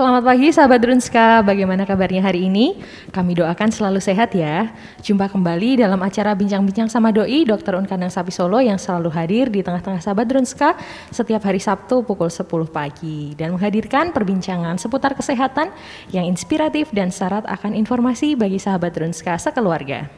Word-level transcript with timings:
Selamat 0.00 0.24
pagi 0.24 0.48
sahabat 0.48 0.80
Drunska, 0.80 1.44
bagaimana 1.44 1.84
kabarnya 1.84 2.24
hari 2.24 2.48
ini? 2.48 2.72
Kami 3.12 3.36
doakan 3.36 3.68
selalu 3.68 4.00
sehat 4.00 4.32
ya. 4.32 4.72
Jumpa 5.04 5.28
kembali 5.28 5.76
dalam 5.76 6.00
acara 6.00 6.32
Bincang-Bincang 6.32 6.88
sama 6.88 7.12
Doi 7.12 7.44
Dr. 7.44 7.76
Unkandang 7.76 8.08
Sapi 8.08 8.32
Solo 8.32 8.64
yang 8.64 8.80
selalu 8.80 9.12
hadir 9.12 9.52
di 9.52 9.60
tengah-tengah 9.60 10.00
sahabat 10.00 10.24
Drunska 10.24 10.72
setiap 11.12 11.44
hari 11.44 11.60
Sabtu 11.60 12.00
pukul 12.00 12.32
10 12.32 12.48
pagi 12.72 13.36
dan 13.36 13.52
menghadirkan 13.52 14.16
perbincangan 14.16 14.80
seputar 14.80 15.12
kesehatan 15.12 15.68
yang 16.16 16.24
inspiratif 16.24 16.88
dan 16.96 17.12
syarat 17.12 17.44
akan 17.44 17.76
informasi 17.76 18.40
bagi 18.40 18.56
sahabat 18.56 18.96
Drunska 18.96 19.36
sekeluarga. 19.36 20.08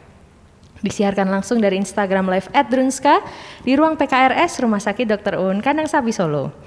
Disiarkan 0.79 1.27
langsung 1.27 1.59
dari 1.59 1.83
Instagram 1.83 2.31
Live 2.31 2.47
at 2.55 2.71
Drunska 2.71 3.19
di 3.67 3.75
ruang 3.75 3.99
PKRS 3.99 4.63
Rumah 4.63 4.79
Sakit 4.79 5.11
Dr. 5.11 5.43
Un 5.43 5.59
Kandang 5.59 5.91
Sapi 5.91 6.15
Solo 6.15 6.62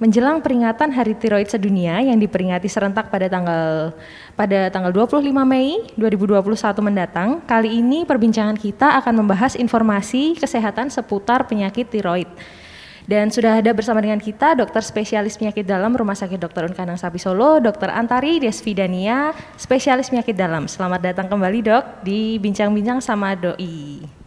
menjelang 0.00 0.40
peringatan 0.40 0.96
Hari 0.96 1.12
Tiroid 1.20 1.46
Sedunia 1.52 2.00
yang 2.00 2.16
diperingati 2.16 2.66
serentak 2.66 3.12
pada 3.12 3.28
tanggal 3.28 3.92
pada 4.32 4.72
tanggal 4.72 4.88
25 4.90 5.28
Mei 5.44 5.92
2021 5.94 6.40
mendatang. 6.80 7.44
Kali 7.44 7.84
ini 7.84 8.08
perbincangan 8.08 8.56
kita 8.56 8.96
akan 9.04 9.20
membahas 9.20 9.54
informasi 9.60 10.40
kesehatan 10.40 10.88
seputar 10.88 11.44
penyakit 11.44 11.92
tiroid. 11.92 12.26
Dan 13.04 13.28
sudah 13.28 13.58
ada 13.58 13.74
bersama 13.76 14.00
dengan 14.00 14.22
kita 14.22 14.54
dokter 14.54 14.80
spesialis 14.80 15.34
penyakit 15.34 15.66
dalam 15.66 15.92
Rumah 15.92 16.14
Sakit 16.14 16.38
Dr. 16.38 16.70
Unkanang 16.70 16.96
Sapi 16.96 17.18
Solo, 17.18 17.58
Dr. 17.58 17.90
Antari 17.90 18.38
Desvidania, 18.38 19.34
spesialis 19.58 20.08
penyakit 20.08 20.36
dalam. 20.36 20.70
Selamat 20.70 21.10
datang 21.12 21.26
kembali 21.26 21.60
dok 21.64 21.84
di 22.06 22.38
Bincang-Bincang 22.38 23.02
sama 23.02 23.34
Doi. 23.34 24.19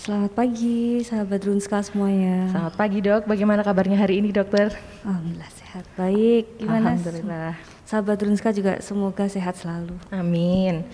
Selamat 0.00 0.32
pagi 0.32 1.04
sahabat 1.04 1.44
Runska 1.44 1.84
semuanya. 1.84 2.48
Selamat 2.48 2.72
pagi 2.72 3.04
dok, 3.04 3.28
bagaimana 3.28 3.60
kabarnya 3.60 4.00
hari 4.00 4.24
ini 4.24 4.32
dokter? 4.32 4.72
Alhamdulillah 5.04 5.52
sehat 5.52 5.84
baik. 5.92 6.56
Gimana? 6.56 6.96
Alhamdulillah. 6.96 7.52
Sahabat 7.84 8.16
Runska 8.24 8.48
juga 8.56 8.80
semoga 8.80 9.28
sehat 9.28 9.60
selalu. 9.60 9.92
Amin. 10.08 10.88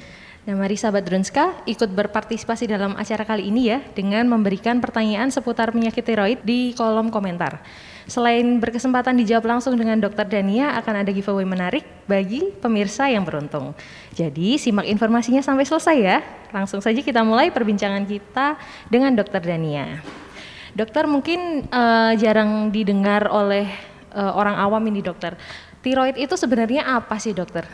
Nah 0.47 0.55
mari 0.55 0.79
sahabat 0.79 1.03
Drunska 1.03 1.59
ikut 1.67 1.91
berpartisipasi 1.91 2.71
dalam 2.71 2.95
acara 2.95 3.27
kali 3.27 3.51
ini 3.51 3.67
ya 3.67 3.83
dengan 3.99 4.31
memberikan 4.31 4.79
pertanyaan 4.79 5.27
seputar 5.27 5.75
penyakit 5.75 6.07
tiroid 6.07 6.39
di 6.47 6.71
kolom 6.79 7.11
komentar. 7.11 7.59
Selain 8.07 8.63
berkesempatan 8.63 9.19
dijawab 9.19 9.59
langsung 9.59 9.75
dengan 9.75 9.99
Dokter 9.99 10.23
Dania, 10.23 10.79
akan 10.79 11.03
ada 11.03 11.11
giveaway 11.11 11.43
menarik 11.43 11.83
bagi 12.07 12.55
pemirsa 12.63 13.11
yang 13.11 13.27
beruntung. 13.27 13.75
Jadi 14.15 14.55
simak 14.63 14.87
informasinya 14.87 15.43
sampai 15.43 15.67
selesai 15.67 15.97
ya. 15.99 16.23
Langsung 16.55 16.79
saja 16.79 17.03
kita 17.03 17.27
mulai 17.27 17.51
perbincangan 17.51 18.07
kita 18.07 18.55
dengan 18.87 19.19
Dokter 19.19 19.43
Dania. 19.43 19.99
Dokter 20.79 21.11
mungkin 21.11 21.67
uh, 21.75 22.15
jarang 22.15 22.71
didengar 22.71 23.27
oleh 23.27 23.67
uh, 24.15 24.31
orang 24.39 24.55
awam 24.63 24.87
ini 24.87 25.03
dokter. 25.03 25.35
Tiroid 25.83 26.15
itu 26.15 26.39
sebenarnya 26.39 26.87
apa 26.87 27.19
sih 27.19 27.35
dokter? 27.35 27.67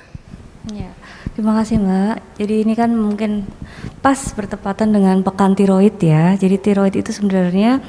Ya, 0.73 0.94
terima 1.32 1.53
kasih 1.60 1.81
Mbak. 1.81 2.16
Jadi 2.38 2.54
ini 2.65 2.75
kan 2.76 2.91
mungkin 2.93 3.47
pas 4.04 4.19
bertepatan 4.32 4.93
dengan 4.93 5.20
pekan 5.25 5.56
tiroid 5.56 5.97
ya. 6.03 6.37
Jadi 6.37 6.56
tiroid 6.60 6.94
itu 6.97 7.10
sebenarnya 7.12 7.81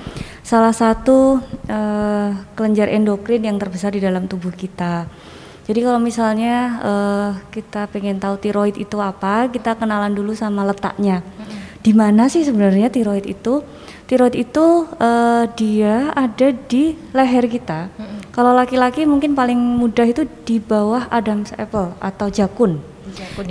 salah 0.44 0.76
satu 0.76 1.40
uh, 1.68 2.30
kelenjar 2.56 2.92
endokrin 2.92 3.44
yang 3.44 3.60
terbesar 3.60 3.96
di 3.96 4.02
dalam 4.04 4.28
tubuh 4.28 4.52
kita. 4.52 5.08
Jadi 5.64 5.80
kalau 5.80 6.00
misalnya 6.00 6.56
uh, 6.84 7.32
kita 7.48 7.88
pengen 7.88 8.20
tahu 8.20 8.36
tiroid 8.36 8.76
itu 8.76 9.00
apa, 9.00 9.48
kita 9.48 9.80
kenalan 9.80 10.12
dulu 10.12 10.36
sama 10.36 10.68
letaknya. 10.68 11.24
Di 11.84 11.92
mana 11.96 12.28
sih 12.28 12.44
sebenarnya 12.44 12.92
tiroid 12.92 13.24
itu? 13.28 13.64
Tiroid 14.08 14.36
itu 14.36 14.88
uh, 15.00 15.48
dia 15.56 16.12
ada 16.12 16.52
di 16.52 16.96
leher 17.16 17.48
kita. 17.48 17.88
Kalau 18.36 18.52
laki-laki 18.52 19.08
mungkin 19.08 19.36
paling 19.36 19.56
mudah 19.56 20.04
itu 20.04 20.28
di 20.44 20.60
bawah 20.60 21.08
Adam's 21.08 21.56
apple 21.56 21.96
atau 22.04 22.28
jakun. 22.28 22.93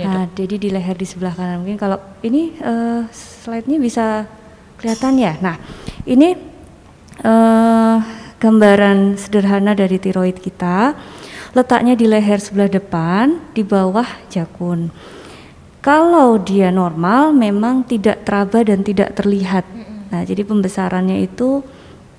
Nah, 0.03 0.25
jadi 0.33 0.55
di 0.57 0.69
leher 0.73 0.97
di 0.97 1.05
sebelah 1.05 1.33
kanan. 1.37 1.61
Mungkin 1.61 1.77
kalau 1.77 2.01
ini 2.25 2.57
uh, 2.61 3.05
slide-nya 3.13 3.77
bisa 3.77 4.25
kelihatan 4.81 5.21
ya. 5.21 5.33
Nah, 5.39 5.55
ini 6.09 6.33
uh, 7.21 7.97
gambaran 8.41 9.15
sederhana 9.15 9.77
dari 9.77 10.01
tiroid 10.01 10.41
kita. 10.41 10.97
Letaknya 11.53 11.93
di 11.93 12.09
leher 12.09 12.41
sebelah 12.41 12.65
depan, 12.65 13.53
di 13.53 13.61
bawah 13.61 14.09
jakun. 14.33 14.89
Kalau 15.83 16.41
dia 16.41 16.73
normal, 16.73 17.29
memang 17.35 17.85
tidak 17.85 18.25
teraba 18.25 18.65
dan 18.65 18.81
tidak 18.81 19.13
terlihat. 19.13 19.67
Nah, 20.09 20.25
jadi 20.25 20.41
pembesarannya 20.47 21.21
itu 21.21 21.61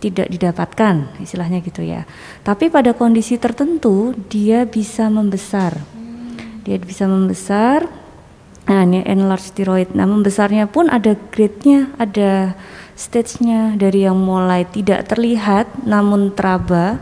tidak 0.04 0.28
didapatkan 0.28 1.16
istilahnya 1.16 1.64
gitu 1.64 1.80
ya. 1.80 2.04
Tapi 2.44 2.68
pada 2.68 2.92
kondisi 2.92 3.40
tertentu 3.40 4.12
dia 4.28 4.68
bisa 4.68 5.08
membesar. 5.08 5.80
Dia 6.64 6.76
bisa 6.80 7.04
membesar. 7.04 7.86
Nah, 8.64 8.80
ini 8.88 9.04
enlarged 9.04 9.52
thyroid. 9.52 9.92
Nah, 9.92 10.08
membesarnya 10.08 10.64
pun 10.66 10.88
ada 10.88 11.12
grade-nya, 11.30 11.92
ada 12.00 12.56
stage-nya 12.96 13.76
dari 13.76 14.08
yang 14.08 14.16
mulai 14.16 14.64
tidak 14.64 15.04
terlihat 15.12 15.84
namun 15.84 16.32
teraba 16.32 16.96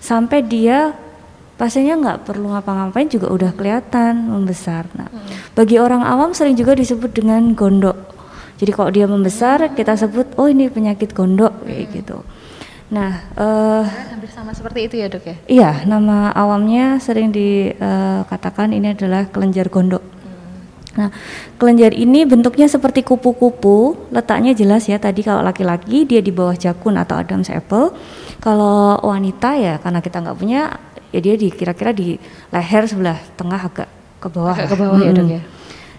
sampai 0.00 0.40
dia 0.40 0.96
pasiennya 1.60 2.00
nggak 2.00 2.20
perlu 2.24 2.56
ngapa-ngapain 2.56 3.12
juga 3.12 3.28
udah 3.28 3.50
kelihatan 3.52 4.32
membesar. 4.32 4.88
Nah, 4.96 5.12
bagi 5.52 5.76
orang 5.76 6.00
awam 6.02 6.32
sering 6.32 6.56
juga 6.56 6.72
disebut 6.72 7.12
dengan 7.12 7.52
gondok 7.52 8.14
jadi 8.54 8.70
kalau 8.70 8.90
dia 8.94 9.06
membesar 9.10 9.74
kita 9.74 9.98
sebut 9.98 10.30
oh 10.38 10.46
ini 10.46 10.70
penyakit 10.70 11.10
gondok 11.10 11.66
kayak 11.66 11.90
gitu. 11.90 12.22
Nah, 12.94 13.26
uh, 13.34 13.82
hampir 14.14 14.30
sama 14.30 14.54
seperti 14.54 14.86
itu 14.86 14.94
ya 15.02 15.10
dok 15.10 15.26
ya? 15.26 15.36
Iya, 15.50 15.70
nama 15.82 16.30
awamnya 16.30 17.02
sering 17.02 17.34
dikatakan 17.34 18.70
uh, 18.70 18.78
ini 18.78 18.94
adalah 18.94 19.26
kelenjar 19.34 19.66
gondok. 19.66 19.98
Hmm. 19.98 21.02
Nah, 21.02 21.10
kelenjar 21.58 21.90
ini 21.90 22.22
bentuknya 22.22 22.70
seperti 22.70 23.02
kupu-kupu, 23.02 23.98
letaknya 24.14 24.54
jelas 24.54 24.86
ya. 24.86 25.02
Tadi 25.02 25.26
kalau 25.26 25.42
laki-laki 25.42 26.06
dia 26.06 26.22
di 26.22 26.30
bawah 26.30 26.54
jakun 26.54 26.94
atau 26.94 27.18
Adam's 27.18 27.50
apple. 27.50 27.90
Kalau 28.38 29.02
wanita 29.02 29.58
ya 29.58 29.82
karena 29.82 29.98
kita 29.98 30.22
nggak 30.22 30.38
punya, 30.38 30.78
ya 31.10 31.18
dia 31.18 31.34
di 31.34 31.50
kira-kira 31.50 31.90
di 31.90 32.14
leher 32.54 32.86
sebelah 32.86 33.18
tengah 33.34 33.58
agak 33.58 33.90
ke 34.22 34.28
bawah. 34.30 34.54
Agak 34.54 34.70
ke 34.70 34.76
bawah 34.78 34.98
hmm. 35.02 35.08
ya 35.10 35.18
dok 35.18 35.28
ya. 35.34 35.42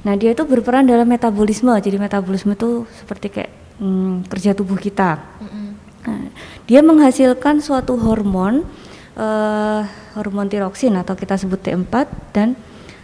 Nah 0.07 0.13
dia 0.15 0.31
itu 0.31 0.47
berperan 0.47 0.87
dalam 0.87 1.11
metabolisme. 1.11 1.75
Jadi 1.75 1.99
metabolisme 1.99 2.55
itu 2.55 2.87
seperti 3.03 3.27
kayak 3.35 3.51
hmm, 3.83 4.31
kerja 4.31 4.55
tubuh 4.55 4.79
kita. 4.79 5.19
Mm-hmm. 5.43 5.67
Nah, 6.05 6.29
dia 6.65 6.81
menghasilkan 6.81 7.61
suatu 7.61 7.93
hormon, 7.97 8.65
uh, 9.17 9.85
hormon 10.17 10.49
tiroksin 10.49 10.97
atau 10.97 11.13
kita 11.13 11.37
sebut 11.37 11.61
T4 11.61 11.93
dan 12.33 12.57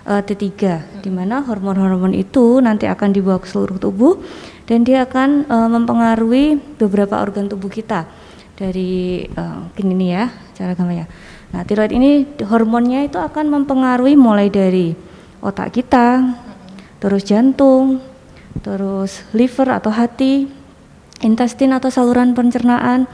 uh, 0.09 0.21
T3, 0.21 0.41
mm-hmm. 0.41 1.01
di 1.05 1.09
mana 1.13 1.45
hormon-hormon 1.45 2.17
itu 2.17 2.57
nanti 2.57 2.89
akan 2.89 3.13
dibawa 3.13 3.37
ke 3.37 3.47
seluruh 3.49 3.77
tubuh 3.77 4.17
dan 4.65 4.81
dia 4.81 5.05
akan 5.05 5.45
uh, 5.45 5.69
mempengaruhi 5.69 6.57
beberapa 6.81 7.21
organ 7.21 7.49
tubuh 7.49 7.69
kita. 7.69 8.09
Dari 8.57 9.25
uh, 9.33 9.69
ini 9.81 10.13
ya 10.13 10.29
cara 10.53 10.77
gambarnya. 10.77 11.09
Nah 11.51 11.61
tiroid 11.65 11.91
ini 11.93 12.25
hormonnya 12.45 13.05
itu 13.05 13.17
akan 13.17 13.49
mempengaruhi 13.49 14.13
mulai 14.13 14.53
dari 14.53 14.93
otak 15.41 15.73
kita, 15.73 16.37
terus 17.01 17.25
jantung, 17.25 17.99
terus 18.61 19.25
liver 19.33 19.73
atau 19.73 19.89
hati, 19.89 20.45
intestin 21.25 21.73
atau 21.73 21.89
saluran 21.89 22.37
pencernaan, 22.37 23.09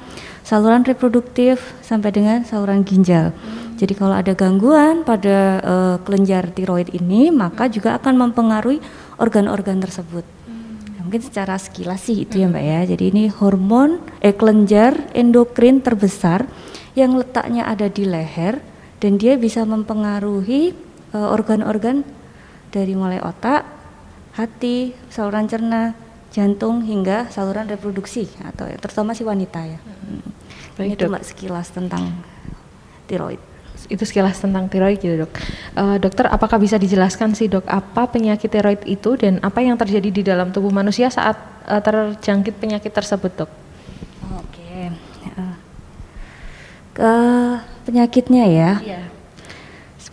saluran 0.47 0.87
reproduktif 0.87 1.59
sampai 1.83 2.15
dengan 2.15 2.47
saluran 2.47 2.87
ginjal. 2.87 3.35
Jadi 3.75 3.93
kalau 3.99 4.15
ada 4.15 4.31
gangguan 4.31 5.03
pada 5.03 5.59
uh, 5.59 5.95
kelenjar 6.07 6.55
tiroid 6.55 6.87
ini, 6.95 7.27
maka 7.35 7.67
juga 7.67 7.99
akan 7.99 8.31
mempengaruhi 8.31 8.79
organ-organ 9.19 9.83
tersebut. 9.83 10.23
Hmm. 10.47 11.03
mungkin 11.03 11.19
secara 11.19 11.59
sekilas 11.59 12.07
sih 12.07 12.23
itu 12.23 12.39
ya 12.39 12.47
Mbak 12.47 12.63
ya. 12.63 12.79
Jadi 12.95 13.03
ini 13.11 13.23
hormon 13.27 13.99
eh 14.23 14.31
kelenjar 14.31 15.11
endokrin 15.11 15.83
terbesar 15.83 16.47
yang 16.95 17.19
letaknya 17.19 17.67
ada 17.67 17.91
di 17.91 18.07
leher 18.07 18.63
dan 19.03 19.19
dia 19.19 19.35
bisa 19.35 19.67
mempengaruhi 19.67 20.71
eh, 21.11 21.27
organ-organ 21.27 22.01
uh, 22.01 22.07
dari 22.71 22.95
mulai 22.95 23.19
otak, 23.19 23.67
hati, 24.33 24.95
saluran 25.11 25.45
cerna, 25.45 25.93
jantung 26.31 26.83
hingga 26.83 27.29
saluran 27.31 27.69
reproduksi 27.69 28.27
atau 28.41 28.67
terutama 28.77 29.13
si 29.13 29.21
wanita 29.27 29.61
ya. 29.63 29.79
Hmm. 29.79 30.36
Baik, 30.77 31.01
cuma 31.01 31.19
sekilas 31.25 31.73
tentang 31.73 32.13
tiroid. 33.09 33.41
Itu 33.89 34.05
sekilas 34.05 34.37
tentang 34.37 34.69
tiroid 34.69 35.01
gitu 35.01 35.25
dok. 35.25 35.33
Uh, 35.73 35.97
dokter, 35.97 36.29
apakah 36.29 36.61
bisa 36.61 36.77
dijelaskan 36.77 37.33
sih 37.33 37.49
dok 37.49 37.65
apa 37.65 38.05
penyakit 38.09 38.49
tiroid 38.49 38.81
itu 38.85 39.17
dan 39.17 39.41
apa 39.41 39.65
yang 39.65 39.73
terjadi 39.73 40.09
di 40.09 40.21
dalam 40.21 40.53
tubuh 40.53 40.69
manusia 40.69 41.09
saat 41.09 41.37
uh, 41.65 41.81
terjangkit 41.81 42.61
penyakit 42.61 42.93
tersebut 42.93 43.45
dok? 43.45 43.51
Oke, 44.37 44.53
okay. 44.53 44.83
uh, 45.41 45.55
ke 46.93 47.11
penyakitnya 47.89 48.45
ya. 48.45 48.71
Yeah. 48.85 49.05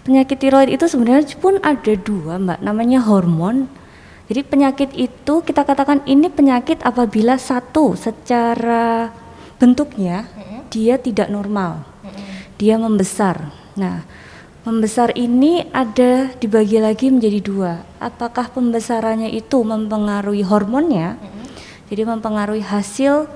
Penyakit 0.05 0.37
tiroid 0.37 0.69
itu 0.69 0.85
sebenarnya 0.85 1.33
pun 1.41 1.57
ada 1.65 1.93
dua 1.97 2.37
mbak, 2.37 2.61
namanya 2.61 3.01
hormon 3.01 3.73
jadi 4.25 4.41
penyakit 4.41 4.91
itu 4.97 5.35
kita 5.45 5.69
katakan 5.69 6.01
ini 6.09 6.33
penyakit 6.33 6.81
apabila 6.81 7.37
satu 7.37 7.93
secara 7.93 9.13
bentuknya 9.61 10.25
mm 10.25 10.33
-hmm. 10.33 10.44
Dia 10.75 10.99
tidak 10.99 11.31
normal, 11.31 11.87
dia 12.59 12.75
membesar. 12.75 13.55
Nah, 13.79 14.03
Membesar 14.65 15.13
ini 15.13 15.61
ada 15.77 16.33
dibagi 16.41 16.81
lagi 16.81 17.13
menjadi 17.13 17.37
dua. 17.45 17.85
Apakah 18.01 18.49
pembesarannya 18.49 19.29
itu 19.29 19.61
mempengaruhi 19.61 20.41
hormonnya? 20.41 21.21
Jadi 21.93 22.09
mempengaruhi 22.09 22.65
hasil 22.65 23.29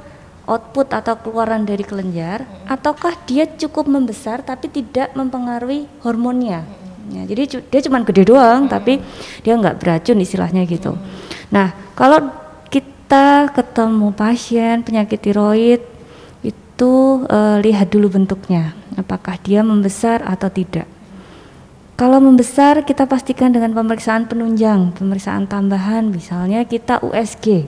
output 0.49 0.89
atau 0.89 1.21
keluaran 1.21 1.69
dari 1.69 1.85
kelenjar, 1.85 2.49
ataukah 2.65 3.13
dia 3.29 3.45
cukup 3.45 3.93
membesar 3.93 4.41
tapi 4.41 4.73
tidak 4.73 5.13
mempengaruhi 5.13 5.85
hormonnya? 6.01 6.65
Ya, 7.13 7.29
jadi 7.29 7.61
dia 7.61 7.81
cuma 7.85 8.01
gede 8.09 8.33
doang, 8.33 8.65
tapi 8.65 8.97
dia 9.45 9.53
nggak 9.53 9.85
beracun 9.85 10.25
istilahnya 10.25 10.65
gitu. 10.65 10.97
Nah, 11.53 11.77
kalau 11.93 12.33
kita 12.73 13.53
ketemu 13.53 14.17
pasien 14.17 14.81
penyakit 14.81 15.21
tiroid 15.21 15.85
itu 16.79 17.27
uh, 17.27 17.59
lihat 17.59 17.91
dulu 17.91 18.15
bentuknya, 18.15 18.79
apakah 18.95 19.35
dia 19.43 19.67
membesar 19.67 20.23
atau 20.23 20.47
tidak 20.47 20.87
kalau 21.99 22.23
membesar 22.23 22.87
kita 22.87 23.11
pastikan 23.11 23.51
dengan 23.51 23.75
pemeriksaan 23.75 24.31
penunjang, 24.31 24.95
pemeriksaan 24.95 25.51
tambahan 25.51 26.07
misalnya 26.15 26.63
kita 26.63 27.03
USG. 27.03 27.67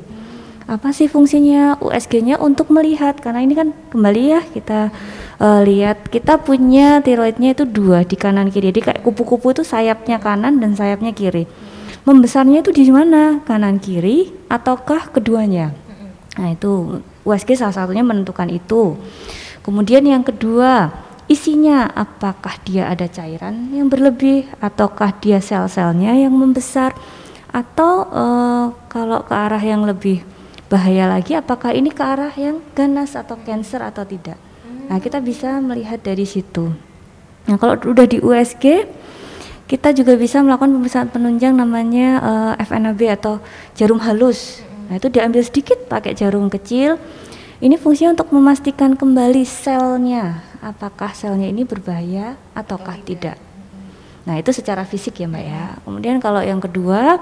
Apa 0.70 0.94
sih 0.94 1.10
fungsinya 1.10 1.82
USG-nya 1.82 2.38
untuk 2.38 2.70
melihat 2.70 3.18
karena 3.18 3.42
ini 3.42 3.58
kan 3.58 3.74
kembali 3.90 4.22
ya 4.22 4.40
kita 4.46 4.94
uh, 5.42 5.66
lihat 5.66 6.06
kita 6.14 6.38
punya 6.38 7.02
tiroidnya 7.02 7.58
itu 7.58 7.66
dua 7.66 8.06
di 8.06 8.14
kanan 8.14 8.54
kiri. 8.54 8.70
Jadi 8.70 8.80
kayak 8.86 9.00
kupu-kupu 9.02 9.50
itu 9.50 9.66
sayapnya 9.66 10.22
kanan 10.22 10.62
dan 10.62 10.78
sayapnya 10.78 11.10
kiri. 11.10 11.50
Membesarnya 12.06 12.62
itu 12.62 12.70
di 12.70 12.86
mana? 12.86 13.42
Kanan 13.42 13.82
kiri 13.82 14.30
ataukah 14.46 15.10
keduanya? 15.10 15.74
Nah, 16.38 16.54
itu 16.54 17.02
USG 17.24 17.56
salah 17.58 17.76
satunya 17.76 18.04
menentukan 18.04 18.48
itu. 18.48 18.96
Kemudian 19.60 20.04
yang 20.08 20.24
kedua, 20.24 20.88
isinya 21.28 21.86
apakah 21.92 22.56
dia 22.64 22.88
ada 22.88 23.04
cairan 23.06 23.70
yang 23.70 23.92
berlebih 23.92 24.48
ataukah 24.58 25.12
dia 25.20 25.38
sel-selnya 25.38 26.16
yang 26.16 26.32
membesar? 26.32 26.96
Atau 27.50 28.06
uh, 28.08 28.72
kalau 28.86 29.26
ke 29.26 29.34
arah 29.34 29.60
yang 29.60 29.82
lebih 29.82 30.22
bahaya 30.70 31.10
lagi 31.10 31.34
apakah 31.34 31.74
ini 31.74 31.90
ke 31.90 31.98
arah 31.98 32.30
yang 32.38 32.62
ganas 32.78 33.18
atau 33.18 33.34
cancer 33.42 33.82
atau 33.82 34.06
tidak? 34.06 34.38
Nah 34.86 35.02
kita 35.02 35.18
bisa 35.18 35.58
melihat 35.58 35.98
dari 35.98 36.22
situ. 36.22 36.70
Nah 37.50 37.58
kalau 37.58 37.74
udah 37.74 38.06
di 38.06 38.22
USG 38.22 38.86
kita 39.70 39.94
juga 39.94 40.18
bisa 40.18 40.42
melakukan 40.42 40.74
pemeriksaan 40.74 41.10
penunjang 41.14 41.54
namanya 41.54 42.08
uh, 42.18 42.52
eh, 42.58 42.66
FNAB 42.66 43.00
atau 43.14 43.38
jarum 43.78 44.02
halus 44.02 44.66
nah 44.90 44.98
itu 44.98 45.06
diambil 45.06 45.46
sedikit 45.46 45.86
pakai 45.86 46.18
jarum 46.18 46.50
kecil 46.50 46.98
ini 47.60 47.78
fungsinya 47.78 48.18
untuk 48.18 48.34
memastikan 48.34 48.98
kembali 48.98 49.46
selnya 49.46 50.50
apakah 50.64 51.12
selnya 51.16 51.48
ini 51.48 51.64
berbahaya 51.64 52.36
ataukah 52.52 53.00
tidak. 53.04 53.36
Nah, 54.28 54.36
itu 54.36 54.52
secara 54.52 54.84
fisik 54.84 55.20
ya, 55.20 55.26
Mbak 55.28 55.44
ya. 55.44 55.64
Kemudian 55.84 56.16
kalau 56.20 56.44
yang 56.44 56.60
kedua 56.60 57.20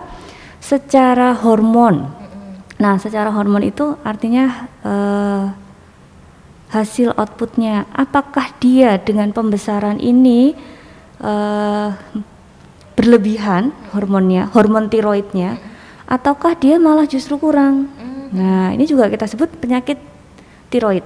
secara 0.58 1.34
hormon. 1.38 2.10
Nah, 2.78 2.98
secara 2.98 3.30
hormon 3.30 3.66
itu 3.66 3.94
artinya 4.02 4.70
eh, 4.82 5.44
hasil 6.70 7.14
outputnya 7.18 7.88
apakah 7.94 8.52
dia 8.62 8.98
dengan 8.98 9.30
pembesaran 9.30 10.02
ini 10.02 10.54
eh, 11.22 11.88
berlebihan 12.98 13.70
hormonnya, 13.94 14.50
hormon 14.50 14.90
tiroidnya 14.90 15.58
ataukah 16.08 16.56
dia 16.56 16.80
malah 16.80 17.04
justru 17.04 17.36
kurang. 17.36 17.92
Nah, 18.32 18.72
ini 18.72 18.88
juga 18.88 19.12
kita 19.12 19.28
sebut 19.28 19.52
penyakit 19.60 20.00
tiroid. 20.72 21.04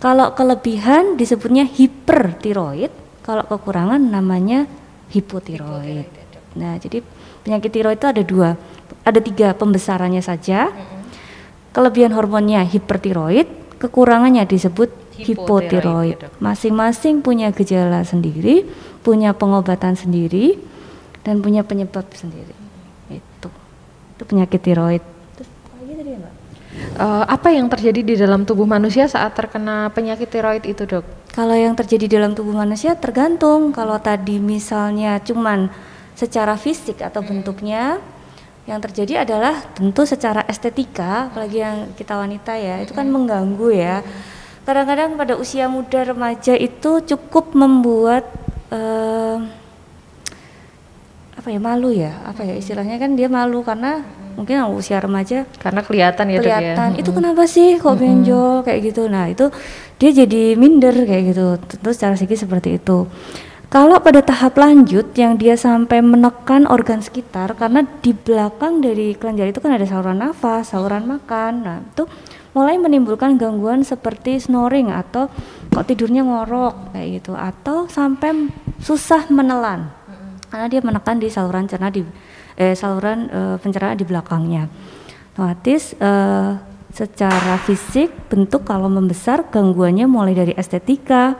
Kalau 0.00 0.32
kelebihan 0.32 1.20
disebutnya 1.20 1.68
hipertiroid, 1.68 2.88
kalau 3.20 3.44
kekurangan 3.44 4.00
namanya 4.00 4.64
hipotiroid. 5.12 6.08
Nah, 6.56 6.80
jadi 6.80 7.04
penyakit 7.44 7.68
tiroid 7.68 8.00
itu 8.00 8.08
ada 8.08 8.22
dua, 8.24 8.48
ada 9.04 9.20
tiga 9.20 9.52
pembesarannya 9.52 10.24
saja. 10.24 10.72
Kelebihan 11.70 12.16
hormonnya 12.16 12.64
hipertiroid, 12.64 13.76
kekurangannya 13.76 14.48
disebut 14.48 14.90
hipotiroid. 15.20 16.40
Masing-masing 16.40 17.20
punya 17.20 17.52
gejala 17.52 18.02
sendiri, 18.02 18.64
punya 19.04 19.36
pengobatan 19.36 19.94
sendiri, 19.94 20.56
dan 21.22 21.44
punya 21.44 21.60
penyebab 21.62 22.08
sendiri. 22.16 22.56
Itu, 23.12 23.52
itu 24.20 24.28
penyakit 24.28 24.60
tiroid 24.60 25.00
uh, 27.00 27.24
apa 27.26 27.52
yang 27.52 27.66
terjadi 27.72 28.00
di 28.04 28.14
dalam 28.16 28.44
tubuh 28.44 28.68
manusia 28.68 29.08
saat 29.08 29.32
terkena 29.32 29.90
penyakit 29.92 30.28
tiroid 30.28 30.64
itu 30.68 30.84
dok? 30.86 31.04
Kalau 31.30 31.54
yang 31.54 31.78
terjadi 31.78 32.04
di 32.10 32.14
dalam 32.18 32.34
tubuh 32.34 32.54
manusia 32.54 32.98
tergantung. 32.98 33.70
Kalau 33.70 33.96
tadi 34.02 34.42
misalnya 34.42 35.22
cuman 35.22 35.70
secara 36.18 36.58
fisik 36.58 37.00
atau 37.00 37.22
bentuknya, 37.22 38.02
yang 38.68 38.82
terjadi 38.82 39.24
adalah 39.24 39.62
tentu 39.72 40.04
secara 40.04 40.44
estetika, 40.50 41.30
apalagi 41.32 41.58
yang 41.62 41.76
kita 41.96 42.18
wanita 42.18 42.52
ya, 42.58 42.82
itu 42.82 42.92
kan 42.92 43.08
mengganggu 43.08 43.68
ya. 43.72 44.04
Kadang-kadang 44.68 45.16
pada 45.16 45.34
usia 45.40 45.66
muda 45.66 46.04
remaja 46.04 46.52
itu 46.54 47.00
cukup 47.02 47.56
membuat 47.56 48.28
uh, 48.68 49.40
apa 51.50 51.58
ya 51.58 51.66
malu 51.66 51.90
ya, 51.90 52.12
apa 52.22 52.46
ya 52.46 52.54
istilahnya? 52.54 52.94
Kan 53.02 53.18
dia 53.18 53.26
malu 53.26 53.66
karena 53.66 54.06
mungkin 54.38 54.62
usia 54.70 55.02
remaja 55.02 55.42
karena 55.58 55.82
kelihatan 55.82 56.30
ya, 56.30 56.38
kelihatan. 56.38 56.88
Ya. 56.94 56.98
itu 57.02 57.10
kenapa 57.10 57.42
sih 57.50 57.74
kok 57.74 57.98
benjol? 57.98 58.62
Kayak 58.62 58.94
gitu. 58.94 59.10
Nah 59.10 59.26
itu 59.26 59.50
dia 59.98 60.10
jadi 60.14 60.54
minder 60.54 60.94
kayak 60.94 61.34
gitu. 61.34 61.58
Tentu 61.58 61.90
secara 61.90 62.14
psikis 62.14 62.46
seperti 62.46 62.78
itu. 62.78 63.10
Kalau 63.66 63.98
pada 63.98 64.22
tahap 64.22 64.62
lanjut 64.62 65.10
yang 65.18 65.34
dia 65.42 65.58
sampai 65.58 65.98
menekan 66.06 66.70
organ 66.70 67.02
sekitar 67.02 67.58
karena 67.58 67.82
di 67.98 68.14
belakang 68.14 68.78
dari 68.78 69.18
kelenjar 69.18 69.50
itu 69.50 69.58
kan 69.58 69.74
ada 69.74 69.86
saluran 69.90 70.22
nafas, 70.22 70.70
saluran 70.70 71.10
makan. 71.10 71.52
Nah, 71.66 71.78
itu 71.82 72.06
mulai 72.54 72.78
menimbulkan 72.78 73.34
gangguan 73.42 73.82
seperti 73.82 74.38
snoring 74.38 74.94
atau 74.94 75.26
kok 75.74 75.86
tidurnya 75.86 76.22
ngorok 76.22 76.94
kayak 76.94 77.08
gitu. 77.18 77.34
Atau 77.34 77.90
sampai 77.90 78.54
susah 78.78 79.26
menelan. 79.34 79.99
Karena 80.50 80.66
dia 80.66 80.82
menekan 80.82 81.22
di 81.22 81.30
saluran 81.30 81.70
cerna 81.70 81.88
di 81.94 82.02
eh, 82.58 82.74
saluran 82.74 83.30
eh, 83.30 83.56
pencernaan 83.62 83.94
di 83.94 84.04
belakangnya. 84.04 84.66
Otomatis 85.32 85.94
eh, 85.94 86.52
secara 86.90 87.54
fisik 87.62 88.10
bentuk 88.26 88.66
kalau 88.66 88.90
membesar 88.90 89.46
gangguannya 89.46 90.10
mulai 90.10 90.34
dari 90.34 90.52
estetika, 90.58 91.38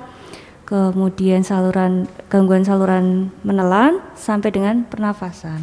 kemudian 0.62 1.42
saluran 1.42 2.06
gangguan 2.30 2.62
saluran 2.62 3.34
menelan 3.42 3.98
sampai 4.14 4.54
dengan 4.54 4.86
pernafasan. 4.86 5.58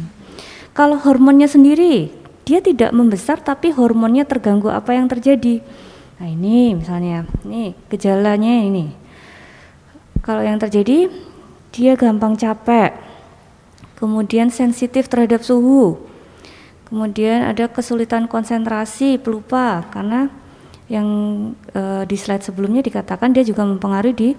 Kalau 0.76 1.00
hormonnya 1.00 1.48
sendiri 1.48 2.12
dia 2.44 2.60
tidak 2.60 2.92
membesar 2.92 3.40
tapi 3.40 3.72
hormonnya 3.72 4.28
terganggu 4.28 4.68
apa 4.68 4.92
yang 4.92 5.08
terjadi? 5.08 5.64
Nah 6.20 6.28
ini 6.28 6.76
misalnya, 6.76 7.24
ini 7.48 7.72
gejalanya 7.88 8.54
ini. 8.60 8.92
Kalau 10.20 10.44
yang 10.44 10.60
terjadi 10.60 11.08
dia 11.72 11.92
gampang 11.96 12.36
capek, 12.36 13.07
kemudian 13.98 14.54
sensitif 14.54 15.10
terhadap 15.10 15.42
suhu, 15.42 15.98
kemudian 16.86 17.42
ada 17.42 17.66
kesulitan 17.66 18.30
konsentrasi, 18.30 19.18
pelupa 19.18 19.82
karena 19.90 20.30
yang 20.88 21.06
e, 21.76 22.08
di 22.08 22.16
slide 22.16 22.46
sebelumnya 22.46 22.80
dikatakan 22.80 23.34
dia 23.36 23.44
juga 23.44 23.66
mempengaruhi 23.68 24.16
di 24.16 24.30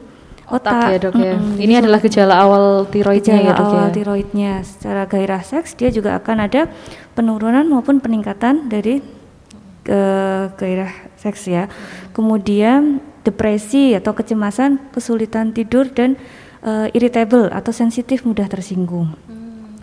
otak. 0.49 0.73
otak 0.73 0.89
ya 0.89 0.97
dok 0.97 1.15
ya. 1.21 1.33
Mm 1.37 1.43
-hmm. 1.45 1.61
Ini 1.61 1.73
adalah 1.85 1.99
gejala 2.01 2.35
awal 2.41 2.65
tiroidnya 2.89 3.37
gejala 3.37 3.45
ya 3.45 3.53
dok 3.53 3.67
awal 3.69 3.85
ya. 3.85 3.93
tiroidnya. 3.93 4.53
Secara 4.65 5.01
gairah 5.05 5.43
seks 5.45 5.77
dia 5.77 5.89
juga 5.93 6.17
akan 6.17 6.49
ada 6.49 6.65
penurunan 7.13 7.69
maupun 7.69 8.01
peningkatan 8.01 8.65
dari 8.65 8.97
e, 9.85 9.99
gairah 10.57 10.91
seks 11.21 11.45
ya. 11.45 11.69
Kemudian 12.17 12.97
depresi 13.21 13.93
atau 13.93 14.17
kecemasan, 14.17 14.89
kesulitan 14.89 15.53
tidur 15.53 15.85
dan 15.93 16.17
e, 16.65 16.89
irritable 16.97 17.45
atau 17.53 17.69
sensitif 17.69 18.25
mudah 18.25 18.49
tersinggung. 18.49 19.13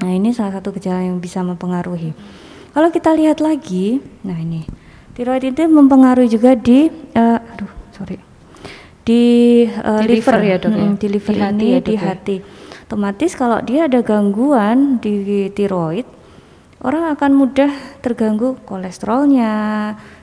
Nah, 0.03 0.11
ini 0.13 0.33
salah 0.37 0.61
satu 0.61 0.77
gejala 0.77 1.07
yang 1.07 1.21
bisa 1.23 1.41
mempengaruhi. 1.41 2.13
Kalau 2.77 2.93
kita 2.93 3.17
lihat 3.17 3.41
lagi, 3.41 4.05
nah 4.21 4.37
ini 4.37 4.69
tiroid 5.17 5.49
itu 5.49 5.65
mempengaruhi 5.65 6.29
juga 6.29 6.53
di, 6.53 6.93
uh, 7.17 7.41
aduh 7.41 7.73
sorry, 7.97 8.21
di, 9.01 9.65
uh, 9.65 10.05
di 10.05 10.21
liver, 10.21 10.37
liver 10.37 10.41
ya 10.45 10.57
dok 10.61 10.73
ya? 10.77 10.85
hmm, 10.85 10.95
di 11.01 11.07
liver 11.09 11.33
di 11.33 11.41
ini 11.41 11.47
hati 11.49 11.67
ya, 11.73 11.79
di 11.81 11.95
ya? 11.97 12.01
hati. 12.05 12.37
Otomatis 12.87 13.33
kalau 13.33 13.59
dia 13.65 13.89
ada 13.89 14.05
gangguan 14.05 15.01
di 15.01 15.49
tiroid, 15.57 16.05
orang 16.85 17.17
akan 17.17 17.31
mudah 17.33 17.73
terganggu 18.05 18.61
kolesterolnya. 18.69 19.53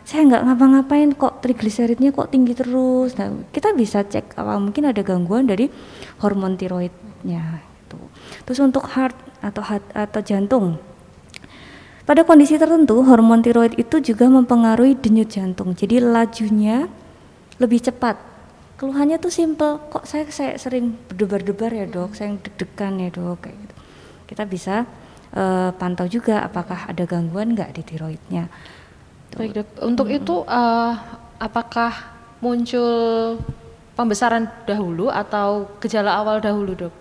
Saya 0.05 0.21
nggak 0.29 0.43
ngapa-ngapain 0.45 1.09
kok 1.17 1.41
trigliseridnya 1.41 2.13
kok 2.13 2.29
tinggi 2.29 2.53
terus. 2.53 3.17
Nah, 3.17 3.33
kita 3.49 3.73
bisa 3.73 4.05
cek 4.05 4.37
apa 4.37 4.61
mungkin 4.61 4.93
ada 4.93 5.01
gangguan 5.01 5.49
dari 5.49 5.67
hormon 6.21 6.53
tiroidnya. 6.53 7.65
Gitu. 7.65 7.97
Terus 8.45 8.59
untuk 8.61 8.85
heart 8.93 9.32
atau 9.43 9.59
hat, 9.59 9.83
atau 9.91 10.23
jantung. 10.23 10.79
Pada 12.03 12.27
kondisi 12.27 12.59
tertentu, 12.59 12.99
hormon 13.03 13.39
tiroid 13.39 13.79
itu 13.79 13.99
juga 14.03 14.27
mempengaruhi 14.27 14.99
denyut 14.99 15.31
jantung. 15.31 15.71
Jadi 15.75 16.03
lajunya 16.03 16.87
lebih 17.59 17.83
cepat. 17.83 18.31
keluhannya 18.73 19.15
tuh 19.15 19.31
simple. 19.31 19.79
Kok 19.87 20.03
saya 20.03 20.27
saya 20.27 20.59
sering 20.59 20.99
berdebar-debar 21.07 21.71
ya 21.71 21.87
dok? 21.87 22.19
Saya 22.19 22.35
deg-degan 22.35 22.99
ya 22.99 23.07
dok? 23.15 23.47
Kayak 23.47 23.55
gitu. 23.63 23.75
Kita 24.27 24.43
bisa 24.43 24.75
uh, 25.31 25.71
pantau 25.79 26.03
juga 26.11 26.43
apakah 26.43 26.91
ada 26.91 27.07
gangguan 27.07 27.55
nggak 27.55 27.79
di 27.79 27.81
tiroidnya. 27.87 28.51
Baik 29.39 29.51
dok. 29.55 29.67
Untuk 29.87 30.11
hmm. 30.11 30.19
itu 30.19 30.35
uh, 30.43 30.99
apakah 31.39 31.95
muncul 32.43 33.39
pembesaran 33.95 34.51
dahulu 34.67 35.07
atau 35.07 35.71
gejala 35.79 36.19
awal 36.19 36.43
dahulu 36.43 36.75
dok? 36.75 36.93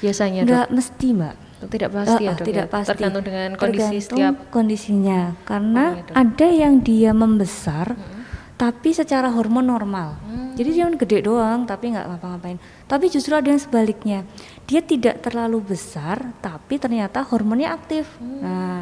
Biasanya 0.00 0.48
nggak 0.48 0.72
mesti 0.72 1.08
mbak 1.12 1.49
tidak 1.68 1.90
pasti 1.92 2.24
uh, 2.24 2.30
ya 2.30 2.32
dok 2.32 2.46
tidak 2.48 2.66
ya? 2.66 2.72
pasti 2.72 2.88
tergantung 2.94 3.24
dengan 3.26 3.48
kondisi 3.60 3.84
tergantung 3.84 4.00
setiap 4.06 4.34
kondisinya 4.48 5.20
karena 5.44 5.84
oh, 6.00 6.16
ada 6.16 6.48
yang 6.48 6.74
dia 6.80 7.12
membesar 7.12 7.92
hmm 7.92 8.20
tapi 8.60 8.92
secara 8.92 9.32
hormon 9.32 9.64
normal. 9.64 10.20
Hmm. 10.20 10.52
Jadi 10.52 10.76
dia 10.76 10.84
gede 10.92 11.24
doang 11.24 11.64
tapi 11.64 11.96
nggak 11.96 12.04
ngapa-ngapain. 12.12 12.60
Tapi 12.84 13.08
justru 13.08 13.32
ada 13.32 13.48
yang 13.48 13.56
sebaliknya. 13.56 14.28
Dia 14.68 14.84
tidak 14.84 15.24
terlalu 15.24 15.72
besar 15.72 16.36
tapi 16.44 16.76
ternyata 16.76 17.24
hormonnya 17.24 17.72
aktif. 17.72 18.04
Hmm. 18.20 18.44
Nah, 18.44 18.80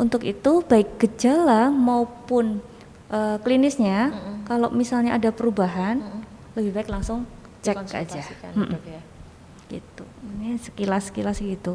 untuk 0.00 0.24
itu 0.24 0.64
baik 0.64 0.96
gejala 0.96 1.68
maupun 1.68 2.64
uh, 3.12 3.36
klinisnya 3.44 4.16
hmm. 4.16 4.48
kalau 4.48 4.72
misalnya 4.72 5.12
ada 5.12 5.28
perubahan 5.28 6.00
hmm. 6.00 6.56
lebih 6.56 6.80
baik 6.80 6.88
langsung 6.88 7.28
cek 7.60 7.76
aja. 7.76 8.24
Hmm. 8.56 8.80
Ya. 8.80 9.04
Gitu. 9.68 10.04
Ini 10.46 10.62
sekilas-sekilas 10.62 11.42
gitu. 11.42 11.74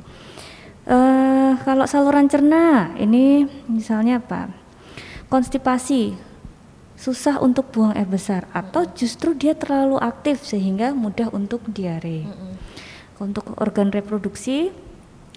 Uh, 0.87 1.59
kalau 1.67 1.83
saluran 1.83 2.31
cerna 2.31 2.95
ini 2.95 3.43
misalnya 3.67 4.23
apa? 4.23 4.47
Konstipasi 5.27 6.15
susah 6.95 7.43
untuk 7.43 7.67
buang 7.75 7.91
air 7.99 8.07
besar 8.07 8.47
atau 8.55 8.87
justru 8.95 9.35
dia 9.35 9.59
terlalu 9.59 9.99
aktif 9.99 10.47
sehingga 10.47 10.95
mudah 10.95 11.27
untuk 11.35 11.67
diare. 11.67 12.23
Untuk 13.19 13.43
organ 13.59 13.91
reproduksi 13.91 14.71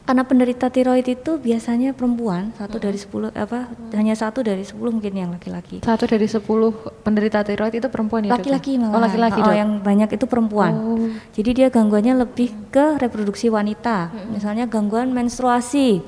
karena 0.05 0.21
penderita 0.29 0.69
tiroid 0.69 1.09
itu 1.09 1.41
biasanya 1.41 1.97
perempuan 1.97 2.53
satu 2.61 2.77
dari 2.77 3.01
sepuluh 3.01 3.33
apa 3.33 3.73
mm-hmm. 3.73 3.97
hanya 3.97 4.13
satu 4.13 4.45
dari 4.45 4.61
sepuluh 4.61 4.93
mungkin 4.93 5.17
yang 5.17 5.33
laki-laki 5.33 5.81
satu 5.81 6.05
dari 6.05 6.29
sepuluh 6.29 6.77
penderita 7.01 7.41
tiroid 7.41 7.73
itu 7.73 7.89
perempuan 7.89 8.29
ya 8.29 8.37
laki-laki 8.37 8.77
malah 8.77 8.93
oh 8.93 9.01
laki-laki 9.01 9.41
oh, 9.41 9.57
yang 9.57 9.81
banyak 9.81 10.13
itu 10.13 10.29
perempuan 10.29 10.73
oh. 10.77 11.09
jadi 11.33 11.51
dia 11.57 11.69
gangguannya 11.73 12.21
lebih 12.21 12.53
ke 12.69 13.01
reproduksi 13.01 13.49
wanita 13.49 14.13
mm-hmm. 14.13 14.31
misalnya 14.37 14.65
gangguan 14.69 15.09
menstruasi 15.09 16.05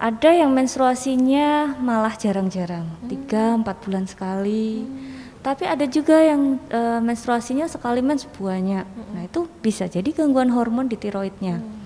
ada 0.00 0.30
yang 0.34 0.50
menstruasinya 0.50 1.78
malah 1.78 2.16
jarang-jarang 2.18 2.88
tiga 3.06 3.54
empat 3.54 3.78
bulan 3.84 4.04
sekali 4.10 4.82
hmm. 4.82 5.40
tapi 5.44 5.64
ada 5.64 5.86
juga 5.86 6.18
yang 6.18 6.58
e, 6.66 6.80
menstruasinya 6.98 7.70
sekali 7.70 8.02
mens 8.02 8.26
banyak 8.26 8.84
hmm. 8.84 9.10
nah 9.14 9.22
itu 9.22 9.46
bisa 9.62 9.86
jadi 9.86 10.04
gangguan 10.10 10.50
hormon 10.50 10.90
di 10.90 10.98
tiroidnya 10.98 11.62
hmm. 11.62 11.83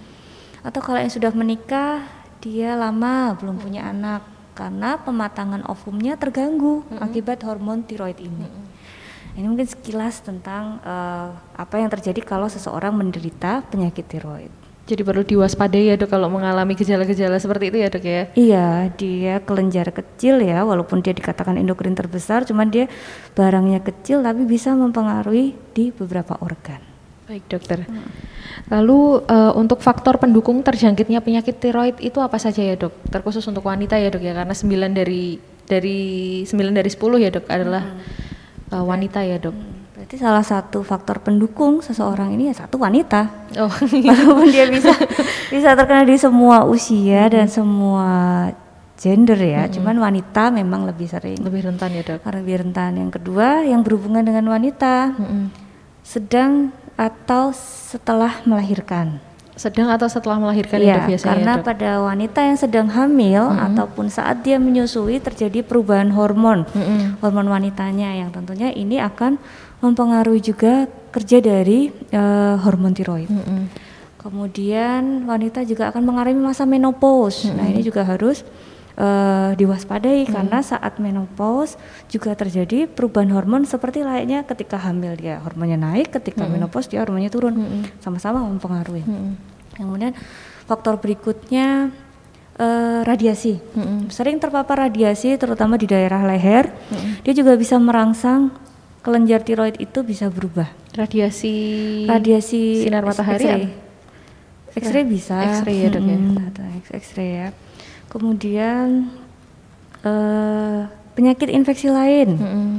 Atau 0.69 0.85
kalau 0.85 1.01
yang 1.01 1.09
sudah 1.09 1.33
menikah 1.33 2.05
dia 2.45 2.77
lama 2.77 3.33
belum 3.41 3.57
punya 3.57 3.89
anak 3.89 4.21
karena 4.53 5.01
pematangan 5.01 5.65
ovumnya 5.65 6.21
terganggu 6.21 6.85
hmm. 6.85 7.01
akibat 7.01 7.41
hormon 7.49 7.81
tiroid 7.89 8.21
ini 8.21 8.45
hmm. 8.45 9.39
ini 9.41 9.47
mungkin 9.49 9.65
sekilas 9.65 10.21
tentang 10.21 10.77
uh, 10.85 11.33
apa 11.57 11.81
yang 11.81 11.89
terjadi 11.89 12.21
kalau 12.21 12.53
seseorang 12.53 12.93
menderita 12.93 13.65
penyakit 13.73 14.05
tiroid 14.05 14.53
jadi 14.89 15.05
perlu 15.05 15.21
diwaspadai 15.21 15.93
ya 15.93 16.01
dok 16.01 16.09
kalau 16.09 16.33
mengalami 16.33 16.73
gejala-gejala 16.73 17.37
seperti 17.37 17.69
itu 17.69 17.77
ya 17.77 17.89
dok 17.93 18.05
ya? 18.09 18.23
Iya, 18.33 18.69
dia 18.97 19.37
kelenjar 19.45 19.93
kecil 19.93 20.41
ya, 20.41 20.65
walaupun 20.65 21.05
dia 21.05 21.13
dikatakan 21.13 21.61
endokrin 21.61 21.93
terbesar, 21.93 22.49
cuman 22.49 22.73
dia 22.73 22.89
barangnya 23.37 23.85
kecil 23.85 24.25
tapi 24.25 24.49
bisa 24.49 24.73
mempengaruhi 24.73 25.53
di 25.77 25.93
beberapa 25.93 26.41
organ. 26.41 26.81
Baik 27.29 27.45
dokter. 27.47 27.85
Hmm. 27.85 28.09
Lalu 28.73 29.23
uh, 29.29 29.53
untuk 29.55 29.85
faktor 29.85 30.17
pendukung 30.17 30.65
terjangkitnya 30.65 31.21
penyakit 31.21 31.61
tiroid 31.61 32.01
itu 32.01 32.19
apa 32.25 32.41
saja 32.41 32.65
ya 32.65 32.75
dok? 32.75 32.97
Terkhusus 33.13 33.45
untuk 33.45 33.69
wanita 33.69 34.01
ya 34.01 34.09
dok 34.09 34.25
ya, 34.25 34.33
karena 34.33 34.57
9 34.57 34.97
dari 34.97 35.37
dari 35.69 36.01
9 36.49 36.57
dari 36.73 36.91
10 36.91 37.25
ya 37.25 37.31
dok 37.31 37.47
adalah 37.53 37.85
hmm. 37.85 38.73
uh, 38.73 38.85
wanita 38.89 39.21
ya 39.29 39.37
dok. 39.37 39.53
Hmm 39.53 39.79
Berarti 39.99 40.15
salah 40.25 40.47
satu 40.47 40.87
faktor 40.87 41.19
pendukung 41.19 41.83
seseorang 41.83 42.31
ini 42.31 42.49
ya 42.49 42.65
satu 42.65 42.79
wanita. 42.79 43.51
Oh. 43.59 43.67
Walaupun 44.09 44.47
dia 44.47 44.71
bisa 44.71 44.95
bisa 45.51 45.75
terkena 45.75 46.07
di 46.07 46.15
semua 46.15 46.63
usia 46.65 47.27
hmm. 47.27 47.33
dan 47.35 47.47
semua 47.51 48.09
gender 48.95 49.35
ya. 49.37 49.67
Hmm. 49.67 49.75
Cuman 49.75 49.99
wanita 49.99 50.55
memang 50.55 50.87
lebih 50.87 51.11
sering. 51.11 51.43
Lebih 51.43 51.67
rentan 51.67 51.99
ya 51.99 52.07
dok. 52.07 52.25
Lebih 52.25 52.63
rentan. 52.63 52.95
Yang 52.95 53.19
kedua 53.19 53.67
yang 53.67 53.83
berhubungan 53.83 54.23
dengan 54.23 54.47
wanita 54.47 55.19
hmm. 55.19 55.47
sedang 56.07 56.71
atau 56.99 57.55
setelah 57.55 58.43
melahirkan. 58.43 59.23
Sedang 59.55 59.91
atau 59.91 60.07
setelah 60.07 60.39
melahirkan 60.39 60.79
ya, 60.79 61.03
itu 61.03 61.15
biasanya 61.15 61.31
karena 61.35 61.53
dok? 61.59 61.65
pada 61.67 61.91
wanita 62.03 62.41
yang 62.47 62.59
sedang 62.59 62.89
hamil 62.91 63.43
-hmm. 63.51 63.67
ataupun 63.71 64.07
saat 64.07 64.43
dia 64.47 64.59
menyusui 64.59 65.19
terjadi 65.19 65.67
perubahan 65.67 66.15
hormon, 66.15 66.63
-hmm. 66.67 67.19
hormon 67.23 67.47
wanitanya 67.51 68.15
yang 68.19 68.31
tentunya 68.31 68.71
ini 68.71 69.03
akan 69.03 69.39
mempengaruhi 69.83 70.43
juga 70.43 70.87
kerja 71.11 71.43
dari 71.43 71.91
uh, 72.15 72.59
hormon 72.63 72.95
tiroid. 72.95 73.31
Mm 73.31 73.43
-hmm. 73.43 73.63
Kemudian 74.19 75.27
wanita 75.27 75.63
juga 75.63 75.91
akan 75.91 76.03
mengalami 76.03 76.39
masa 76.39 76.67
menopause. 76.67 77.47
Mm 77.47 77.51
-hmm. 77.51 77.57
Nah 77.59 77.67
ini 77.71 77.81
juga 77.83 78.03
harus 78.07 78.47
uh, 78.99 79.51
diwaspadai 79.55 80.27
mm. 80.27 80.31
karena 80.35 80.59
saat 80.61 80.99
menopause 80.99 81.79
juga 82.11 82.35
terjadi 82.35 82.91
perubahan 82.91 83.31
hormon 83.33 83.63
seperti 83.65 84.03
layaknya 84.03 84.43
ketika 84.45 84.77
hamil 84.83 85.15
dia 85.15 85.39
hormonnya 85.41 85.79
naik, 85.79 86.11
ketika 86.11 86.45
mm. 86.45 86.59
menopause 86.59 86.91
dia 86.91 87.01
hormonnya 87.07 87.31
turun, 87.31 87.87
sama-sama 88.03 88.43
mm. 88.43 88.47
mempengaruhi. 88.59 89.05
Mm. 89.07 89.33
Kemudian 89.79 90.13
faktor 90.67 90.99
berikutnya 90.99 91.95
uh, 92.59 93.01
radiasi. 93.07 93.63
Mm. 93.79 94.11
Sering 94.11 94.37
terpapar 94.43 94.91
radiasi 94.91 95.39
terutama 95.39 95.79
di 95.79 95.87
daerah 95.87 96.27
leher, 96.27 96.69
mm. 96.69 97.23
dia 97.23 97.33
juga 97.33 97.55
bisa 97.55 97.79
merangsang 97.79 98.51
kelenjar 99.01 99.47
tiroid 99.47 99.79
itu 99.79 100.03
bisa 100.03 100.29
berubah. 100.29 100.69
Radiasi 100.93 101.55
radiasi 102.11 102.83
sinar 102.83 103.07
matahari 103.07 103.71
X-ray, 104.79 105.03
bisa. 105.07 105.35
X-ray 105.59 105.87
ya 105.87 105.89
dok 105.91 106.05
ya. 106.07 106.19
X-ray 106.95 107.29
ya. 107.35 107.49
Kemudian 108.09 109.13
uh, 110.05 110.89
penyakit 111.13 111.53
infeksi 111.53 111.93
lain. 111.93 112.29
Hmm. 112.41 112.73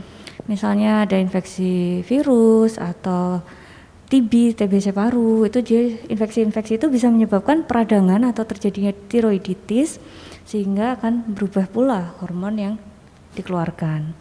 Misalnya 0.49 1.05
ada 1.05 1.19
infeksi 1.21 2.01
virus 2.01 2.81
atau 2.81 3.45
TB, 4.09 4.57
TBC 4.57 4.89
paru, 4.89 5.45
itu 5.45 5.61
dia 5.61 5.85
infeksi-infeksi 6.09 6.81
itu 6.81 6.89
bisa 6.89 7.13
menyebabkan 7.13 7.61
peradangan 7.61 8.25
atau 8.25 8.41
terjadinya 8.41 8.89
tiroiditis 9.05 10.01
sehingga 10.49 10.97
akan 10.97 11.29
berubah 11.37 11.69
pula 11.69 12.17
hormon 12.17 12.55
yang 12.57 12.75
dikeluarkan. 13.37 14.17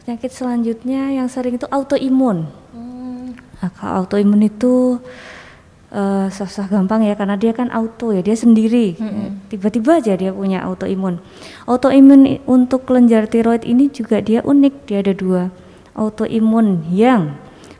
Penyakit 0.00 0.32
selanjutnya 0.32 1.12
yang 1.12 1.28
sering 1.28 1.60
itu 1.60 1.68
autoimun. 1.68 2.48
Hmm. 2.72 3.36
Nah, 3.36 3.70
kalau 3.76 4.08
autoimun 4.08 4.48
itu 4.48 4.96
uh, 5.92 6.26
susah 6.32 6.66
gampang 6.68 7.04
ya 7.04 7.14
karena 7.14 7.36
dia 7.36 7.52
kan 7.52 7.68
auto 7.72 8.12
ya 8.14 8.20
dia 8.24 8.34
sendiri 8.34 8.96
hmm. 8.96 9.50
tiba-tiba 9.52 10.00
aja 10.00 10.14
dia 10.14 10.30
punya 10.32 10.64
autoimun 10.64 11.20
autoimun 11.68 12.42
untuk 12.48 12.88
kelenjar 12.88 13.28
tiroid 13.28 13.64
ini 13.64 13.92
juga 13.92 14.20
dia 14.22 14.40
unik 14.44 14.74
dia 14.88 14.98
ada 15.04 15.14
dua 15.14 15.42
autoimun 15.98 16.88
yang 16.92 17.36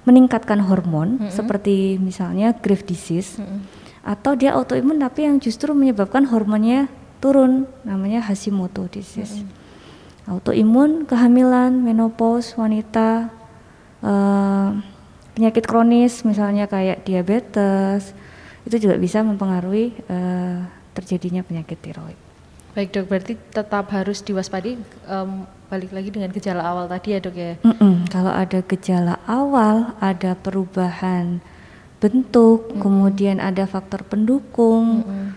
meningkatkan 0.09 0.65
hormon 0.65 1.21
hmm. 1.21 1.33
seperti 1.33 2.01
misalnya 2.01 2.57
Graves 2.57 2.85
disease 2.85 3.39
hmm. 3.39 3.61
atau 4.05 4.37
dia 4.37 4.57
autoimun 4.57 5.01
tapi 5.01 5.29
yang 5.29 5.37
justru 5.41 5.73
menyebabkan 5.77 6.29
hormonnya 6.29 6.89
turun 7.19 7.67
namanya 7.83 8.25
Hashimoto 8.25 8.87
disease 8.89 9.43
hmm 9.43 9.59
autoimun, 10.29 11.09
kehamilan, 11.09 11.73
menopause, 11.73 12.53
wanita, 12.61 13.33
uh, 14.05 14.77
penyakit 15.39 15.71
kronis 15.71 16.27
misalnya 16.27 16.67
kayak 16.67 17.07
diabetes 17.07 18.11
itu 18.67 18.91
juga 18.91 18.99
bisa 18.99 19.23
mempengaruhi 19.23 19.95
uh, 20.11 20.67
terjadinya 20.99 21.47
penyakit 21.47 21.79
tiroid. 21.79 22.19
Baik 22.75 22.91
dok, 22.91 23.07
berarti 23.07 23.39
tetap 23.55 23.87
harus 23.95 24.19
diwaspadi 24.27 24.75
um, 25.07 25.47
balik 25.71 25.95
lagi 25.95 26.11
dengan 26.11 26.35
gejala 26.35 26.67
awal 26.67 26.91
tadi 26.91 27.15
ya 27.15 27.19
dok 27.23 27.37
ya? 27.39 27.55
Mm 27.63 27.75
-mm. 27.79 27.95
Kalau 28.11 28.35
ada 28.35 28.59
gejala 28.67 29.15
awal, 29.31 29.95
ada 30.03 30.35
perubahan 30.35 31.39
bentuk, 32.03 32.69
mm 32.69 32.71
-mm. 32.75 32.81
kemudian 32.83 33.37
ada 33.39 33.65
faktor 33.65 34.03
pendukung, 34.03 35.07
mm 35.07 35.07
-mm. 35.07 35.29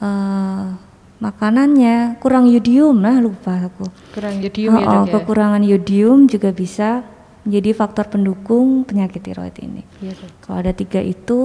Uh, 0.00 0.80
makanannya 1.20 2.16
kurang 2.24 2.48
yodium 2.48 3.04
lah 3.04 3.20
lupa 3.20 3.68
aku 3.68 3.84
kurang 4.16 4.40
yodium 4.40 4.72
oh, 4.72 4.80
ya 4.80 4.86
dok 4.88 5.04
ya? 5.04 5.12
kekurangan 5.20 5.60
yodium 5.60 6.24
juga 6.24 6.48
bisa 6.56 7.04
menjadi 7.44 7.70
faktor 7.72 8.06
pendukung 8.12 8.84
penyakit 8.84 9.24
tiroid 9.24 9.56
ini 9.60 9.82
ya, 10.04 10.12
kalau 10.44 10.60
ada 10.60 10.72
tiga 10.76 11.00
itu 11.00 11.40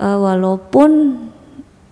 uh, 0.00 0.18
walaupun 0.18 0.90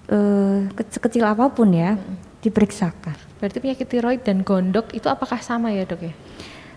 uh, 0.09 0.59
kecil 0.77 1.25
apa 1.29 1.53
pun 1.53 1.73
ya 1.73 1.97
hmm. 1.97 2.41
diperiksakan 2.41 3.17
berarti 3.41 3.59
penyakit 3.61 3.87
tiroid 3.89 4.21
dan 4.25 4.41
gondok 4.41 4.97
itu 4.97 5.05
apakah 5.13 5.41
sama 5.45 5.73
ya 5.73 5.85
dok 5.85 6.03
ya 6.09 6.15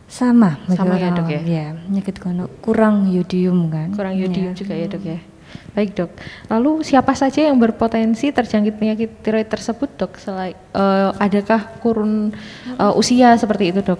Sama, 0.07 0.55
Sama 0.71 0.95
ya, 0.95 1.11
Dok, 1.11 1.27
ya? 1.27 1.43
ya. 1.43 1.65
Penyakit 1.75 2.15
gono 2.23 2.47
kurang 2.63 3.11
yodium 3.11 3.67
kan. 3.67 3.91
Kurang 3.91 4.15
yodium 4.15 4.55
Ya. 4.55 4.55
juga 4.55 4.73
ya 4.79 4.87
dok 4.87 5.03
ya. 5.03 5.19
Baik 5.75 5.99
dok. 5.99 6.11
Lalu 6.47 6.71
siapa 6.87 7.11
saja 7.11 7.43
yang 7.43 7.59
berpotensi 7.59 8.31
terjangkit 8.31 8.79
penyakit 8.79 9.19
tiroid 9.19 9.51
tersebut 9.51 9.91
dok? 9.99 10.15
Selain 10.15 10.55
eh, 10.55 11.09
adakah 11.11 11.59
kurun 11.83 12.31
eh, 12.79 12.93
usia 12.95 13.35
seperti 13.35 13.75
itu 13.75 13.83
dok? 13.83 13.99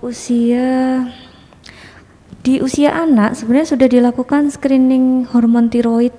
Usia 0.00 1.04
di 2.40 2.56
usia 2.64 2.96
anak 2.96 3.36
sebenarnya 3.36 3.76
sudah 3.76 3.88
dilakukan 3.88 4.48
screening 4.48 5.28
hormon 5.28 5.68
tiroid. 5.68 6.16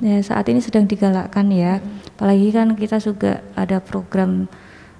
Ya, 0.00 0.24
saat 0.24 0.48
ini 0.48 0.64
sedang 0.64 0.88
digalakkan 0.88 1.52
ya. 1.52 1.84
Apalagi 2.16 2.48
kan 2.48 2.72
kita 2.72 2.96
juga 2.96 3.44
ada 3.52 3.80
program 3.84 4.48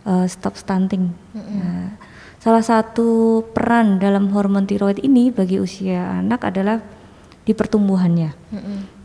eh, 0.05 0.29
stop 0.29 0.61
stunting. 0.61 1.17
Nah, 1.33 1.97
salah 2.37 2.61
satu 2.61 3.41
peran 3.57 3.97
dalam 3.97 4.29
hormon 4.37 4.69
tiroid 4.69 5.01
ini 5.01 5.33
bagi 5.33 5.57
usia 5.57 6.21
anak 6.21 6.45
adalah 6.45 6.85
di 7.49 7.57
pertumbuhannya. 7.57 8.37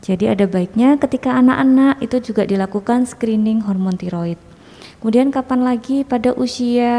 Jadi 0.04 0.28
ada 0.28 0.46
baiknya 0.46 1.00
ketika 1.00 1.40
anak-anak 1.40 2.04
itu 2.04 2.20
juga 2.20 2.44
dilakukan 2.44 3.08
screening 3.08 3.64
hormon 3.64 3.96
tiroid. 3.96 4.38
Kemudian 5.00 5.32
kapan 5.32 5.64
lagi 5.64 6.04
pada 6.04 6.36
usia 6.36 6.94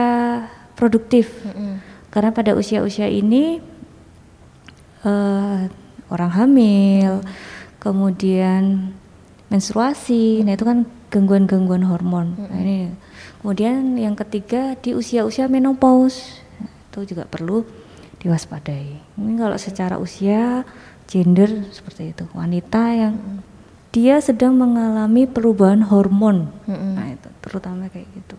produktif? 0.75 1.45
Karena 2.11 2.31
pada 2.33 2.57
usia-usia 2.57 3.11
ini 3.11 3.61
eh, 5.05 5.61
orang 6.11 6.33
hamil, 6.33 7.23
kemudian 7.83 8.95
menstruasi, 9.47 10.43
nah 10.43 10.59
itu 10.59 10.67
kan 10.67 10.87
gangguan-gangguan 11.11 11.87
hormon. 11.87 12.35
Nah, 12.35 12.59
ini 12.59 12.91
kemudian 13.41 13.95
yang 13.95 14.19
ketiga 14.19 14.75
di 14.83 14.93
usia-usia 14.93 15.47
menopause 15.47 16.43
Nah, 16.57 16.73
itu 16.73 17.15
juga 17.15 17.29
perlu 17.29 17.63
diwaspadai. 18.19 19.15
Mungkin 19.21 19.37
kalau 19.39 19.59
secara 19.61 20.01
usia 20.01 20.65
gender 21.07 21.69
seperti 21.71 22.11
itu 22.11 22.25
wanita 22.35 22.83
yang 22.97 23.15
dia 23.95 24.19
sedang 24.19 24.59
mengalami 24.59 25.25
perubahan 25.25 25.81
hormon, 25.87 26.53
nah 26.67 27.07
itu 27.09 27.29
terutama 27.41 27.89
kayak 27.89 28.05
gitu. 28.13 28.37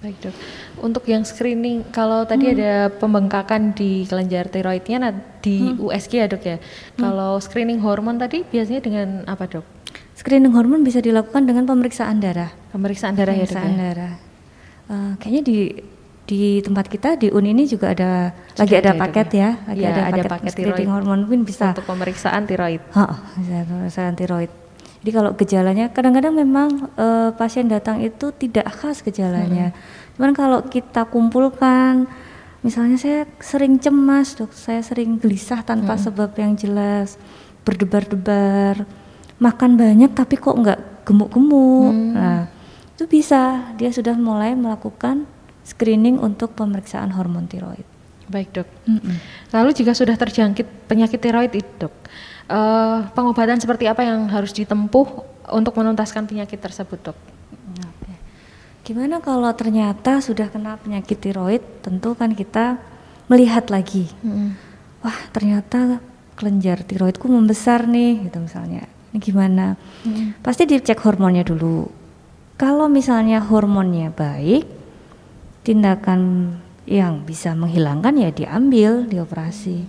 Baik 0.00 0.16
dok. 0.24 0.34
Untuk 0.80 1.04
yang 1.12 1.28
screening, 1.28 1.84
kalau 1.92 2.24
tadi 2.24 2.56
ada 2.56 2.88
pembengkakan 2.88 3.76
di 3.76 4.08
kelenjar 4.08 4.48
tiroidnya 4.48 4.96
nah, 4.96 5.12
di 5.44 5.76
USG 5.76 6.12
ya 6.24 6.26
dok 6.28 6.40
ya. 6.40 6.56
Kalau 6.96 7.36
screening 7.36 7.84
hormon 7.84 8.16
tadi 8.16 8.40
biasanya 8.48 8.80
dengan 8.80 9.08
apa 9.28 9.44
dok? 9.44 9.64
Screening 10.16 10.56
hormon 10.56 10.80
bisa 10.80 11.04
dilakukan 11.04 11.44
dengan 11.44 11.68
pemeriksaan 11.68 12.16
darah. 12.16 12.48
Pemeriksaan 12.72 13.12
darah 13.12 13.36
ya 13.36 13.44
dok 13.44 13.52
Pemeriksaan 13.52 13.72
ya? 13.76 13.80
darah. 13.92 14.14
Eh, 14.90 15.12
kayaknya 15.20 15.42
di 15.44 15.58
di 16.30 16.42
tempat 16.64 16.86
kita 16.86 17.18
di 17.20 17.26
UN 17.28 17.52
ini 17.52 17.66
juga 17.66 17.92
ada 17.92 18.32
lagi 18.56 18.74
ada 18.78 18.90
ada 18.90 18.92
ya, 18.94 19.00
paket 19.02 19.28
ya? 19.34 19.40
ya, 19.40 19.50
lagi 19.66 19.80
Iya, 19.82 19.88
ada, 19.90 20.02
ada 20.06 20.22
paket, 20.22 20.32
paket 20.32 20.52
screening 20.56 20.90
hormon 20.90 21.18
mungkin 21.28 21.44
bisa. 21.44 21.76
Untuk 21.76 21.84
pemeriksaan 21.84 22.48
tiroid. 22.48 22.80
Bisa 23.36 23.68
pemeriksaan 23.68 24.14
tiroid. 24.16 24.59
Jadi 25.00 25.10
kalau 25.16 25.30
gejalanya 25.32 25.88
kadang-kadang 25.88 26.36
memang 26.36 26.92
eh, 26.96 27.30
pasien 27.32 27.66
datang 27.72 28.04
itu 28.04 28.32
tidak 28.36 28.68
khas 28.68 29.00
gejalanya. 29.00 29.72
Cuman 30.16 30.36
kalau 30.36 30.60
kita 30.68 31.08
kumpulkan 31.08 32.04
misalnya 32.60 33.00
saya 33.00 33.24
sering 33.40 33.80
cemas, 33.80 34.36
Dok, 34.36 34.52
saya 34.52 34.84
sering 34.84 35.16
gelisah 35.16 35.64
tanpa 35.64 35.96
sebab 35.96 36.36
yang 36.36 36.52
jelas, 36.52 37.16
berdebar-debar, 37.64 38.84
makan 39.40 39.80
banyak 39.80 40.12
tapi 40.12 40.36
kok 40.36 40.52
nggak 40.60 41.08
gemuk-gemuk. 41.08 41.96
Nah, 42.12 42.52
itu 42.92 43.08
bisa 43.08 43.72
dia 43.80 43.88
sudah 43.88 44.12
mulai 44.20 44.52
melakukan 44.52 45.24
screening 45.64 46.20
untuk 46.20 46.52
pemeriksaan 46.52 47.16
hormon 47.16 47.48
tiroid. 47.48 47.88
Baik 48.28 48.52
dok. 48.54 48.68
Mm-mm. 48.86 49.16
Lalu 49.50 49.70
jika 49.74 49.96
sudah 49.96 50.14
terjangkit 50.14 50.86
penyakit 50.86 51.18
tiroid 51.18 51.50
itu 51.56 51.66
dok, 51.80 51.94
eh, 52.50 52.98
pengobatan 53.14 53.62
seperti 53.62 53.86
apa 53.86 54.02
yang 54.02 54.26
harus 54.26 54.50
ditempuh 54.50 55.06
untuk 55.54 55.78
menuntaskan 55.78 56.26
penyakit 56.26 56.58
tersebut 56.58 56.98
dok? 57.00 57.18
Gimana 58.80 59.22
kalau 59.22 59.54
ternyata 59.54 60.18
sudah 60.18 60.50
kena 60.50 60.74
penyakit 60.74 61.14
tiroid? 61.22 61.62
Tentu 61.78 62.18
kan 62.18 62.34
kita 62.34 62.82
melihat 63.30 63.70
lagi. 63.70 64.10
Wah, 65.00 65.14
ternyata 65.30 66.02
kelenjar 66.34 66.82
tiroidku 66.82 67.30
membesar 67.30 67.86
nih, 67.86 68.26
gitu 68.26 68.42
misalnya. 68.42 68.90
Ini 69.14 69.18
gimana? 69.22 69.78
Pasti 70.42 70.66
dicek 70.66 70.98
hormonnya 71.06 71.46
dulu. 71.46 71.86
Kalau 72.58 72.90
misalnya 72.90 73.38
hormonnya 73.38 74.10
baik, 74.10 74.66
tindakan 75.62 76.52
yang 76.88 77.22
bisa 77.22 77.54
menghilangkan 77.54 78.16
ya 78.18 78.34
diambil, 78.34 79.06
dioperasi. 79.06 79.86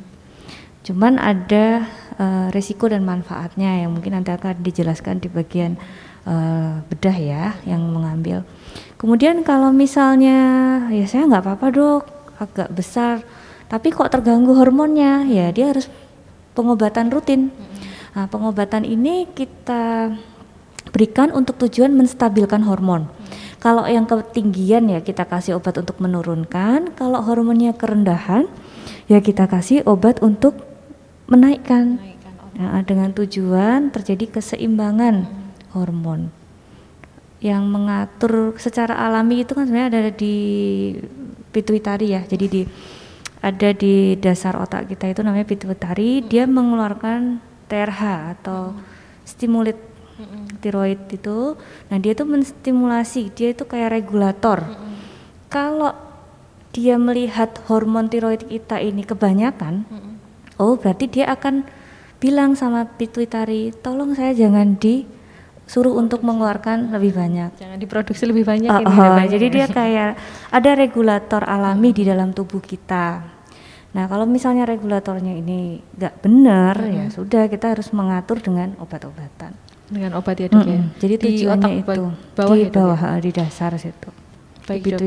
Cuman 0.85 1.17
ada 1.17 1.89
eh, 2.17 2.47
resiko 2.51 2.89
dan 2.89 3.03
manfaatnya 3.03 3.85
yang 3.85 3.95
mungkin 3.95 4.17
nanti 4.17 4.31
akan 4.33 4.59
dijelaskan 4.59 5.21
di 5.21 5.29
bagian 5.31 5.77
eh, 6.25 6.73
bedah 6.87 7.17
ya 7.17 7.43
yang 7.63 7.83
mengambil. 7.91 8.43
Kemudian 8.97 9.41
kalau 9.41 9.73
misalnya 9.73 10.37
ya 10.93 11.05
saya 11.09 11.25
nggak 11.25 11.43
apa-apa 11.43 11.67
dok, 11.73 12.03
agak 12.37 12.69
besar, 12.73 13.25
tapi 13.71 13.89
kok 13.89 14.11
terganggu 14.11 14.53
hormonnya, 14.57 15.25
ya 15.25 15.49
dia 15.49 15.73
harus 15.73 15.89
pengobatan 16.53 17.09
rutin. 17.09 17.49
Nah, 18.11 18.27
pengobatan 18.27 18.83
ini 18.83 19.25
kita 19.31 20.11
berikan 20.91 21.31
untuk 21.31 21.55
tujuan 21.65 21.95
menstabilkan 21.95 22.67
hormon. 22.67 23.07
Kalau 23.61 23.85
yang 23.85 24.09
ketinggian 24.09 24.89
ya 24.89 24.99
kita 25.05 25.23
kasih 25.29 25.61
obat 25.61 25.77
untuk 25.77 26.01
menurunkan, 26.01 26.97
kalau 26.97 27.21
hormonnya 27.21 27.77
kerendahan 27.77 28.49
ya 29.05 29.21
kita 29.21 29.45
kasih 29.45 29.85
obat 29.85 30.19
untuk 30.19 30.70
menaikkan. 31.31 31.95
Nah, 32.59 32.83
dengan 32.83 33.15
tujuan 33.15 33.95
terjadi 33.95 34.37
keseimbangan 34.37 35.23
hormon. 35.71 36.27
Yang 37.39 37.63
mengatur 37.71 38.33
secara 38.59 38.99
alami 38.99 39.47
itu 39.47 39.55
kan 39.55 39.65
sebenarnya 39.65 39.89
ada 39.89 40.11
di 40.11 40.35
pituitari 41.55 42.11
ya. 42.13 42.21
Jadi 42.27 42.45
di 42.51 42.61
ada 43.41 43.73
di 43.73 44.13
dasar 44.21 44.59
otak 44.59 44.91
kita 44.91 45.09
itu 45.09 45.25
namanya 45.25 45.47
pituitari, 45.47 46.21
dia 46.21 46.45
mengeluarkan 46.45 47.41
TRH 47.65 48.01
atau 48.37 48.77
stimulit 49.25 49.79
tiroid 50.61 51.09
itu. 51.09 51.57
Nah, 51.89 51.97
dia 51.97 52.13
itu 52.13 52.27
menstimulasi, 52.27 53.33
dia 53.33 53.55
itu 53.55 53.65
kayak 53.65 53.97
regulator. 53.97 54.61
Kalau 55.49 55.97
dia 56.69 57.01
melihat 57.01 57.57
hormon 57.65 58.05
tiroid 58.11 58.45
kita 58.45 58.77
ini 58.77 59.01
kebanyakan, 59.01 59.89
oh 60.57 60.75
berarti 60.75 61.07
dia 61.07 61.29
akan 61.31 61.63
bilang 62.21 62.53
sama 62.53 62.85
pituitari, 62.85 63.73
tolong 63.81 64.13
saya 64.13 64.35
jangan 64.35 64.77
disuruh 64.77 65.97
untuk 65.97 66.21
mengeluarkan 66.21 66.93
lebih 66.93 67.17
banyak. 67.17 67.49
Jangan 67.57 67.77
diproduksi 67.81 68.29
lebih 68.29 68.45
banyak 68.45 68.69
Oh, 68.69 68.81
ini 68.83 68.93
ada 68.93 69.09
banyak 69.17 69.31
jadi 69.33 69.47
ya. 69.47 69.53
dia 69.53 69.67
kayak 69.71 70.11
ada 70.53 70.71
regulator 70.77 71.41
alami 71.47 71.89
di 71.95 72.03
dalam 72.05 72.29
tubuh 72.35 72.61
kita. 72.61 73.25
Nah, 73.91 74.07
kalau 74.07 74.23
misalnya 74.23 74.63
regulatornya 74.63 75.35
ini 75.35 75.83
nggak 75.97 76.23
benar, 76.23 76.75
ya 76.87 77.05
sudah 77.11 77.51
kita 77.51 77.75
harus 77.75 77.91
mengatur 77.91 78.39
dengan 78.39 78.77
obat-obatan. 78.79 79.51
dengan 79.91 80.15
obat 80.15 80.39
ya 80.39 80.47
dok 80.47 80.63
ya. 80.63 80.79
Mm-mm. 80.79 80.95
Jadi 81.03 81.15
di 81.19 81.31
otak 81.43 81.71
itu 81.83 82.03
bawah 82.31 82.55
di 82.55 82.63
ya, 82.63 82.67
ya? 82.71 82.71
bawah 82.71 82.95
ha, 82.95 83.19
di 83.19 83.31
dasar 83.35 83.75
situ. 83.75 84.07
Baik, 84.63 84.87
Dok. 84.87 84.99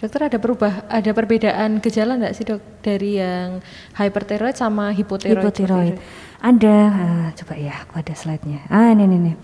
Dokter 0.00 0.32
ada 0.32 0.40
berubah, 0.40 0.88
ada 0.88 1.12
perbedaan 1.12 1.76
gejala 1.84 2.16
nggak 2.16 2.32
sih 2.32 2.48
dok 2.48 2.80
dari 2.80 3.20
yang 3.20 3.60
hypertiroid 4.00 4.56
sama 4.56 4.96
hipotiroid? 4.96 5.44
Hipotiroid. 5.44 5.94
Ada, 6.40 6.78
ah, 6.88 7.26
coba 7.36 7.54
ya, 7.60 7.84
aku 7.84 8.00
ada 8.00 8.16
slide-nya. 8.16 8.64
Ah, 8.72 8.96
ini 8.96 9.04
nih 9.04 9.20
nih. 9.28 9.36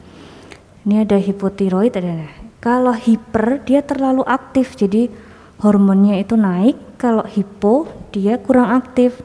Ini 0.88 0.95
ada 1.05 1.21
hipotiroid 1.21 1.92
ada. 2.01 2.25
Kalau 2.64 2.97
hiper 2.97 3.61
dia 3.69 3.85
terlalu 3.85 4.25
aktif, 4.25 4.81
jadi 4.81 5.12
hormonnya 5.61 6.25
itu 6.25 6.40
naik. 6.40 6.97
Kalau 6.97 7.29
hipo 7.29 7.92
dia 8.09 8.40
kurang 8.40 8.73
aktif. 8.73 9.21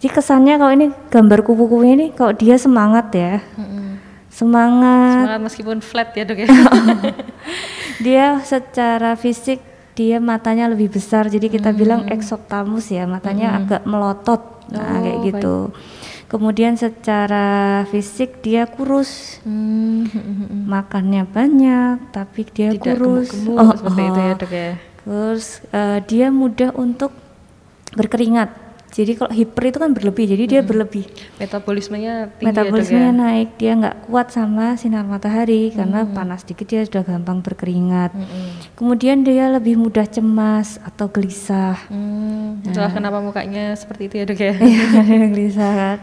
Jadi 0.00 0.16
kesannya 0.16 0.56
kalau 0.56 0.72
ini 0.72 0.86
gambar 1.12 1.44
kupu-kupunya 1.44 1.92
ini, 1.92 2.06
kalau 2.16 2.32
dia 2.32 2.56
semangat 2.56 3.12
ya, 3.12 3.44
Mm-mm. 3.60 4.00
semangat. 4.32 5.28
Semangat 5.28 5.42
meskipun 5.44 5.78
flat 5.84 6.08
ya 6.16 6.24
dok 6.24 6.40
ya. 6.40 6.48
Dia 8.04 8.40
secara 8.40 9.12
fisik 9.20 9.73
dia 9.94 10.18
matanya 10.18 10.66
lebih 10.66 10.90
besar, 10.90 11.30
jadi 11.30 11.46
kita 11.46 11.70
bilang 11.70 12.10
exophthalmos 12.10 12.90
ya, 12.90 13.06
matanya 13.06 13.58
agak 13.62 13.82
melotot, 13.86 14.42
nah 14.74 14.82
Oh, 14.82 15.00
kayak 15.02 15.18
gitu. 15.30 15.56
Kemudian 16.26 16.74
secara 16.74 17.86
fisik 17.94 18.42
dia 18.42 18.66
kurus, 18.66 19.38
Hmm, 19.46 20.02
hmm, 20.10 20.18
hmm, 20.18 20.36
hmm. 20.50 20.62
makannya 20.66 21.22
banyak, 21.30 22.10
tapi 22.10 22.42
dia 22.50 22.74
Tidak 22.74 22.82
kurus. 22.82 23.30
gemuk-gemuk 23.30 23.76
seperti 23.78 24.02
itu 24.02 24.18
ya 24.18 24.26
oh. 24.26 24.36
dok 24.40 24.52
ya. 24.52 24.72
Terus 25.04 25.44
eh, 25.70 25.98
dia 26.10 26.26
mudah 26.34 26.70
untuk 26.74 27.12
berkeringat. 27.94 28.63
Jadi 28.94 29.18
kalau 29.18 29.34
hiper 29.34 29.74
itu 29.74 29.78
kan 29.82 29.90
berlebih, 29.90 30.24
jadi 30.30 30.44
dia 30.46 30.60
berlebih. 30.62 31.02
Metabolismenya 31.42 32.30
tinggi 32.38 32.46
Metabolismenya 32.46 33.02
ya, 33.02 33.10
dok 33.10 33.18
ya? 33.18 33.22
naik, 33.26 33.48
dia 33.58 33.72
nggak 33.74 33.96
kuat 34.06 34.30
sama 34.30 34.78
sinar 34.78 35.02
matahari 35.02 35.74
karena 35.74 36.06
panas 36.06 36.46
dikit 36.46 36.62
dia 36.70 36.86
sudah 36.86 37.02
gampang 37.02 37.42
berkeringat. 37.42 38.14
Mm-mm. 38.14 38.78
Kemudian 38.78 39.26
dia 39.26 39.50
lebih 39.50 39.74
mudah 39.82 40.06
cemas 40.06 40.78
atau 40.86 41.10
gelisah. 41.10 41.74
Hmm, 41.90 42.62
itulah 42.62 42.94
kenapa 42.94 43.18
mukanya 43.18 43.74
seperti 43.74 44.06
itu 44.06 44.14
ya 44.22 44.24
dok 44.30 44.38
ya? 44.38 44.54
Iya, 44.62 45.26
gelisah 45.26 45.72
kan. 45.74 45.98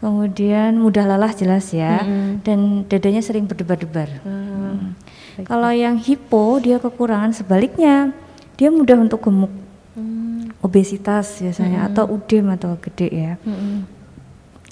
Kemudian 0.00 0.80
mudah 0.80 1.04
lelah 1.04 1.36
jelas 1.36 1.68
ya, 1.68 2.00
Mm-mm. 2.00 2.40
dan 2.48 2.88
dadanya 2.88 3.20
sering 3.20 3.44
berdebar-debar. 3.44 4.08
Hmm. 4.24 4.96
Kalau 5.44 5.68
yang 5.68 6.00
hipo 6.00 6.56
dia 6.64 6.80
kekurangan 6.80 7.36
sebaliknya, 7.36 8.08
dia 8.56 8.72
mudah 8.72 8.96
untuk 8.96 9.20
gemuk, 9.20 9.52
Hmm. 9.92 10.21
Obesitas 10.62 11.42
biasanya 11.42 11.90
atau 11.90 12.06
udem 12.06 12.54
atau 12.54 12.78
gede 12.78 13.08
ya. 13.10 13.34
Mm-mm. 13.42 13.82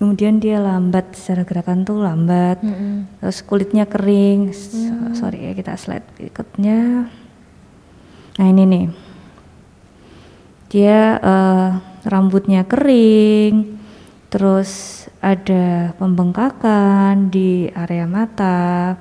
Kemudian 0.00 0.40
dia 0.40 0.56
lambat 0.56 1.12
secara 1.12 1.44
gerakan 1.44 1.84
tuh 1.84 2.00
lambat, 2.00 2.64
Mm-mm. 2.64 3.20
terus 3.20 3.44
kulitnya 3.44 3.84
kering. 3.84 4.54
So- 4.54 5.12
sorry 5.12 5.44
ya 5.44 5.52
kita 5.52 5.76
slide 5.76 6.06
berikutnya. 6.16 7.10
Nah 8.40 8.46
ini 8.48 8.62
nih, 8.64 8.86
dia 10.72 11.20
eh, 11.20 11.70
rambutnya 12.08 12.64
kering, 12.64 13.76
terus 14.32 15.04
ada 15.20 15.92
pembengkakan 16.00 17.28
di 17.28 17.68
area 17.68 18.08
mata. 18.08 18.96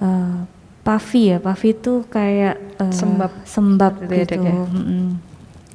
Eh, 0.00 0.36
puffy 0.82 1.30
ya, 1.30 1.38
puffy 1.38 1.76
itu 1.76 2.02
kayak 2.10 2.56
eh, 2.82 2.90
Sembab. 2.90 3.30
sembab 3.46 3.94
Gitu 4.00 4.10
ya, 4.10 4.24
gitu. 4.26 4.42
Ya? 4.42 4.54
Mm-mm. 4.58 5.29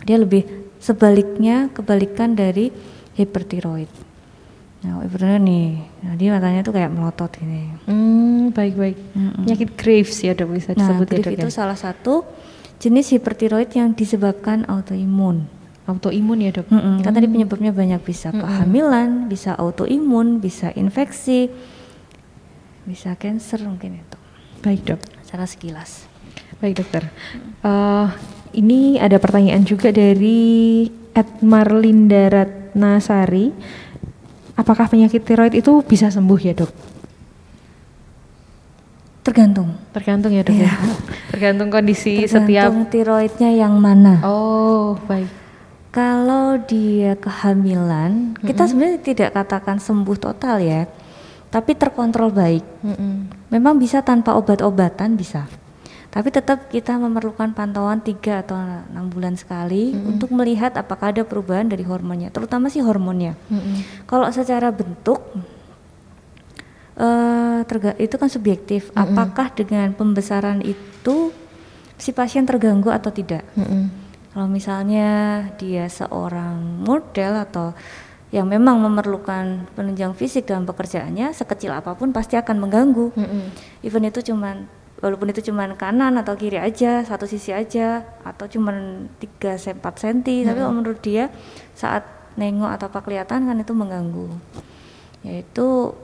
Dia 0.06 0.22
lebih 0.22 0.46
sebaliknya 0.78 1.74
kebalikan 1.74 2.38
dari 2.38 2.70
hipertiroid. 3.18 3.90
Nah, 4.86 5.02
hipertiroid 5.02 5.42
nih, 5.42 5.70
nah 6.06 6.14
dia 6.14 6.30
matanya 6.30 6.62
tuh 6.62 6.78
kayak 6.78 6.94
melotot 6.94 7.34
gini. 7.34 7.74
Hmm, 7.90 8.54
baik-baik. 8.54 8.98
Penyakit 9.42 9.70
Graves 9.74 10.22
ya 10.22 10.38
dok 10.38 10.54
bisa 10.54 10.72
Nah, 10.72 10.86
disebut 10.86 11.08
ya 11.10 11.12
Graves 11.12 11.26
dok 11.26 11.34
itu 11.42 11.48
ya? 11.50 11.54
salah 11.54 11.74
satu 11.74 12.22
jenis 12.78 13.18
hipertiroid 13.18 13.74
yang 13.74 13.98
disebabkan 13.98 14.62
autoimun. 14.70 15.50
Autoimun 15.86 16.38
ya 16.38 16.54
dok? 16.54 16.70
Mm-mm, 16.70 17.02
Kan 17.02 17.14
tadi 17.14 17.26
penyebabnya 17.26 17.74
banyak 17.74 18.02
bisa 18.02 18.30
kehamilan, 18.30 19.26
bisa 19.26 19.58
autoimun, 19.58 20.38
bisa 20.38 20.70
infeksi, 20.74 21.50
bisa 22.86 23.18
cancer 23.18 23.62
mungkin 23.66 24.02
itu. 24.02 24.18
Baik 24.62 24.82
dok. 24.86 25.02
Secara 25.26 25.46
sekilas. 25.46 26.06
Baik 26.58 26.82
dokter. 26.82 27.10
Eh, 27.62 28.08
ini 28.56 28.96
ada 28.96 29.20
pertanyaan 29.20 29.68
juga 29.68 29.92
dari 29.92 30.88
Ed 31.12 31.44
Marlinda 31.44 32.32
Ratnasari. 32.32 33.52
Apakah 34.56 34.88
penyakit 34.88 35.28
tiroid 35.28 35.52
itu 35.52 35.84
bisa 35.84 36.08
sembuh 36.08 36.40
ya 36.40 36.56
dok? 36.56 36.72
Tergantung. 39.26 39.76
Tergantung 39.92 40.32
ya 40.32 40.48
dok 40.48 40.56
ya. 40.56 40.72
Tergantung 41.36 41.68
kondisi 41.68 42.24
setiap. 42.24 42.72
Tergantung 42.72 42.88
tiroidnya 42.88 43.52
yang 43.52 43.76
mana. 43.76 44.24
Oh 44.24 44.96
baik. 45.10 45.28
Kalau 45.96 46.60
dia 46.60 47.16
kehamilan, 47.16 48.36
kita 48.44 48.68
sebenarnya 48.68 49.00
tidak 49.00 49.30
katakan 49.32 49.80
sembuh 49.80 50.18
total 50.20 50.60
ya, 50.60 50.84
tapi 51.48 51.72
terkontrol 51.72 52.36
baik. 52.36 52.64
Mm-mm. 52.84 53.32
Memang 53.48 53.80
bisa 53.80 54.04
tanpa 54.04 54.36
obat-obatan 54.36 55.16
bisa, 55.16 55.48
tapi 56.16 56.32
tetap 56.32 56.72
kita 56.72 56.96
memerlukan 56.96 57.52
pantauan 57.52 58.00
3 58.00 58.48
atau 58.48 58.56
enam 58.56 59.12
bulan 59.12 59.36
sekali 59.36 59.92
untuk 59.92 60.32
melihat 60.32 60.72
apakah 60.80 61.12
ada 61.12 61.28
perubahan 61.28 61.68
dari 61.68 61.84
hormonnya, 61.84 62.32
terutama 62.32 62.72
sih 62.72 62.80
hormonnya. 62.80 63.36
Mm-mm. 63.52 64.08
Kalau 64.08 64.32
secara 64.32 64.72
bentuk 64.72 65.20
terga- 67.68 68.00
itu 68.00 68.16
kan 68.16 68.32
subjektif. 68.32 68.96
Apakah 68.96 69.52
dengan 69.52 69.92
pembesaran 69.92 70.64
itu 70.64 71.36
si 72.00 72.16
pasien 72.16 72.48
terganggu 72.48 72.88
atau 72.96 73.12
tidak? 73.12 73.44
Mm-mm. 73.60 73.92
Kalau 74.32 74.48
misalnya 74.48 75.44
dia 75.60 75.92
seorang 75.92 76.80
model 76.80 77.44
atau 77.44 77.76
yang 78.32 78.48
memang 78.48 78.80
memerlukan 78.80 79.68
penunjang 79.76 80.16
fisik 80.16 80.48
dalam 80.48 80.64
pekerjaannya, 80.64 81.36
sekecil 81.36 81.76
apa 81.76 81.92
pun 82.00 82.16
pasti 82.16 82.40
akan 82.40 82.56
mengganggu. 82.64 83.12
Mm-mm. 83.16 83.44
Even 83.84 84.08
itu 84.08 84.32
cuman 84.32 84.64
walaupun 85.04 85.32
itu 85.32 85.52
cuman 85.52 85.76
kanan 85.76 86.16
atau 86.20 86.36
kiri 86.40 86.60
aja, 86.60 87.04
satu 87.04 87.28
sisi 87.28 87.52
aja 87.52 88.04
atau 88.24 88.48
cuman 88.48 89.08
3 89.20 89.58
4 89.60 89.82
cm, 89.82 90.48
tapi 90.48 90.60
kalau 90.60 90.76
menurut 90.76 91.00
dia 91.04 91.28
saat 91.76 92.06
nengok 92.36 92.72
atau 92.80 92.86
apa 92.92 93.00
kelihatan 93.04 93.48
kan 93.48 93.56
itu 93.60 93.74
mengganggu. 93.76 94.28
Yaitu 95.24 95.96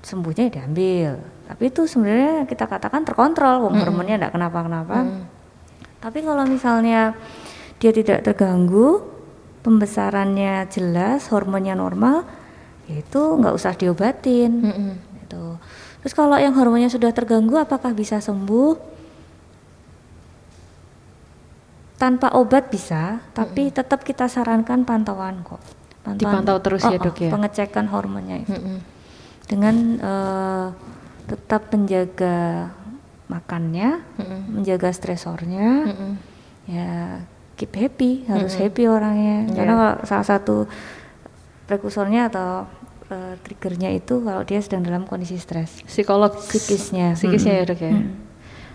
sembuhnya 0.00 0.48
ya 0.48 0.52
diambil. 0.62 1.20
Tapi 1.50 1.62
itu 1.66 1.82
sebenarnya 1.84 2.46
kita 2.46 2.64
katakan 2.70 3.02
terkontrol, 3.02 3.66
wong 3.66 3.74
hormonnya 3.82 4.16
enggak 4.16 4.34
kenapa-kenapa. 4.38 4.98
Tapi 6.00 6.18
kalau 6.24 6.44
misalnya 6.48 7.12
dia 7.76 7.92
tidak 7.92 8.24
terganggu, 8.24 9.04
pembesarannya 9.60 10.64
jelas, 10.72 11.28
hormonnya 11.28 11.76
normal, 11.76 12.24
ya 12.88 13.02
itu 13.02 13.20
nggak 13.36 13.54
usah 13.54 13.76
diobatin. 13.76 14.52
Mm-mm. 14.64 14.90
Gitu. 15.20 15.44
Terus 16.00 16.14
kalau 16.16 16.36
yang 16.40 16.56
hormonnya 16.56 16.88
sudah 16.88 17.12
terganggu, 17.12 17.60
apakah 17.60 17.92
bisa 17.92 18.18
sembuh? 18.20 18.76
Tanpa 22.00 22.32
obat 22.32 22.72
bisa, 22.72 23.20
tapi 23.36 23.68
tetap 23.68 24.00
kita 24.00 24.24
sarankan 24.24 24.88
pantauan 24.88 25.44
kok. 25.44 25.60
Dipantau 26.16 26.56
terus 26.64 26.80
ya, 26.80 26.96
Oh, 26.96 26.96
oh, 26.96 27.04
Dok, 27.12 27.16
ya? 27.20 27.28
Pengecekan 27.28 27.86
hormonnya 27.92 28.40
itu 28.40 28.56
Mm-mm. 28.56 28.78
dengan 29.44 29.76
eh, 30.00 30.66
tetap 31.28 31.68
menjaga 31.68 32.72
makannya, 33.28 34.00
Mm-mm. 34.16 34.40
menjaga 34.56 34.96
stresornya, 34.96 35.92
Mm-mm. 35.92 36.12
ya 36.72 37.20
keep 37.60 37.76
happy, 37.76 38.24
harus 38.24 38.56
happy 38.56 38.88
orangnya. 38.88 39.44
Iya. 39.44 39.54
Karena 39.60 39.72
kalau 39.76 39.94
salah 40.08 40.26
satu 40.26 40.56
prekursornya 41.68 42.32
atau 42.32 42.64
eh, 43.10 43.34
triggernya 43.38 43.90
itu 43.92 44.18
kalau 44.18 44.42
dia 44.42 44.58
sedang 44.58 44.80
dalam 44.80 45.04
kondisi 45.04 45.36
stres 45.36 45.82
Psikolog 45.84 46.32
psikisnya. 46.40 47.14
psikisnya 47.14 47.52
ya 47.54 47.62
Mm-mm. 47.62 47.70
dok 47.70 47.80
ya. 47.80 47.92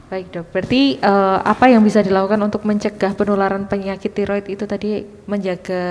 Baik 0.06 0.28
dok, 0.30 0.45
berarti 0.52 0.82
eh, 0.98 1.39
apa 1.41 1.65
yang 1.65 1.82
bisa 1.82 2.00
dilakukan 2.00 2.38
untuk 2.39 2.62
mencegah 2.62 3.12
penularan 3.12 3.65
penyakit 3.65 4.13
tiroid 4.13 4.45
itu 4.45 4.63
tadi 4.63 5.02
menjaga 5.26 5.84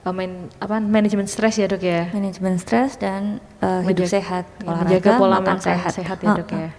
eh, 0.00 0.10
man- 0.10 0.48
apa 0.56 0.80
manajemen 0.80 1.28
stres 1.28 1.54
ya 1.54 1.68
dok 1.68 1.84
ya? 1.84 2.08
Manajemen 2.10 2.56
stres 2.56 2.96
dan 2.96 3.36
eh, 3.60 3.84
hidup 3.84 4.08
Menjaga- 4.08 4.14
sehat, 4.14 4.44
ya, 4.56 4.64
olahraga, 4.64 4.84
menjaga 4.88 5.10
pola 5.14 5.36
makan 5.36 5.44
makan 5.44 5.58
sehat, 5.60 5.92
sehat. 5.92 6.16
ya 6.18 6.32
dok 6.32 6.48
Heeh. 6.48 6.60
ya. 6.64 6.70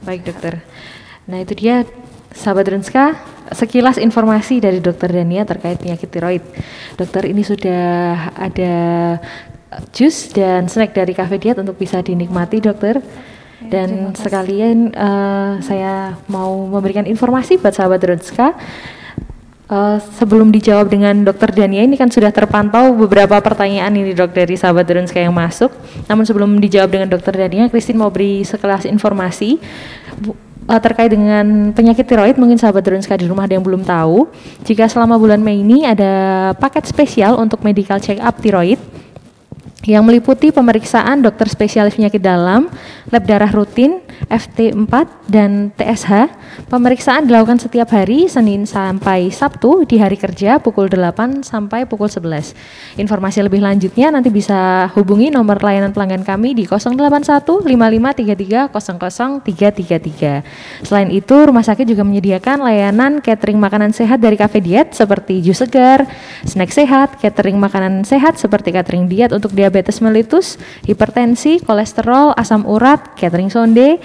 Baik 0.00 0.20
dokter. 0.24 0.54
Nah 1.28 1.38
itu 1.38 1.52
dia 1.52 1.84
sahabat 2.32 2.64
Renska 2.64 3.20
sekilas 3.52 3.98
informasi 3.98 4.56
dari 4.56 4.80
dokter 4.80 5.12
Dania 5.12 5.44
terkait 5.44 5.76
penyakit 5.76 6.08
tiroid. 6.08 6.40
Dokter 6.96 7.28
ini 7.28 7.44
sudah 7.44 7.84
ada 8.32 8.72
jus 9.94 10.34
dan 10.34 10.66
snack 10.66 10.94
dari 10.94 11.14
Cafe 11.14 11.38
Diet 11.38 11.58
untuk 11.58 11.78
bisa 11.78 12.02
dinikmati 12.02 12.58
dokter. 12.58 12.98
Dan 13.60 14.16
sekalian 14.16 14.88
eh, 14.90 15.52
saya 15.60 16.16
mau 16.32 16.64
memberikan 16.64 17.04
informasi 17.04 17.60
buat 17.60 17.76
sahabat 17.76 18.00
Renska. 18.00 18.56
Eh, 19.70 19.98
sebelum 20.18 20.50
dijawab 20.50 20.90
dengan 20.90 21.22
dokter 21.22 21.46
Dania 21.54 21.86
ini 21.86 21.94
kan 21.94 22.10
sudah 22.10 22.34
terpantau 22.34 22.90
beberapa 22.90 23.38
pertanyaan 23.38 23.94
ini 23.94 24.18
dok 24.18 24.34
dari 24.34 24.58
sahabat 24.58 24.82
Drunska 24.82 25.22
yang 25.22 25.30
masuk. 25.30 25.70
Namun 26.10 26.26
sebelum 26.26 26.58
dijawab 26.58 26.90
dengan 26.90 27.06
dokter 27.06 27.30
Dania, 27.30 27.70
Christine 27.70 28.02
mau 28.02 28.10
beri 28.10 28.42
sekelas 28.42 28.82
informasi 28.90 29.62
Bu- 30.18 30.34
eh, 30.66 30.80
terkait 30.82 31.14
dengan 31.14 31.70
penyakit 31.70 32.02
tiroid. 32.02 32.34
Mungkin 32.34 32.58
sahabat 32.58 32.82
Drunska 32.82 33.14
di 33.14 33.30
rumah 33.30 33.46
ada 33.46 33.54
yang 33.54 33.62
belum 33.62 33.86
tahu. 33.86 34.26
Jika 34.66 34.90
selama 34.90 35.14
bulan 35.22 35.38
Mei 35.38 35.62
ini 35.62 35.86
ada 35.86 36.50
paket 36.58 36.90
spesial 36.90 37.38
untuk 37.38 37.62
medical 37.62 38.02
check 38.02 38.18
up 38.18 38.42
tiroid 38.42 38.82
yang 39.88 40.04
meliputi 40.04 40.52
pemeriksaan 40.52 41.24
dokter 41.24 41.48
spesialis 41.48 41.96
penyakit 41.96 42.20
dalam, 42.20 42.68
lab 43.08 43.24
darah 43.24 43.48
rutin, 43.48 44.04
FT4 44.28 44.92
dan 45.32 45.72
TSH. 45.72 46.28
Pemeriksaan 46.68 47.24
dilakukan 47.24 47.56
setiap 47.56 47.88
hari 47.96 48.28
Senin 48.28 48.68
sampai 48.68 49.32
Sabtu 49.32 49.88
di 49.88 49.96
hari 49.96 50.20
kerja 50.20 50.60
pukul 50.60 50.92
8 50.92 51.40
sampai 51.40 51.88
pukul 51.88 52.12
11. 52.12 53.00
Informasi 53.00 53.40
lebih 53.40 53.64
lanjutnya 53.64 54.12
nanti 54.12 54.28
bisa 54.28 54.92
hubungi 54.92 55.32
nomor 55.32 55.56
layanan 55.64 55.96
pelanggan 55.96 56.28
kami 56.28 56.52
di 56.52 56.68
081 56.68 57.64
5533 57.64 58.68
00333. 58.68 60.84
Selain 60.84 61.08
itu, 61.08 61.36
rumah 61.40 61.64
sakit 61.64 61.88
juga 61.88 62.04
menyediakan 62.04 62.60
layanan 62.60 63.24
catering 63.24 63.56
makanan 63.56 63.96
sehat 63.96 64.20
dari 64.20 64.36
Cafe 64.36 64.60
Diet 64.60 64.92
seperti 64.92 65.40
jus 65.40 65.56
segar, 65.56 66.04
snack 66.44 66.74
sehat, 66.74 67.16
catering 67.20 67.56
makanan 67.56 68.04
sehat 68.04 68.36
seperti 68.36 68.74
catering 68.74 69.08
diet 69.08 69.32
untuk 69.32 69.52
diabetes 69.52 69.69
mellitus, 70.02 70.58
hipertensi, 70.84 71.62
kolesterol, 71.62 72.34
asam 72.34 72.66
urat, 72.66 73.14
catering 73.14 73.48
sonde, 73.48 74.02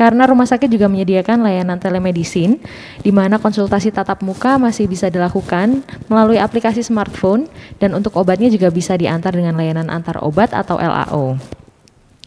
karena 0.00 0.24
rumah 0.24 0.48
sakit 0.48 0.72
juga 0.72 0.88
menyediakan 0.88 1.44
layanan 1.44 1.76
telemedicine 1.76 2.56
di 3.04 3.12
mana 3.12 3.36
konsultasi 3.36 3.92
tatap 3.92 4.24
muka 4.24 4.56
masih 4.56 4.88
bisa 4.88 5.12
dilakukan 5.12 5.84
melalui 6.08 6.40
aplikasi 6.40 6.80
smartphone 6.80 7.44
dan 7.76 7.92
untuk 7.92 8.16
obatnya 8.16 8.48
juga 8.48 8.72
bisa 8.72 8.96
diantar 8.96 9.36
dengan 9.36 9.60
layanan 9.60 9.92
antar 9.92 10.24
obat 10.24 10.56
atau 10.56 10.80
LAO. 10.80 11.59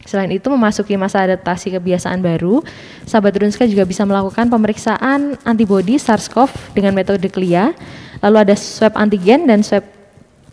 Selain 0.04 0.28
itu 0.28 0.52
memasuki 0.52 1.00
masa 1.00 1.24
adaptasi 1.24 1.72
kebiasaan 1.80 2.20
baru, 2.20 2.60
sahabat 3.08 3.40
Drunska 3.40 3.64
juga 3.64 3.88
bisa 3.88 4.04
melakukan 4.04 4.52
pemeriksaan 4.52 5.40
antibodi 5.48 5.96
SARS-CoV 5.96 6.76
dengan 6.76 6.92
metode 6.92 7.32
CLIA, 7.32 7.72
lalu 8.20 8.36
ada 8.44 8.54
swab 8.54 8.94
antigen 9.00 9.48
dan 9.48 9.64
swab 9.64 9.84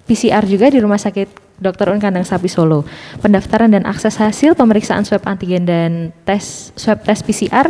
PCR 0.07 0.43
juga 0.47 0.71
di 0.71 0.79
Rumah 0.79 0.99
Sakit 0.99 1.50
Dr. 1.62 1.93
Un 1.93 2.02
Kandang 2.02 2.26
Sapi 2.26 2.50
Solo. 2.50 2.89
Pendaftaran 3.21 3.69
dan 3.69 3.86
akses 3.86 4.17
hasil 4.17 4.58
pemeriksaan 4.58 5.06
swab 5.06 5.21
antigen 5.30 5.69
dan 5.69 6.10
tes 6.26 6.74
swab 6.74 7.06
tes 7.06 7.21
PCR 7.21 7.69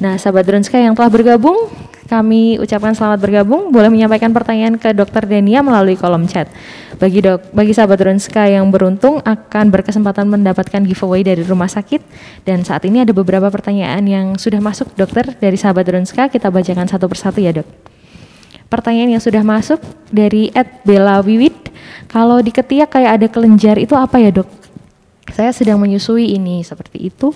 Nah, 0.00 0.16
sahabat 0.16 0.48
Drunska 0.48 0.80
yang 0.80 0.96
telah 0.96 1.12
bergabung, 1.12 1.68
kami 2.10 2.58
ucapkan 2.58 2.90
selamat 2.90 3.22
bergabung. 3.22 3.70
Boleh 3.70 3.86
menyampaikan 3.86 4.34
pertanyaan 4.34 4.74
ke 4.74 4.90
Dr. 4.90 5.30
Denia 5.30 5.62
melalui 5.62 5.94
kolom 5.94 6.26
chat. 6.26 6.50
Bagi 6.98 7.22
dok, 7.22 7.54
bagi 7.54 7.70
sahabat 7.70 8.02
Drunska 8.02 8.50
yang 8.50 8.66
beruntung 8.74 9.22
akan 9.22 9.70
berkesempatan 9.70 10.26
mendapatkan 10.26 10.82
giveaway 10.82 11.22
dari 11.22 11.46
rumah 11.46 11.70
sakit. 11.70 12.02
Dan 12.42 12.66
saat 12.66 12.82
ini 12.82 13.06
ada 13.06 13.14
beberapa 13.14 13.46
pertanyaan 13.46 14.02
yang 14.10 14.26
sudah 14.34 14.58
masuk 14.58 14.90
dokter 14.98 15.38
dari 15.38 15.54
sahabat 15.54 15.86
Drunska. 15.86 16.26
Kita 16.26 16.50
bacakan 16.50 16.90
satu 16.90 17.06
persatu 17.06 17.38
ya 17.38 17.54
dok. 17.54 17.70
Pertanyaan 18.66 19.14
yang 19.14 19.22
sudah 19.22 19.46
masuk 19.46 19.78
dari 20.10 20.50
Ed 20.50 20.82
Bella 20.82 21.22
Wiwit. 21.22 21.70
Kalau 22.10 22.42
di 22.42 22.50
ketiak 22.50 22.90
kayak 22.90 23.22
ada 23.22 23.26
kelenjar 23.30 23.78
itu 23.78 23.94
apa 23.94 24.18
ya 24.18 24.34
dok? 24.34 24.50
Saya 25.30 25.54
sedang 25.54 25.78
menyusui 25.78 26.34
ini 26.34 26.66
seperti 26.66 27.06
itu. 27.06 27.30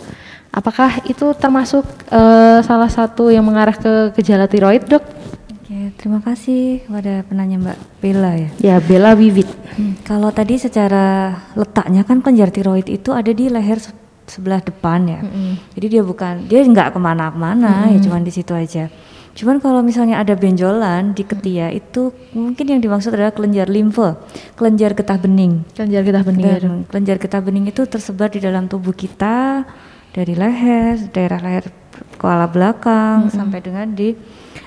Apakah 0.54 1.02
itu 1.10 1.34
termasuk 1.34 1.82
uh, 2.14 2.62
salah 2.62 2.86
satu 2.86 3.26
yang 3.26 3.42
mengarah 3.42 3.74
ke 3.74 4.14
gejala 4.14 4.46
tiroid, 4.46 4.86
dok? 4.86 5.02
Oke, 5.50 5.90
terima 5.98 6.22
kasih 6.22 6.86
kepada 6.86 7.26
penanya 7.26 7.58
Mbak 7.58 7.78
Bella 7.98 8.32
ya. 8.38 8.48
Ya, 8.62 8.76
Bella 8.78 9.18
Wiwit. 9.18 9.50
Hmm, 9.74 9.98
kalau 10.06 10.30
tadi 10.30 10.54
secara 10.62 11.34
letaknya 11.58 12.06
kan 12.06 12.22
kelenjar 12.22 12.54
tiroid 12.54 12.86
itu 12.86 13.10
ada 13.10 13.34
di 13.34 13.50
leher 13.50 13.82
sebelah 14.30 14.62
depan 14.62 15.10
ya. 15.10 15.20
Mm 15.26 15.30
-hmm. 15.34 15.52
Jadi 15.74 15.86
dia 15.90 16.02
bukan, 16.06 16.46
dia 16.46 16.62
nggak 16.62 16.94
ke 16.94 16.98
mana-mana, 17.02 17.74
mm 17.74 17.82
-hmm. 17.90 17.92
ya 17.98 17.98
cuman 18.06 18.22
di 18.22 18.30
situ 18.30 18.54
aja. 18.54 18.86
Cuman 19.34 19.58
kalau 19.58 19.82
misalnya 19.82 20.22
ada 20.22 20.38
benjolan 20.38 21.18
di 21.18 21.26
ketiak 21.26 21.74
itu 21.74 22.14
mungkin 22.30 22.70
yang 22.70 22.78
dimaksud 22.78 23.10
adalah 23.10 23.34
kelenjar 23.34 23.66
limfe, 23.66 24.14
kelenjar 24.54 24.94
getah 24.94 25.18
bening. 25.18 25.66
Kelenjar 25.74 26.06
getah 26.06 26.22
bening. 26.22 26.46
Ya, 26.46 26.58
kelenjar 26.86 27.16
getah 27.18 27.42
bening 27.42 27.66
itu 27.66 27.82
tersebar 27.90 28.30
di 28.30 28.38
dalam 28.38 28.70
tubuh 28.70 28.94
kita 28.94 29.66
dari 30.14 30.38
leher, 30.38 31.11
daerah 31.11 31.42
leher 31.42 31.66
kepala 32.14 32.46
belakang 32.46 33.27
mm 33.27 33.29
-hmm. 33.29 33.37
sampai 33.37 33.59
dengan 33.59 33.87
di 33.90 34.14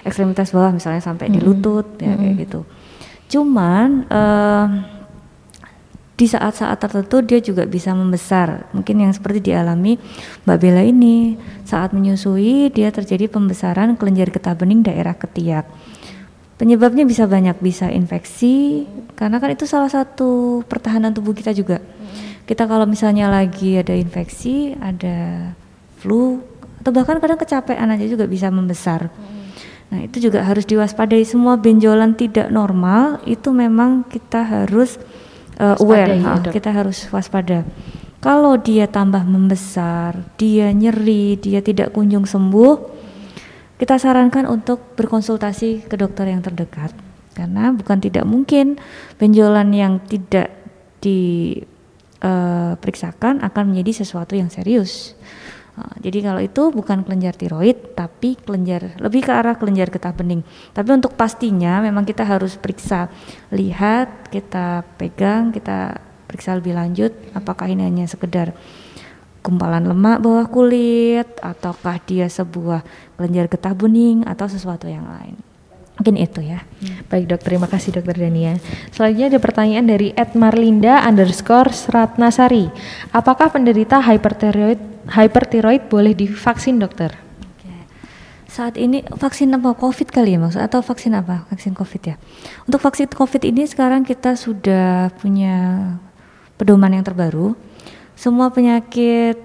ekstremitas 0.04 0.52
bawah 0.52 0.76
misalnya 0.76 1.00
sampai 1.00 1.32
mm 1.32 1.34
-hmm. 1.34 1.40
di 1.40 1.48
lutut 1.48 1.88
ya 1.98 2.12
mm 2.12 2.12
-hmm. 2.12 2.20
kayak 2.20 2.36
gitu. 2.44 2.60
Cuman 3.28 3.88
uh, 4.12 4.68
di 6.18 6.26
saat-saat 6.26 6.82
tertentu 6.82 7.22
dia 7.22 7.40
juga 7.40 7.64
bisa 7.70 7.94
membesar. 7.94 8.68
Mungkin 8.74 9.06
yang 9.06 9.14
seperti 9.14 9.54
dialami 9.54 10.02
Mbak 10.44 10.58
Bella 10.58 10.82
ini 10.82 11.38
saat 11.62 11.94
menyusui 11.94 12.74
dia 12.74 12.90
terjadi 12.90 13.30
pembesaran 13.30 13.94
kelenjar 13.96 14.34
getah 14.34 14.58
bening 14.58 14.82
daerah 14.82 15.14
ketiak. 15.14 15.70
Penyebabnya 16.58 17.06
bisa 17.06 17.30
banyak, 17.30 17.62
bisa 17.62 17.94
infeksi 17.94 18.90
karena 19.14 19.38
kan 19.38 19.54
itu 19.54 19.70
salah 19.70 19.94
satu 19.94 20.66
pertahanan 20.66 21.14
tubuh 21.14 21.38
kita 21.38 21.54
juga 21.54 21.78
kita 22.48 22.64
kalau 22.64 22.88
misalnya 22.88 23.28
lagi 23.28 23.76
ada 23.76 23.92
infeksi, 23.92 24.72
ada 24.80 25.52
flu, 26.00 26.40
atau 26.80 26.96
bahkan 26.96 27.20
kadang 27.20 27.36
kecapean 27.36 27.92
aja 27.92 28.08
juga 28.08 28.24
bisa 28.24 28.48
membesar. 28.48 29.12
Nah 29.92 30.00
itu 30.08 30.32
juga 30.32 30.48
harus 30.48 30.64
diwaspadai. 30.64 31.28
Semua 31.28 31.60
benjolan 31.60 32.16
tidak 32.16 32.48
normal 32.48 33.20
itu 33.28 33.52
memang 33.52 34.08
kita 34.08 34.48
harus 34.48 34.96
uh, 35.60 35.76
aware, 35.84 36.16
ya, 36.16 36.40
kita 36.48 36.72
harus 36.72 37.04
waspada. 37.12 37.68
Kalau 38.24 38.56
dia 38.56 38.88
tambah 38.88 39.22
membesar, 39.28 40.16
dia 40.40 40.72
nyeri, 40.72 41.36
dia 41.38 41.60
tidak 41.60 41.92
kunjung 41.92 42.24
sembuh, 42.24 42.74
kita 43.78 44.00
sarankan 44.00 44.50
untuk 44.50 44.98
berkonsultasi 44.98 45.86
ke 45.86 45.96
dokter 46.00 46.32
yang 46.32 46.42
terdekat. 46.42 46.96
Karena 47.38 47.70
bukan 47.70 48.02
tidak 48.02 48.26
mungkin 48.26 48.82
benjolan 49.22 49.70
yang 49.70 50.02
tidak 50.10 50.50
di 50.98 51.54
uh, 52.23 52.73
periksakan 52.77 53.43
akan 53.43 53.63
menjadi 53.73 54.06
sesuatu 54.06 54.34
yang 54.34 54.49
serius. 54.49 55.13
Uh, 55.77 55.93
jadi 56.01 56.25
kalau 56.25 56.41
itu 56.41 56.63
bukan 56.73 57.06
kelenjar 57.06 57.38
tiroid, 57.38 57.93
tapi 57.93 58.34
kelenjar 58.38 58.97
lebih 58.97 59.25
ke 59.25 59.32
arah 59.34 59.58
kelenjar 59.58 59.93
getah 59.93 60.13
bening. 60.13 60.41
Tapi 60.73 60.89
untuk 60.89 61.13
pastinya 61.13 61.82
memang 61.84 62.06
kita 62.06 62.25
harus 62.25 62.58
periksa, 62.58 63.10
lihat, 63.53 64.34
kita 64.34 64.82
pegang, 64.97 65.53
kita 65.53 66.01
periksa 66.25 66.58
lebih 66.58 66.75
lanjut, 66.75 67.13
apakah 67.38 67.69
ini 67.69 67.86
hanya 67.86 68.06
sekedar 68.10 68.51
gumpalan 69.45 69.88
lemak 69.88 70.19
bawah 70.19 70.43
kulit, 70.51 71.30
ataukah 71.39 72.03
dia 72.03 72.27
sebuah 72.27 72.84
kelenjar 73.15 73.47
getah 73.47 73.71
bening 73.71 74.27
atau 74.27 74.49
sesuatu 74.51 74.91
yang 74.91 75.08
lain. 75.08 75.57
Mungkin 75.98 76.16
itu 76.22 76.46
ya. 76.46 76.62
Baik 77.10 77.34
dok, 77.34 77.42
terima 77.42 77.66
kasih 77.66 77.98
dokter 77.98 78.16
Dania. 78.16 78.62
Selanjutnya 78.94 79.34
ada 79.34 79.40
pertanyaan 79.42 79.86
dari 79.90 80.14
Ed 80.14 80.38
Marlinda 80.38 81.02
underscore 81.02 81.74
Ratnasari. 81.90 82.70
Apakah 83.10 83.50
penderita 83.50 83.98
hypertiroid, 83.98 84.78
hypertiroid 85.10 85.90
boleh 85.90 86.14
divaksin 86.14 86.78
dokter? 86.78 87.28
Saat 88.48 88.74
ini 88.82 89.06
vaksin 89.06 89.54
apa 89.54 89.78
COVID 89.78 90.10
kali 90.10 90.34
ya 90.34 90.42
maksud 90.42 90.58
atau 90.58 90.82
vaksin 90.82 91.14
apa? 91.14 91.46
Vaksin 91.46 91.78
COVID 91.78 92.02
ya. 92.02 92.16
Untuk 92.66 92.82
vaksin 92.82 93.06
COVID 93.06 93.46
ini 93.46 93.70
sekarang 93.70 94.02
kita 94.02 94.34
sudah 94.34 95.14
punya 95.22 95.94
pedoman 96.58 96.90
yang 96.90 97.06
terbaru. 97.06 97.54
Semua 98.18 98.50
penyakit 98.50 99.38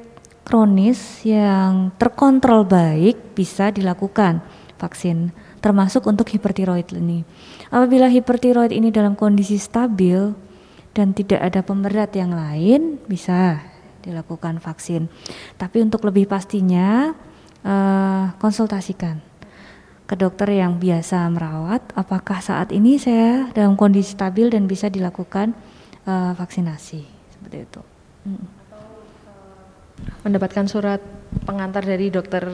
kronis 0.48 1.20
yang 1.28 1.92
terkontrol 2.00 2.64
baik 2.64 3.36
bisa 3.36 3.68
dilakukan 3.68 4.40
vaksin 4.80 5.28
termasuk 5.62 6.04
untuk 6.10 6.26
hipertiroid 6.28 6.90
ini. 6.98 7.22
Apabila 7.70 8.10
hipertiroid 8.10 8.74
ini 8.74 8.90
dalam 8.90 9.14
kondisi 9.14 9.56
stabil 9.56 10.34
dan 10.92 11.14
tidak 11.14 11.40
ada 11.40 11.62
pemberat 11.62 12.12
yang 12.18 12.34
lain, 12.34 12.98
bisa 13.06 13.62
dilakukan 14.02 14.58
vaksin. 14.58 15.06
Tapi 15.56 15.80
untuk 15.80 16.02
lebih 16.02 16.26
pastinya, 16.26 17.14
uh, 17.62 18.34
konsultasikan 18.42 19.22
ke 20.10 20.18
dokter 20.18 20.50
yang 20.52 20.76
biasa 20.82 21.30
merawat. 21.30 21.80
Apakah 21.94 22.42
saat 22.42 22.74
ini 22.74 22.98
saya 22.98 23.48
dalam 23.54 23.78
kondisi 23.78 24.12
stabil 24.12 24.50
dan 24.50 24.66
bisa 24.68 24.90
dilakukan 24.90 25.54
uh, 26.04 26.34
vaksinasi 26.36 27.00
seperti 27.38 27.56
itu. 27.64 27.80
Hmm. 28.26 28.61
Mendapatkan 30.22 30.66
surat 30.70 31.02
pengantar 31.42 31.82
dari 31.82 32.12
dokter 32.12 32.44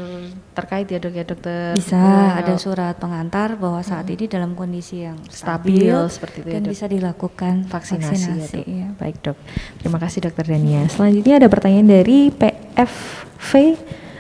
terkait 0.55 0.87
ya 0.87 1.03
dok 1.03 1.15
ya 1.15 1.25
dokter 1.27 1.75
bisa 1.75 1.99
ya, 1.99 2.39
ada 2.41 2.55
surat 2.57 2.95
pengantar 2.95 3.59
bahwa 3.59 3.83
saat 3.83 4.07
hmm. 4.07 4.15
ini 4.15 4.25
dalam 4.31 4.51
kondisi 4.55 5.03
yang 5.03 5.19
stabil, 5.27 5.91
stabil 5.91 5.99
seperti 6.07 6.37
itu 6.47 6.49
ya, 6.49 6.55
dan 6.55 6.63
ya, 6.63 6.71
bisa 6.71 6.85
dilakukan 6.87 7.55
vaksinasi, 7.67 8.07
vaksinasi. 8.07 8.55
Ya, 8.55 8.63
dok. 8.63 8.67
ya 8.71 8.89
baik 8.97 9.17
dok. 9.21 9.39
Terima 9.83 9.99
kasih 9.99 10.19
dokter 10.31 10.45
Dania. 10.47 10.83
Selanjutnya 10.87 11.35
ada 11.43 11.49
pertanyaan 11.51 11.89
dari 11.91 12.19
PFV 12.31 13.51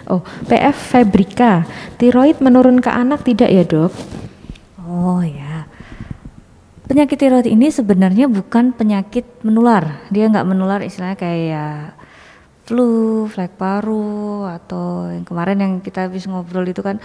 oh 0.09 0.23
PF 0.49 0.77
Fabrika 0.77 1.69
tiroid 2.01 2.43
menurun 2.43 2.83
ke 2.83 2.91
anak 2.91 3.23
tidak 3.25 3.49
ya 3.49 3.65
dok? 3.65 3.95
Oh 4.85 5.23
ya. 5.23 5.71
Penyakit 6.89 7.21
tiroid 7.21 7.47
ini 7.47 7.69
sebenarnya 7.69 8.27
bukan 8.27 8.73
penyakit 8.73 9.25
menular. 9.45 10.03
Dia 10.09 10.27
nggak 10.33 10.49
menular 10.49 10.81
istilahnya 10.81 11.21
kayak 11.21 11.98
flu, 12.69 13.25
flek 13.33 13.57
paru 13.57 14.45
atau 14.45 15.09
yang 15.09 15.25
kemarin 15.25 15.59
yang 15.65 15.73
kita 15.81 16.05
habis 16.05 16.29
ngobrol 16.29 16.69
itu 16.69 16.85
kan 16.85 17.01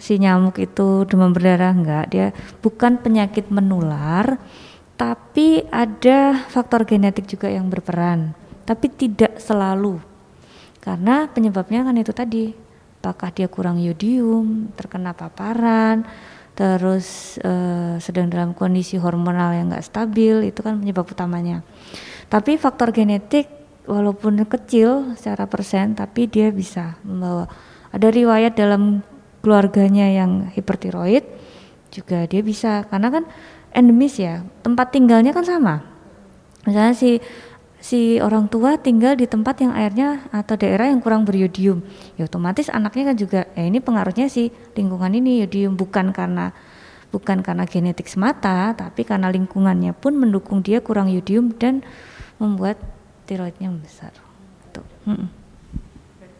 si 0.00 0.16
nyamuk 0.16 0.56
itu 0.56 1.04
demam 1.04 1.36
berdarah 1.36 1.76
enggak, 1.76 2.04
dia 2.08 2.26
bukan 2.64 2.96
penyakit 2.98 3.52
menular, 3.52 4.40
tapi 4.96 5.62
ada 5.68 6.42
faktor 6.48 6.88
genetik 6.88 7.28
juga 7.28 7.52
yang 7.52 7.68
berperan, 7.68 8.32
tapi 8.64 8.90
tidak 8.90 9.38
selalu. 9.38 10.00
Karena 10.82 11.30
penyebabnya 11.30 11.86
kan 11.86 11.94
itu 11.94 12.10
tadi, 12.10 12.50
apakah 12.98 13.30
dia 13.30 13.46
kurang 13.46 13.78
yodium, 13.78 14.74
terkena 14.74 15.14
paparan, 15.14 16.02
terus 16.58 17.38
uh, 17.46 17.94
sedang 18.02 18.26
dalam 18.26 18.58
kondisi 18.58 18.98
hormonal 18.98 19.54
yang 19.54 19.70
enggak 19.70 19.86
stabil, 19.86 20.50
itu 20.50 20.66
kan 20.66 20.82
penyebab 20.82 21.06
utamanya. 21.06 21.62
Tapi 22.26 22.58
faktor 22.58 22.90
genetik 22.90 23.61
walaupun 23.86 24.42
kecil 24.46 25.14
secara 25.18 25.46
persen, 25.50 25.94
tapi 25.98 26.30
dia 26.30 26.50
bisa 26.54 26.98
membawa. 27.02 27.50
Ada 27.92 28.08
riwayat 28.08 28.56
dalam 28.56 29.04
keluarganya 29.44 30.08
yang 30.08 30.48
hipertiroid 30.54 31.26
juga 31.92 32.24
dia 32.24 32.40
bisa. 32.40 32.88
Karena 32.88 33.12
kan 33.12 33.24
endemis 33.74 34.16
ya 34.16 34.44
tempat 34.64 34.94
tinggalnya 34.94 35.34
kan 35.36 35.44
sama. 35.44 35.84
Misalnya 36.64 36.94
si 36.94 37.18
si 37.82 38.22
orang 38.22 38.46
tua 38.46 38.78
tinggal 38.78 39.18
di 39.18 39.26
tempat 39.26 39.58
yang 39.58 39.74
airnya 39.74 40.24
atau 40.30 40.54
daerah 40.54 40.88
yang 40.88 41.02
kurang 41.02 41.26
beriodium. 41.26 41.82
Ya 42.14 42.30
otomatis 42.30 42.70
anaknya 42.70 43.12
kan 43.12 43.16
juga 43.18 43.40
ya 43.58 43.66
ini 43.66 43.82
pengaruhnya 43.82 44.30
si 44.30 44.54
lingkungan 44.78 45.12
ini 45.18 45.42
yodium 45.42 45.74
bukan 45.74 46.14
karena 46.14 46.54
bukan 47.12 47.44
karena 47.44 47.68
genetik 47.68 48.08
semata 48.08 48.72
tapi 48.72 49.04
karena 49.04 49.28
lingkungannya 49.28 49.92
pun 49.92 50.16
mendukung 50.16 50.64
dia 50.64 50.80
kurang 50.80 51.12
yodium 51.12 51.52
dan 51.60 51.84
membuat 52.40 52.80
tiroidnya 53.32 53.72
besar. 53.72 54.12
Tuh. 54.76 54.84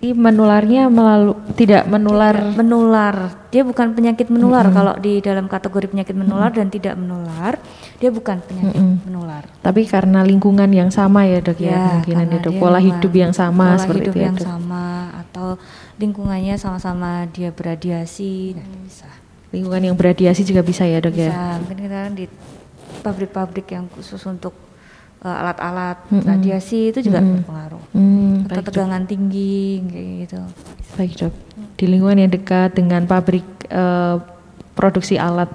menularnya 0.02 0.90
melalui 0.90 1.38
tidak 1.54 1.88
menular. 1.88 2.34
Tidak. 2.34 2.58
Menular. 2.58 3.14
Dia 3.48 3.62
bukan 3.62 3.94
penyakit 3.94 4.28
menular. 4.28 4.66
Mm 4.66 4.68
-hmm. 4.68 4.78
kalau 4.82 4.94
di 4.98 5.12
dalam 5.22 5.46
kategori 5.48 5.86
penyakit 5.88 6.12
menular 6.12 6.50
mm 6.50 6.52
-hmm. 6.52 6.60
dan 6.60 6.74
tidak 6.74 6.94
menular 7.00 7.54
dia 8.02 8.10
bukan 8.10 8.42
penyakit 8.42 8.82
mm 8.82 8.82
-hmm. 8.82 9.06
menular. 9.06 9.44
Tapi 9.62 9.86
karena 9.86 10.26
lingkungan 10.26 10.66
yang 10.74 10.90
sama 10.90 11.22
ya 11.22 11.38
dok 11.38 11.62
ya, 11.62 11.70
ya 11.70 11.82
mungkin 12.02 12.16
ada 12.18 12.50
pola 12.58 12.82
hidup 12.82 13.12
yang 13.14 13.30
sama 13.30 13.78
pola 13.78 13.82
seperti 13.86 14.00
hidup 14.02 14.12
itu 14.12 14.18
ya, 14.18 14.26
yang 14.26 14.36
ya, 14.36 14.42
sama 14.42 14.86
atau 15.22 15.48
lingkungannya 16.02 16.54
sama-sama 16.58 17.30
dia 17.30 17.54
beradiasi 17.54 18.58
nah 18.58 18.66
bisa. 18.82 19.08
Lingkungan 19.54 19.82
yang 19.86 19.96
beradiasi 19.96 20.42
juga 20.42 20.66
bisa 20.66 20.82
ya 20.82 20.98
dok 20.98 21.14
bisa. 21.14 21.30
ya 21.30 21.62
mungkin 21.62 21.78
kita 21.78 21.96
kan 22.10 22.12
di 22.18 22.26
pabrik-pabrik 23.06 23.70
yang 23.70 23.86
khusus 23.94 24.18
untuk 24.26 24.71
uh, 25.22 25.36
alat-alat 25.46 25.98
mm 26.06 26.18
-hmm. 26.18 26.26
radiasi 26.26 26.80
itu 26.90 27.00
juga 27.00 27.22
mm 27.22 27.26
-hmm. 27.26 27.36
berpengaruh. 27.40 27.84
Mm, 27.94 28.34
Atau 28.50 28.62
tegangan 28.68 29.02
dok. 29.06 29.10
tinggi 29.10 29.56
kayak 29.86 30.10
gitu. 30.26 30.40
Baik 30.98 31.12
dok. 31.18 31.34
Di 31.78 31.84
lingkungan 31.88 32.18
yang 32.18 32.32
dekat 32.32 32.70
dengan 32.76 33.02
pabrik 33.06 33.46
uh, 33.70 34.18
produksi 34.74 35.16
alat 35.16 35.50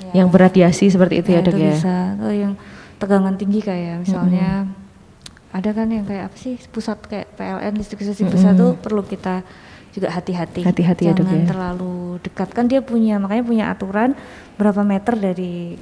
ya. 0.00 0.22
yang 0.22 0.28
beradiasi 0.30 0.88
seperti 0.88 1.20
itu 1.20 1.28
ya, 1.34 1.42
ya 1.42 1.46
dok 1.46 1.54
itu 1.54 1.62
ya. 1.66 1.74
Bisa. 1.74 1.98
Oh, 2.22 2.32
yang 2.32 2.52
tegangan 2.98 3.34
tinggi 3.38 3.60
kayak 3.62 4.02
misalnya 4.02 4.66
mm 4.66 4.70
-hmm. 4.70 5.56
ada 5.58 5.70
kan 5.74 5.86
yang 5.90 6.04
kayak 6.06 6.24
apa 6.30 6.36
sih 6.38 6.54
pusat 6.70 6.98
kayak 7.06 7.30
PLN 7.34 7.74
listrik 7.78 8.02
listrik 8.02 8.30
mm 8.30 8.38
-hmm. 8.38 8.58
tuh 8.58 8.70
perlu 8.78 9.02
kita 9.02 9.42
juga 9.88 10.14
hati-hati. 10.14 10.62
Hati-hati 10.62 11.10
ya 11.10 11.12
dok 11.16 11.26
ya. 11.26 11.46
terlalu 11.48 12.22
dekat 12.22 12.48
kan 12.54 12.70
dia 12.70 12.78
punya 12.84 13.18
makanya 13.18 13.44
punya 13.44 13.64
aturan 13.72 14.14
berapa 14.54 14.82
meter 14.86 15.14
dari 15.18 15.74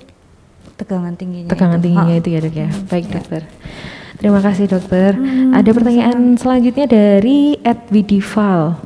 tegangan 0.77 1.15
tingginya 1.17 1.51
tegangan 1.51 1.81
itu. 1.81 1.85
tingginya 1.89 2.15
oh. 2.17 2.21
itu 2.21 2.29
ya 2.29 2.39
dok 2.41 2.57
ya 2.57 2.69
hmm, 2.69 2.85
baik 2.89 3.07
ya. 3.09 3.13
dokter 3.21 3.43
terima 4.17 4.41
kasih 4.41 4.65
dokter 4.69 5.11
hmm, 5.17 5.53
ada 5.53 5.71
pertanyaan 5.73 6.19
selanjutnya 6.37 6.87
dari 6.89 7.61
Edwidival 7.61 8.81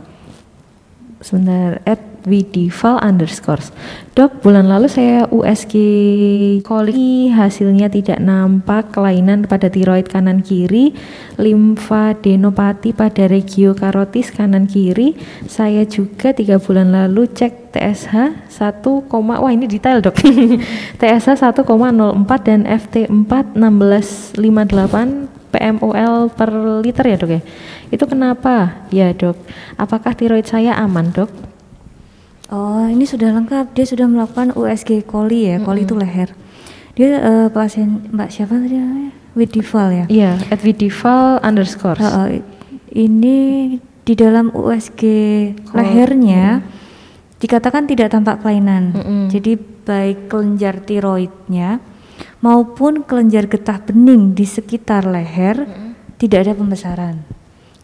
sebentar 1.20 1.82
Ed 1.84 2.09
Widival 2.28 3.00
underscores. 3.00 3.72
Dok, 4.12 4.44
bulan 4.44 4.68
lalu 4.68 4.90
saya 4.90 5.24
USG 5.30 5.74
koli 6.66 7.32
hasilnya 7.32 7.88
tidak 7.88 8.20
nampak 8.20 8.92
kelainan 8.92 9.48
pada 9.48 9.72
tiroid 9.72 10.10
kanan 10.10 10.44
kiri, 10.44 10.92
limfadenopati 11.40 12.92
pada 12.92 13.24
regio 13.30 13.72
karotis 13.72 14.28
kanan 14.34 14.68
kiri. 14.68 15.16
Saya 15.48 15.88
juga 15.88 16.36
tiga 16.36 16.60
bulan 16.60 16.92
lalu 16.92 17.30
cek 17.32 17.72
TSH 17.72 18.50
1, 18.50 18.84
wah 19.08 19.52
ini 19.52 19.64
detail 19.70 20.04
dok. 20.04 20.20
TSH 21.00 21.40
1,04 21.40 21.66
dan 22.44 22.66
FT4 22.66 23.32
1658 23.56 25.40
PMOL 25.50 26.30
per 26.30 26.50
liter 26.84 27.04
ya 27.10 27.16
dok 27.18 27.30
ya. 27.30 27.42
Itu 27.90 28.06
kenapa? 28.06 28.86
Ya 28.94 29.10
dok. 29.10 29.34
Apakah 29.74 30.14
tiroid 30.14 30.46
saya 30.46 30.78
aman 30.78 31.10
dok? 31.10 31.49
Oh, 32.50 32.82
ini 32.90 33.06
sudah 33.06 33.30
lengkap. 33.30 33.78
Dia 33.78 33.86
sudah 33.86 34.10
melakukan 34.10 34.50
USG 34.58 35.06
coli 35.06 35.46
ya. 35.46 35.56
Mm 35.56 35.62
-hmm. 35.62 35.66
Coli 35.66 35.80
itu 35.86 35.94
leher. 35.94 36.28
Dia 36.98 37.08
uh, 37.22 37.48
pasien 37.54 38.10
Mbak 38.10 38.28
siapa 38.28 38.58
tadi 38.58 38.74
namanya? 38.74 39.12
Widival 39.38 39.88
ya? 39.94 40.04
Iya, 40.10 40.32
at 40.50 40.60
Widival 40.66 41.38
underscore. 41.46 42.02
Uh, 42.02 42.06
uh, 42.10 42.28
ini 42.90 43.38
di 44.02 44.14
dalam 44.18 44.50
USG 44.50 45.02
Col 45.70 45.76
lehernya 45.78 46.60
mm 46.60 46.78
dikatakan 47.40 47.88
tidak 47.88 48.12
tampak 48.12 48.44
kelainan. 48.44 48.92
Mm 48.92 49.00
-hmm. 49.00 49.22
Jadi 49.32 49.56
baik 49.56 50.28
kelenjar 50.28 50.84
tiroidnya 50.84 51.80
maupun 52.44 53.00
kelenjar 53.00 53.48
getah 53.48 53.80
bening 53.80 54.36
di 54.36 54.44
sekitar 54.44 55.08
leher 55.08 55.64
mm 55.64 55.72
-hmm. 55.72 55.90
tidak 56.20 56.44
ada 56.44 56.52
pembesaran 56.52 57.16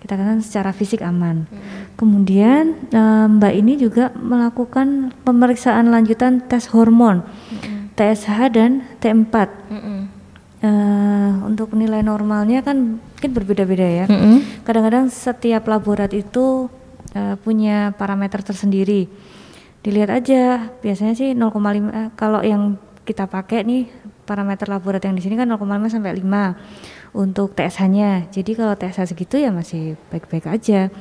kita 0.07 0.23
katakan 0.23 0.39
secara 0.39 0.71
fisik 0.71 1.03
aman. 1.03 1.51
Hmm. 1.51 1.76
Kemudian 1.97 2.77
uh, 2.93 3.25
Mbak 3.25 3.55
ini 3.57 3.81
juga 3.81 4.13
melakukan 4.13 5.17
pemeriksaan 5.25 5.89
lanjutan 5.89 6.45
tes 6.45 6.69
hormon, 6.69 7.25
hmm. 7.25 7.97
TSH 7.97 8.39
dan 8.53 8.85
T4. 9.01 9.35
Hmm. 9.73 10.13
Uh, 10.57 11.33
untuk 11.49 11.73
nilai 11.77 12.01
normalnya 12.01 12.65
kan 12.65 13.01
mungkin 13.01 13.31
berbeda-beda 13.33 14.05
ya. 14.05 14.05
Kadang-kadang 14.69 15.09
hmm. 15.09 15.17
setiap 15.17 15.65
laborat 15.69 16.13
itu 16.13 16.69
uh, 17.17 17.35
punya 17.41 17.97
parameter 17.97 18.45
tersendiri. 18.45 19.09
Dilihat 19.81 20.13
aja, 20.13 20.69
biasanya 20.85 21.17
sih 21.17 21.33
0,5 21.33 21.57
uh, 21.57 22.13
kalau 22.13 22.45
yang 22.45 22.77
kita 23.09 23.25
pakai 23.25 23.63
nih 23.65 23.89
parameter 24.27 24.67
laborat 24.67 25.01
yang 25.07 25.15
di 25.15 25.23
sini 25.23 25.39
kan 25.39 25.47
0,5 25.47 25.63
sampai 25.97 26.13
5 26.19 26.96
untuk 27.17 27.57
TSH-nya. 27.57 28.29
Jadi 28.29 28.53
kalau 28.53 28.77
TSH 28.77 29.17
segitu 29.17 29.41
ya 29.41 29.49
masih 29.49 29.97
baik-baik 30.13 30.45
aja. 30.45 30.93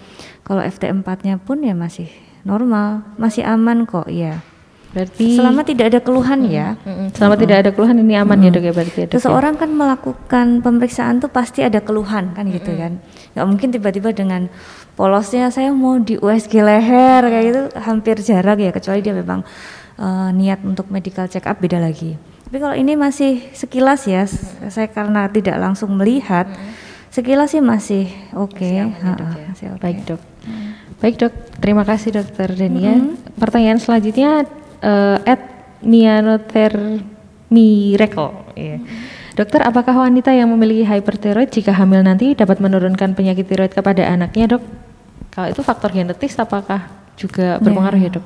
Kalau 0.48 0.64
FT4-nya 0.64 1.44
pun 1.44 1.60
ya 1.60 1.76
masih 1.76 2.08
normal, 2.48 3.04
masih 3.20 3.44
aman 3.44 3.84
kok 3.84 4.08
ya. 4.08 4.40
Berarti 4.96 5.36
selama 5.36 5.68
tidak 5.68 5.92
ada 5.92 6.00
keluhan 6.00 6.48
hmm, 6.48 6.56
ya. 6.56 6.68
Hmm, 6.88 7.12
selama 7.12 7.36
hmm. 7.36 7.44
tidak 7.44 7.58
ada 7.60 7.70
keluhan 7.76 7.98
ini 8.00 8.16
aman 8.16 8.40
hmm. 8.40 8.46
ya 8.48 8.50
dok 8.56 8.64
ya 8.64 8.72
berarti 8.72 8.96
ya. 8.96 9.06
Dok, 9.12 9.12
ya? 9.12 9.20
Seseorang 9.20 9.54
ya? 9.54 9.60
kan 9.60 9.70
melakukan 9.76 10.46
pemeriksaan 10.64 11.16
tuh 11.20 11.28
pasti 11.28 11.68
ada 11.68 11.84
keluhan 11.84 12.32
kan 12.32 12.48
gitu 12.48 12.72
hmm. 12.72 12.80
kan. 12.80 12.92
Gak 13.36 13.46
mungkin 13.52 13.68
tiba-tiba 13.76 14.16
dengan 14.16 14.48
polosnya 14.96 15.52
saya 15.52 15.76
mau 15.76 16.00
di 16.00 16.16
USG 16.16 16.64
leher 16.64 17.28
kayak 17.28 17.44
gitu 17.44 17.62
hampir 17.76 18.16
jarang 18.24 18.56
ya 18.56 18.72
kecuali 18.72 19.04
dia 19.04 19.12
memang 19.12 19.44
uh, 20.00 20.32
niat 20.32 20.64
untuk 20.64 20.88
medical 20.88 21.28
check 21.28 21.44
up 21.44 21.60
beda 21.60 21.84
lagi. 21.84 22.16
Tapi 22.56 22.64
kalau 22.64 22.80
ini 22.80 22.96
masih 22.96 23.52
sekilas 23.52 24.08
ya, 24.08 24.24
hmm. 24.24 24.72
saya 24.72 24.88
karena 24.88 25.28
tidak 25.28 25.60
langsung 25.60 25.92
melihat, 26.00 26.48
hmm. 26.48 26.72
sekilas 27.12 27.52
sih 27.52 27.60
masih 27.60 28.08
oke. 28.32 28.56
Okay. 28.56 28.80
ya, 28.80 28.88
okay. 29.52 29.76
Baik 29.76 30.08
dok. 30.08 30.24
Hmm. 30.48 30.72
Baik 31.04 31.20
dok, 31.20 31.34
terima 31.60 31.84
kasih 31.84 32.16
dokter 32.16 32.48
Denia. 32.56 32.96
Hmm. 32.96 33.20
Pertanyaan 33.36 33.76
selanjutnya 33.76 34.48
uh, 34.80 35.20
at 35.28 35.44
Mianoter 35.84 37.04
Miracle. 37.52 38.32
Yeah. 38.56 38.80
Hmm. 38.80 38.88
Dokter, 39.36 39.60
apakah 39.60 40.08
wanita 40.08 40.32
yang 40.32 40.48
memiliki 40.48 40.88
hypertiroid 40.88 41.52
jika 41.52 41.76
hamil 41.76 42.08
nanti 42.08 42.40
dapat 42.40 42.64
menurunkan 42.64 43.20
penyakit 43.20 43.52
tiroid 43.52 43.76
kepada 43.76 44.08
anaknya, 44.08 44.56
dok? 44.56 44.64
Kalau 45.36 45.52
itu 45.52 45.60
faktor 45.60 45.92
genetis, 45.92 46.40
apakah 46.40 46.88
juga 47.20 47.60
berpengaruh 47.60 48.00
ya, 48.00 48.08
ya 48.08 48.16
dok? 48.16 48.26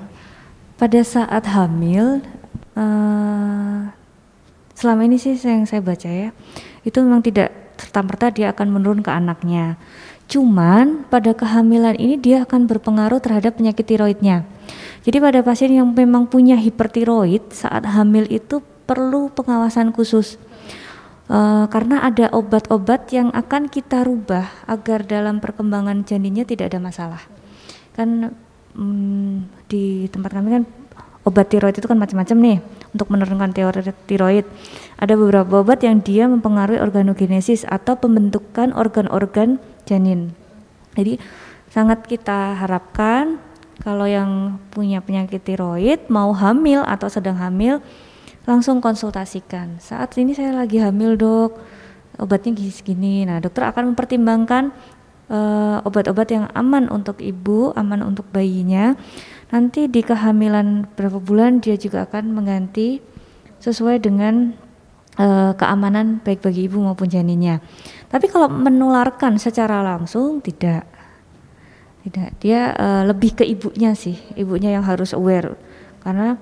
Pada 0.78 1.02
saat 1.02 1.50
hamil, 1.50 2.22
uh, 2.78 3.98
selama 4.80 5.04
ini 5.04 5.20
sih 5.20 5.36
yang 5.36 5.68
saya 5.68 5.84
baca 5.84 6.08
ya 6.08 6.32
itu 6.88 6.98
memang 7.04 7.20
tidak 7.20 7.52
serta 7.76 8.00
merta 8.04 8.28
dia 8.32 8.52
akan 8.56 8.68
menurun 8.76 9.00
ke 9.04 9.12
anaknya. 9.12 9.76
Cuman 10.30 11.10
pada 11.10 11.34
kehamilan 11.34 11.98
ini 11.98 12.16
dia 12.20 12.46
akan 12.46 12.70
berpengaruh 12.70 13.20
terhadap 13.24 13.58
penyakit 13.58 13.88
tiroidnya. 13.88 14.46
Jadi 15.02 15.18
pada 15.18 15.40
pasien 15.42 15.74
yang 15.74 15.90
memang 15.90 16.28
punya 16.30 16.60
hipertiroid 16.60 17.50
saat 17.50 17.88
hamil 17.88 18.28
itu 18.30 18.62
perlu 18.86 19.32
pengawasan 19.32 19.96
khusus. 19.96 20.38
Uh, 21.30 21.70
karena 21.70 22.02
ada 22.06 22.30
obat-obat 22.34 23.10
yang 23.14 23.30
akan 23.34 23.70
kita 23.70 24.02
rubah 24.02 24.50
agar 24.66 25.06
dalam 25.06 25.38
perkembangan 25.38 26.02
janinnya 26.06 26.46
tidak 26.46 26.74
ada 26.74 26.80
masalah. 26.82 27.22
Kan 27.94 28.34
hmm, 28.76 29.66
di 29.70 30.10
tempat 30.10 30.36
kami 30.36 30.62
kan 30.62 30.64
obat 31.26 31.50
tiroid 31.50 31.78
itu 31.78 31.86
kan 31.86 31.98
macam-macam 31.98 32.38
nih 32.38 32.58
untuk 32.94 33.14
menurunkan 33.14 33.54
tiroid. 34.06 34.46
Ada 34.98 35.14
beberapa 35.16 35.62
obat 35.62 35.86
yang 35.86 36.02
dia 36.02 36.26
mempengaruhi 36.26 36.82
organogenesis 36.82 37.66
atau 37.70 37.96
pembentukan 37.96 38.74
organ-organ 38.74 39.62
janin. 39.86 40.34
Jadi 40.98 41.22
sangat 41.70 42.06
kita 42.10 42.58
harapkan 42.58 43.38
kalau 43.80 44.04
yang 44.04 44.60
punya 44.74 45.00
penyakit 45.00 45.40
tiroid 45.40 46.04
mau 46.12 46.36
hamil 46.36 46.84
atau 46.84 47.08
sedang 47.08 47.40
hamil 47.40 47.80
langsung 48.44 48.82
konsultasikan. 48.82 49.78
Saat 49.78 50.18
ini 50.18 50.34
saya 50.34 50.52
lagi 50.52 50.82
hamil 50.82 51.16
dok, 51.16 51.56
obatnya 52.18 52.52
gini-gini. 52.58 53.24
Nah 53.24 53.38
dokter 53.40 53.64
akan 53.70 53.94
mempertimbangkan 53.94 54.74
uh, 55.30 55.86
obat-obat 55.86 56.28
yang 56.34 56.46
aman 56.58 56.90
untuk 56.92 57.22
ibu, 57.22 57.72
aman 57.78 58.04
untuk 58.04 58.28
bayinya. 58.34 58.98
Nanti 59.50 59.90
di 59.90 60.06
kehamilan 60.06 60.94
berapa 60.94 61.18
bulan 61.18 61.58
dia 61.58 61.74
juga 61.74 62.06
akan 62.06 62.38
mengganti 62.38 63.02
sesuai 63.58 63.98
dengan 63.98 64.54
uh, 65.18 65.52
keamanan 65.58 66.22
baik 66.22 66.46
bagi 66.46 66.70
ibu 66.70 66.78
maupun 66.80 67.10
janinnya. 67.10 67.60
Tapi 68.08 68.30
kalau 68.30 68.48
menularkan 68.48 69.42
secara 69.42 69.82
langsung 69.82 70.40
tidak, 70.40 70.86
tidak. 72.06 72.30
Dia 72.40 72.78
uh, 72.78 73.04
lebih 73.10 73.42
ke 73.42 73.44
ibunya 73.44 73.98
sih, 73.98 74.16
ibunya 74.38 74.74
yang 74.78 74.86
harus 74.86 75.18
aware 75.18 75.58
karena 76.00 76.40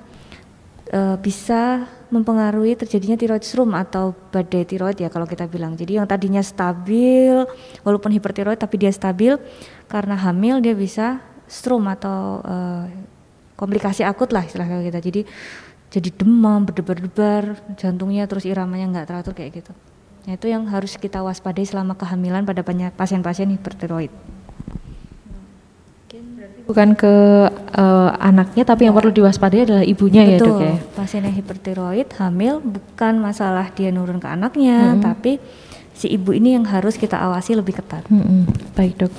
uh, 0.93 1.15
bisa 1.17 1.89
mempengaruhi 2.07 2.79
terjadinya 2.79 3.19
tiroid 3.19 3.43
strom 3.43 3.75
atau 3.75 4.15
badai 4.31 4.63
tiroid 4.63 4.95
ya 4.99 5.07
kalau 5.11 5.27
kita 5.27 5.49
bilang. 5.49 5.75
Jadi 5.75 5.99
yang 5.99 6.07
tadinya 6.07 6.39
stabil 6.39 7.35
walaupun 7.83 8.11
hipertiroid 8.15 8.59
tapi 8.59 8.79
dia 8.79 8.93
stabil 8.93 9.35
karena 9.91 10.15
hamil 10.15 10.63
dia 10.63 10.75
bisa 10.75 11.19
strom 11.47 11.87
atau 11.87 12.43
uh, 12.43 12.85
komplikasi 13.57 14.03
akut 14.03 14.29
lah 14.35 14.45
istilahnya 14.45 14.83
kita. 14.83 14.99
Jadi 15.01 15.21
jadi 15.87 16.09
demam, 16.11 16.67
berdebar-debar, 16.67 17.55
jantungnya 17.79 18.27
terus 18.27 18.43
iramanya 18.43 18.91
nggak 18.91 19.07
teratur 19.07 19.33
kayak 19.33 19.63
gitu. 19.63 19.71
Nah, 20.27 20.35
itu 20.35 20.51
yang 20.51 20.67
harus 20.67 20.99
kita 20.99 21.23
waspadai 21.23 21.63
selama 21.63 21.95
kehamilan 21.95 22.43
pada 22.43 22.59
pasien-pasien 22.91 23.47
hipertiroid 23.55 24.11
bukan 26.67 26.99
ke 26.99 27.13
uh, 27.79 28.11
anaknya 28.19 28.67
tapi 28.67 28.85
yang 28.85 28.93
perlu 28.93 29.15
diwaspadai 29.15 29.63
adalah 29.63 29.83
ibunya 29.87 30.27
Betul. 30.27 30.35
ya 30.35 30.39
dok 30.43 30.59
ya 30.59 30.75
pasien 30.99 31.23
yang 31.23 31.35
hipertiroid 31.39 32.11
hamil 32.19 32.59
bukan 32.59 33.23
masalah 33.23 33.71
dia 33.71 33.89
nurun 33.89 34.19
ke 34.19 34.27
anaknya 34.27 34.93
hmm. 34.93 35.01
tapi 35.01 35.39
si 35.95 36.11
ibu 36.11 36.35
ini 36.35 36.59
yang 36.59 36.67
harus 36.67 36.99
kita 36.99 37.15
awasi 37.15 37.55
lebih 37.55 37.79
ketat 37.79 38.03
hmm, 38.11 38.75
baik 38.75 38.99
dok 38.99 39.13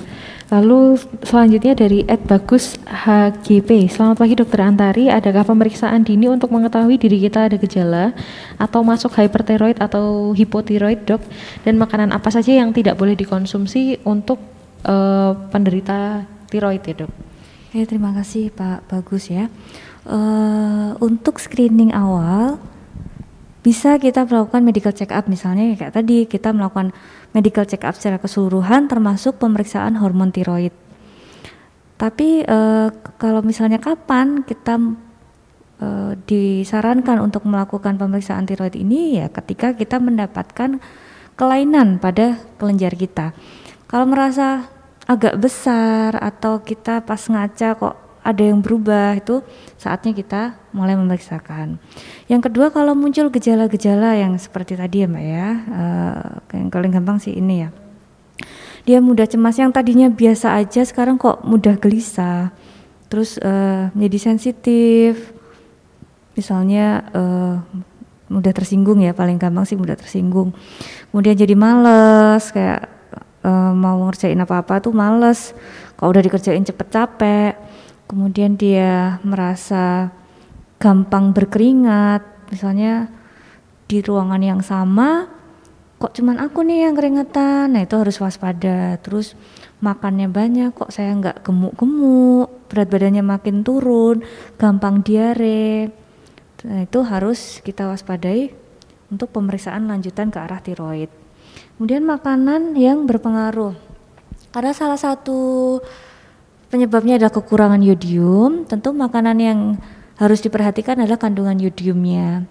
Lalu 0.49 0.97
selanjutnya 1.21 1.77
dari 1.77 2.01
Ed 2.09 2.25
Bagus 2.25 2.73
HGP. 2.89 3.85
Selamat 3.85 4.17
pagi 4.17 4.33
Dokter 4.33 4.65
Antari. 4.65 5.05
Adakah 5.05 5.45
pemeriksaan 5.45 6.01
dini 6.01 6.25
untuk 6.25 6.49
mengetahui 6.49 6.97
diri 6.97 7.21
kita 7.21 7.45
ada 7.45 7.57
gejala 7.61 8.17
atau 8.57 8.81
masuk 8.81 9.13
hypertiroid 9.13 9.77
atau 9.77 10.33
hipotiroid 10.33 11.05
dok? 11.05 11.21
Dan 11.61 11.77
makanan 11.77 12.09
apa 12.09 12.33
saja 12.33 12.49
yang 12.49 12.73
tidak 12.73 12.97
boleh 12.97 13.13
dikonsumsi 13.13 14.01
untuk 14.09 14.41
uh, 14.89 15.37
penderita 15.53 16.25
tiroid 16.49 16.81
ya 16.81 17.05
dok? 17.05 17.13
Oke, 17.69 17.85
terima 17.85 18.09
kasih 18.17 18.49
Pak 18.49 18.89
Bagus 18.89 19.29
ya. 19.29 19.53
Uh, 20.09 20.97
untuk 20.97 21.37
screening 21.37 21.93
awal 21.93 22.57
bisa 23.59 23.99
kita 24.01 24.25
melakukan 24.25 24.65
medical 24.65 24.95
check 24.95 25.11
up 25.11 25.27
misalnya 25.27 25.75
kayak 25.75 25.93
tadi 25.93 26.23
kita 26.25 26.55
melakukan 26.55 26.95
medical 27.35 27.65
check 27.65 27.85
up 27.85 27.93
secara 27.93 28.17
keseluruhan 28.17 28.89
termasuk 28.89 29.37
pemeriksaan 29.37 29.97
hormon 30.01 30.33
tiroid. 30.33 30.73
Tapi 31.99 32.47
uh, 32.47 32.89
kalau 33.19 33.43
misalnya 33.43 33.77
kapan 33.77 34.47
kita 34.47 34.79
uh, 35.83 36.13
disarankan 36.23 37.19
untuk 37.19 37.43
melakukan 37.43 37.99
pemeriksaan 37.99 38.47
tiroid 38.47 38.73
ini 38.79 39.19
ya 39.19 39.27
ketika 39.27 39.75
kita 39.75 39.99
mendapatkan 39.99 40.79
kelainan 41.35 41.99
pada 41.99 42.39
kelenjar 42.55 42.95
kita. 42.95 43.35
Kalau 43.87 44.05
merasa 44.07 44.69
agak 45.09 45.41
besar 45.41 46.13
atau 46.19 46.61
kita 46.61 47.01
pas 47.01 47.19
ngaca 47.19 47.69
kok 47.73 48.08
ada 48.29 48.45
yang 48.45 48.61
berubah 48.61 49.17
itu 49.17 49.41
saatnya 49.81 50.13
kita 50.13 50.53
mulai 50.69 50.93
memeriksakan. 50.93 51.81
Yang 52.29 52.41
kedua 52.49 52.69
kalau 52.69 52.93
muncul 52.93 53.33
gejala-gejala 53.33 54.13
yang 54.13 54.37
seperti 54.37 54.77
tadi 54.77 55.01
ya 55.01 55.07
mbak 55.09 55.25
ya, 55.25 55.47
uh, 55.73 56.21
yang 56.53 56.69
paling 56.69 56.93
gampang 56.93 57.17
sih 57.17 57.33
ini 57.33 57.65
ya. 57.65 57.69
Dia 58.85 59.01
mudah 59.01 59.25
cemas 59.25 59.57
yang 59.57 59.73
tadinya 59.73 60.07
biasa 60.13 60.55
aja 60.61 60.85
sekarang 60.85 61.17
kok 61.17 61.41
mudah 61.41 61.75
gelisah, 61.81 62.53
terus 63.09 63.41
uh, 63.41 63.89
menjadi 63.97 64.33
sensitif, 64.33 65.33
misalnya 66.37 67.09
uh, 67.11 67.55
mudah 68.29 68.53
tersinggung 68.53 69.01
ya 69.01 69.11
paling 69.11 69.41
gampang 69.41 69.65
sih 69.65 69.75
mudah 69.75 69.97
tersinggung. 69.97 70.53
Kemudian 71.09 71.35
jadi 71.35 71.57
males 71.57 72.53
kayak 72.53 72.87
uh, 73.43 73.73
mau 73.73 73.99
ngerjain 74.07 74.37
apa-apa 74.39 74.79
tuh 74.79 74.93
males 74.93 75.51
kalau 75.97 76.15
udah 76.15 76.23
dikerjain 76.23 76.63
cepet 76.63 76.87
capek 76.87 77.53
kemudian 78.09 78.57
dia 78.57 79.21
merasa 79.21 80.09
gampang 80.81 81.31
berkeringat. 81.31 82.49
Misalnya 82.49 83.13
di 83.85 84.01
ruangan 84.01 84.41
yang 84.41 84.61
sama 84.65 85.37
kok 85.99 86.15
cuman 86.15 86.39
aku 86.39 86.63
nih 86.63 86.87
yang 86.87 86.95
keringetan 86.95 87.77
nah 87.77 87.85
itu 87.85 87.93
harus 87.93 88.17
waspada. 88.17 88.97
Terus 89.05 89.37
makannya 89.85 90.25
banyak 90.25 90.73
kok 90.73 90.89
saya 90.89 91.13
nggak 91.13 91.45
gemuk-gemuk? 91.45 92.49
Berat 92.73 92.89
badannya 92.89 93.21
makin 93.21 93.61
turun 93.61 94.25
gampang 94.57 95.05
diare. 95.05 95.93
Nah 96.65 96.81
itu 96.83 96.99
harus 97.05 97.61
kita 97.61 97.85
waspadai 97.85 98.49
untuk 99.13 99.29
pemeriksaan 99.29 99.85
lanjutan 99.85 100.33
ke 100.33 100.41
arah 100.41 100.61
tiroid. 100.63 101.11
Kemudian 101.77 102.03
makanan 102.03 102.73
yang 102.75 103.05
berpengaruh. 103.07 103.75
Karena 104.49 104.73
salah 104.73 104.97
satu 104.97 105.77
penyebabnya 106.69 107.17
adalah 107.17 107.33
kekurangan 107.33 107.81
yodium, 107.81 108.63
tentu 108.69 108.93
makanan 108.93 109.37
yang 109.41 109.59
harus 110.21 110.39
diperhatikan 110.45 111.01
adalah 111.01 111.17
kandungan 111.17 111.57
yodiumnya. 111.57 112.45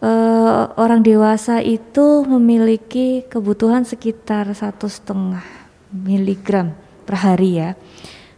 Uh, 0.00 0.72
orang 0.80 1.04
dewasa 1.04 1.60
itu 1.60 2.24
memiliki 2.24 3.28
kebutuhan 3.28 3.84
sekitar 3.84 4.48
satu 4.56 4.88
setengah 4.88 5.44
miligram 5.92 6.72
per 7.04 7.20
hari 7.20 7.60
ya. 7.60 7.76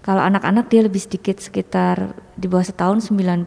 Kalau 0.03 0.19
anak-anak 0.19 0.67
dia 0.67 0.83
lebih 0.83 0.99
sedikit 0.99 1.39
sekitar 1.39 2.19
di 2.35 2.51
bawah 2.51 2.67
setahun 2.67 3.07
90 3.07 3.47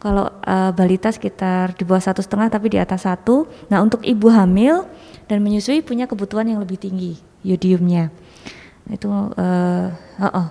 kalau 0.00 0.28
uh, 0.28 0.72
balita 0.72 1.12
sekitar 1.12 1.76
di 1.76 1.84
bawah 1.84 2.00
satu 2.00 2.24
setengah 2.24 2.48
tapi 2.48 2.72
di 2.72 2.80
atas 2.80 3.04
satu. 3.04 3.44
Nah 3.68 3.84
untuk 3.84 4.00
ibu 4.00 4.32
hamil 4.32 4.88
dan 5.28 5.44
menyusui 5.44 5.84
punya 5.84 6.08
kebutuhan 6.08 6.48
yang 6.48 6.64
lebih 6.64 6.80
tinggi 6.80 7.20
yodiumnya. 7.44 8.08
Itu 8.86 9.10
uh, 9.10 9.26
uh, 9.36 10.26
uh. 10.26 10.46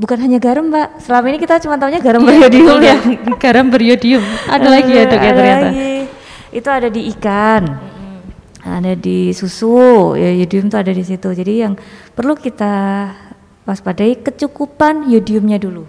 bukan 0.00 0.18
hanya 0.20 0.38
garam 0.40 0.68
mbak. 0.72 1.00
Selama 1.00 1.26
ini 1.32 1.38
kita 1.38 1.60
cuma 1.60 1.76
tahunya 1.76 2.00
garam 2.00 2.20
iya, 2.24 2.28
beryodium 2.28 2.78
ya. 2.80 2.96
garam 3.44 3.66
beryodium. 3.68 4.22
Ada 4.48 4.68
lagi 4.68 4.92
ya 4.92 5.04
dok 5.08 5.20
ya 5.20 5.32
ternyata. 5.32 5.66
Lagi. 5.70 5.92
Itu 6.54 6.68
ada 6.70 6.88
di 6.88 7.00
ikan. 7.16 7.62
Ada 8.64 8.96
di 8.96 9.28
susu, 9.36 10.16
ya 10.16 10.32
yodium 10.32 10.72
itu 10.72 10.76
ada 10.80 10.88
di 10.88 11.04
situ. 11.04 11.28
Jadi 11.28 11.52
yang 11.60 11.76
perlu 12.16 12.32
kita 12.32 13.12
waspadai 13.68 14.24
kecukupan 14.24 15.12
yodiumnya 15.12 15.60
dulu 15.60 15.84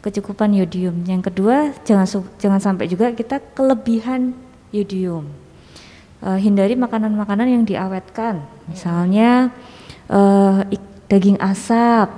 kecukupan 0.00 0.56
yodium. 0.56 1.04
Yang 1.04 1.32
kedua, 1.32 1.76
jangan 1.84 2.08
jangan 2.40 2.60
sampai 2.60 2.88
juga 2.88 3.12
kita 3.12 3.40
kelebihan 3.52 4.32
yodium. 4.72 5.28
Uh, 6.20 6.36
hindari 6.36 6.76
makanan-makanan 6.76 7.48
yang 7.48 7.64
diawetkan, 7.64 8.44
misalnya 8.68 9.48
uh, 10.12 10.60
daging 11.10 11.42
asap, 11.42 12.08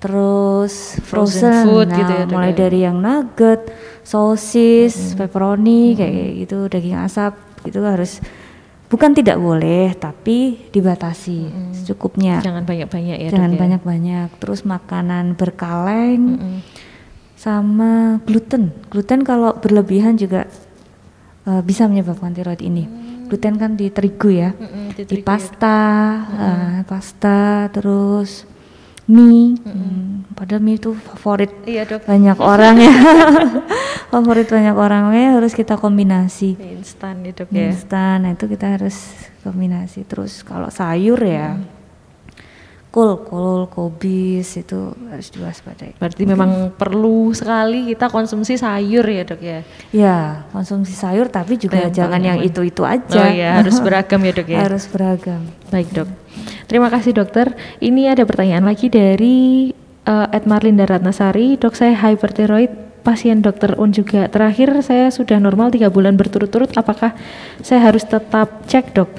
terus 0.00 0.96
frozen, 1.04 1.52
frozen 1.52 1.54
food 1.68 1.88
nah, 1.92 1.98
gitu 2.00 2.12
ya, 2.16 2.24
mulai 2.24 2.52
ya? 2.56 2.58
dari 2.64 2.78
yang 2.80 2.96
nugget, 2.98 3.68
sosis, 4.00 5.12
hmm. 5.12 5.16
pepperoni 5.20 5.92
hmm. 5.92 5.96
kayak 6.00 6.28
gitu, 6.48 6.58
daging 6.72 6.96
asap 6.96 7.36
itu 7.68 7.78
harus 7.84 8.18
bukan 8.88 9.12
tidak 9.12 9.36
boleh 9.36 9.92
tapi 9.94 10.56
dibatasi 10.72 11.38
hmm. 11.44 11.72
secukupnya. 11.76 12.40
Jangan 12.40 12.64
banyak-banyak 12.64 13.16
ya. 13.22 13.28
Jangan 13.28 13.52
ya? 13.52 13.58
banyak-banyak. 13.60 14.28
Terus 14.40 14.64
makanan 14.64 15.36
berkaleng. 15.36 16.22
Hmm 16.40 16.60
sama 17.42 18.22
gluten. 18.22 18.70
Gluten 18.86 19.26
kalau 19.26 19.58
berlebihan 19.58 20.14
juga 20.14 20.46
uh, 21.42 21.58
bisa 21.58 21.90
menyebabkan 21.90 22.30
tiroid 22.30 22.62
ini. 22.62 22.86
Hmm. 22.86 23.01
Gluten 23.32 23.56
kan 23.56 23.80
di 23.80 23.88
terigu 23.88 24.28
ya, 24.28 24.52
hmm, 24.52 24.92
di, 24.92 25.02
di 25.08 25.16
ya. 25.16 25.24
pasta, 25.24 25.80
hmm. 26.20 26.36
uh, 26.36 26.78
pasta, 26.84 27.72
terus 27.72 28.44
mie. 29.08 29.56
Hmm. 29.56 29.72
Hmm, 29.72 30.36
padahal 30.36 30.60
mie 30.60 30.76
itu 30.76 30.92
favorit 30.92 31.48
iya, 31.64 31.88
dok. 31.88 32.04
banyak 32.04 32.36
orang 32.52 32.76
ya. 32.76 32.92
favorit 34.12 34.52
banyak 34.52 34.76
orang 34.76 35.16
ya 35.16 35.40
harus 35.40 35.56
kita 35.56 35.80
kombinasi. 35.80 36.60
Instan 36.60 37.24
itu 37.24 37.48
ya. 37.48 37.72
Instan, 37.72 38.28
nah 38.28 38.36
itu 38.36 38.44
kita 38.44 38.76
harus 38.76 39.00
kombinasi. 39.40 40.04
Terus 40.04 40.44
kalau 40.44 40.68
sayur 40.68 41.16
ya. 41.24 41.56
Hmm 41.56 41.81
kol, 42.92 43.24
kol, 43.24 43.72
kobis 43.72 44.60
itu 44.60 44.92
harus 45.08 45.32
diwaspadai. 45.32 45.96
Berarti 45.96 46.22
memang 46.28 46.76
perlu 46.76 47.32
sekali 47.32 47.88
kita 47.88 48.12
konsumsi 48.12 48.60
sayur 48.60 49.02
ya 49.08 49.24
dok 49.24 49.40
ya? 49.40 49.60
Ya 49.96 50.44
konsumsi 50.52 50.92
sayur 50.92 51.32
tapi 51.32 51.56
juga 51.56 51.88
Tentang 51.88 51.96
jangan 51.96 52.20
yang 52.20 52.38
itu-itu 52.44 52.84
aja. 52.84 53.24
Oh 53.24 53.32
ya 53.32 53.64
harus 53.64 53.80
beragam 53.80 54.20
ya 54.20 54.32
dok 54.36 54.48
ya? 54.52 54.58
harus 54.68 54.84
beragam. 54.92 55.40
Baik 55.72 55.88
dok. 55.96 56.08
Terima 56.68 56.92
kasih 56.92 57.16
dokter. 57.16 57.56
Ini 57.80 58.12
ada 58.12 58.28
pertanyaan 58.28 58.68
lagi 58.68 58.92
dari 58.92 59.72
uh, 60.04 60.28
Ed 60.28 60.44
Marlinda 60.44 60.84
Ratnasari, 60.84 61.56
dok 61.56 61.72
saya 61.72 61.96
hypertiroid 61.96 62.70
pasien 63.02 63.42
dokter 63.42 63.74
Un 63.80 63.90
juga. 63.90 64.30
Terakhir 64.30 64.70
saya 64.84 65.10
sudah 65.10 65.40
normal 65.40 65.74
tiga 65.74 65.90
bulan 65.90 66.14
berturut-turut. 66.14 66.70
Apakah 66.76 67.16
saya 67.64 67.88
harus 67.88 68.06
tetap 68.06 68.68
cek 68.70 68.94
dok? 68.94 69.10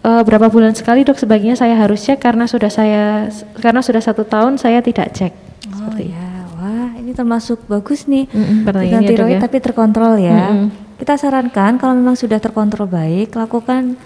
Uh, 0.00 0.24
berapa 0.24 0.48
bulan 0.48 0.72
sekali 0.72 1.04
dok 1.04 1.20
sebaiknya 1.20 1.52
saya 1.60 1.76
harus 1.76 2.00
cek 2.00 2.24
karena 2.24 2.48
sudah 2.48 2.72
saya 2.72 3.28
karena 3.60 3.84
sudah 3.84 4.00
satu 4.00 4.24
tahun 4.24 4.56
saya 4.56 4.80
tidak 4.80 5.12
cek. 5.12 5.32
Oh 5.68 5.92
Seperti 5.92 6.16
ya, 6.16 6.28
wah 6.56 6.96
ini 6.96 7.12
termasuk 7.12 7.68
bagus 7.68 8.08
nih. 8.08 8.24
Mm 8.32 8.64
-mm, 8.64 9.04
tiroid 9.04 9.36
ya. 9.36 9.40
tapi 9.44 9.60
terkontrol 9.60 10.16
ya. 10.16 10.48
Mm 10.48 10.56
-mm. 10.56 10.68
Kita 10.96 11.20
sarankan 11.20 11.76
kalau 11.76 11.92
memang 11.96 12.16
sudah 12.16 12.40
terkontrol 12.40 12.88
baik, 12.88 13.36
lakukan 13.36 13.96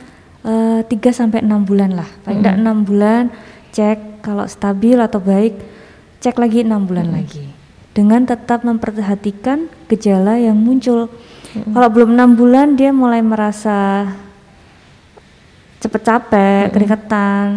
uh, 0.42 0.82
3 0.82 0.90
sampai 1.14 1.47
enam 1.47 1.62
bulan 1.62 1.95
lah. 1.95 2.11
Paling 2.26 2.42
tidak 2.42 2.57
mm 2.59 2.66
-hmm. 2.66 2.82
6 2.82 2.88
bulan 2.90 3.22
cek 3.70 3.99
kalau 4.18 4.45
stabil 4.51 4.99
atau 4.99 5.22
baik, 5.22 5.55
cek 6.18 6.42
lagi 6.42 6.66
enam 6.66 6.90
bulan 6.90 7.07
mm 7.07 7.14
-hmm. 7.14 7.22
lagi 7.22 7.47
dengan 7.95 8.26
tetap 8.26 8.66
memperhatikan 8.66 9.70
gejala 9.86 10.36
yang 10.36 10.59
muncul. 10.59 11.07
Mm-hmm. 11.07 11.72
Kalau 11.78 11.88
belum 11.95 12.11
enam 12.18 12.34
bulan 12.34 12.74
dia 12.74 12.90
mulai 12.90 13.22
merasa 13.22 14.11
cepet 15.85 16.01
capek, 16.01 16.41
mm-hmm. 16.41 16.72
keringetan, 16.72 17.49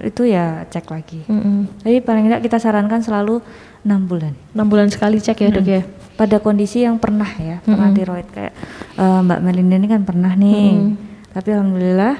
itu 0.00 0.22
ya 0.24 0.64
cek 0.72 0.88
lagi. 0.88 1.20
Mm-hmm. 1.28 1.84
Jadi 1.84 1.96
paling 2.00 2.24
tidak 2.32 2.40
kita 2.48 2.56
sarankan 2.56 3.04
selalu 3.04 3.44
enam 3.84 4.08
bulan. 4.08 4.32
Enam 4.56 4.66
bulan 4.72 4.88
sekali 4.88 5.20
cek 5.20 5.44
ya 5.44 5.48
dok 5.52 5.68
ya. 5.68 5.84
Pada 6.16 6.40
kondisi 6.40 6.80
yang 6.80 6.96
pernah 6.96 7.28
ya, 7.36 7.60
pernah 7.60 7.92
tiroid 7.92 8.28
kayak 8.32 8.54
uh, 8.96 9.20
Mbak 9.20 9.40
Melinda 9.44 9.76
ini 9.76 9.88
kan 9.90 10.02
pernah 10.06 10.32
nih, 10.32 10.64
mm-hmm. 10.72 10.94
tapi 11.36 11.48
alhamdulillah 11.52 12.14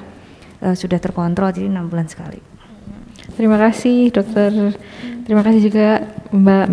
uh, 0.68 0.74
sudah 0.76 0.98
terkontrol 1.00 1.48
jadi 1.48 1.72
enam 1.72 1.88
bulan 1.88 2.10
sekali. 2.10 2.42
Terima 3.34 3.56
kasih 3.56 4.12
dokter. 4.12 4.76
Terima 5.24 5.40
kasih 5.40 5.60
juga 5.64 6.04
Mbak 6.28 6.64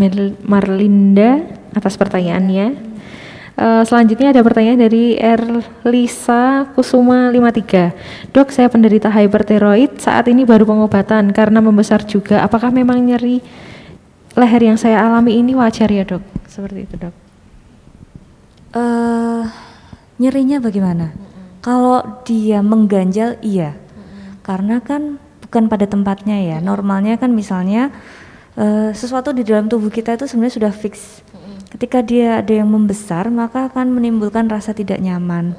Marlinda 0.43 1.47
atas 1.71 1.95
pertanyaannya. 1.95 2.90
Uh, 3.61 3.85
selanjutnya 3.85 4.33
ada 4.33 4.41
pertanyaan 4.41 4.89
dari 4.89 5.21
Erlisa 5.21 6.65
Kusuma 6.73 7.29
53. 7.29 8.33
Dok, 8.33 8.49
saya 8.49 8.65
penderita 8.73 9.05
hypertiroid, 9.13 10.01
saat 10.01 10.25
ini 10.33 10.49
baru 10.49 10.65
pengobatan 10.65 11.29
karena 11.29 11.61
membesar 11.61 12.01
juga. 12.09 12.41
Apakah 12.41 12.73
memang 12.73 12.97
nyeri 13.05 13.37
leher 14.33 14.61
yang 14.65 14.81
saya 14.81 15.05
alami 15.05 15.37
ini 15.37 15.53
wajar 15.53 15.93
ya, 15.93 16.01
Dok? 16.01 16.25
Seperti 16.49 16.89
itu, 16.89 16.95
Dok. 17.05 17.13
Uh, 18.73 19.45
nyerinya 20.17 20.57
bagaimana? 20.57 21.13
Mm 21.13 21.21
-hmm. 21.21 21.45
Kalau 21.61 22.25
dia 22.25 22.65
mengganjal, 22.65 23.37
iya. 23.45 23.77
Mm 23.77 23.77
-hmm. 23.77 24.21
Karena 24.41 24.75
kan 24.81 25.21
bukan 25.45 25.69
pada 25.69 25.85
tempatnya 25.85 26.41
ya. 26.41 26.57
Normalnya 26.65 27.13
kan 27.21 27.29
misalnya 27.29 27.93
uh, 28.57 28.89
sesuatu 28.89 29.37
di 29.37 29.45
dalam 29.45 29.69
tubuh 29.69 29.93
kita 29.93 30.17
itu 30.17 30.25
sebenarnya 30.25 30.55
sudah 30.57 30.73
fix. 30.73 31.21
Ketika 31.71 32.03
dia 32.03 32.43
ada 32.43 32.51
yang 32.51 32.67
membesar, 32.67 33.31
maka 33.31 33.71
akan 33.71 33.95
menimbulkan 33.95 34.51
rasa 34.51 34.75
tidak 34.75 34.99
nyaman. 34.99 35.55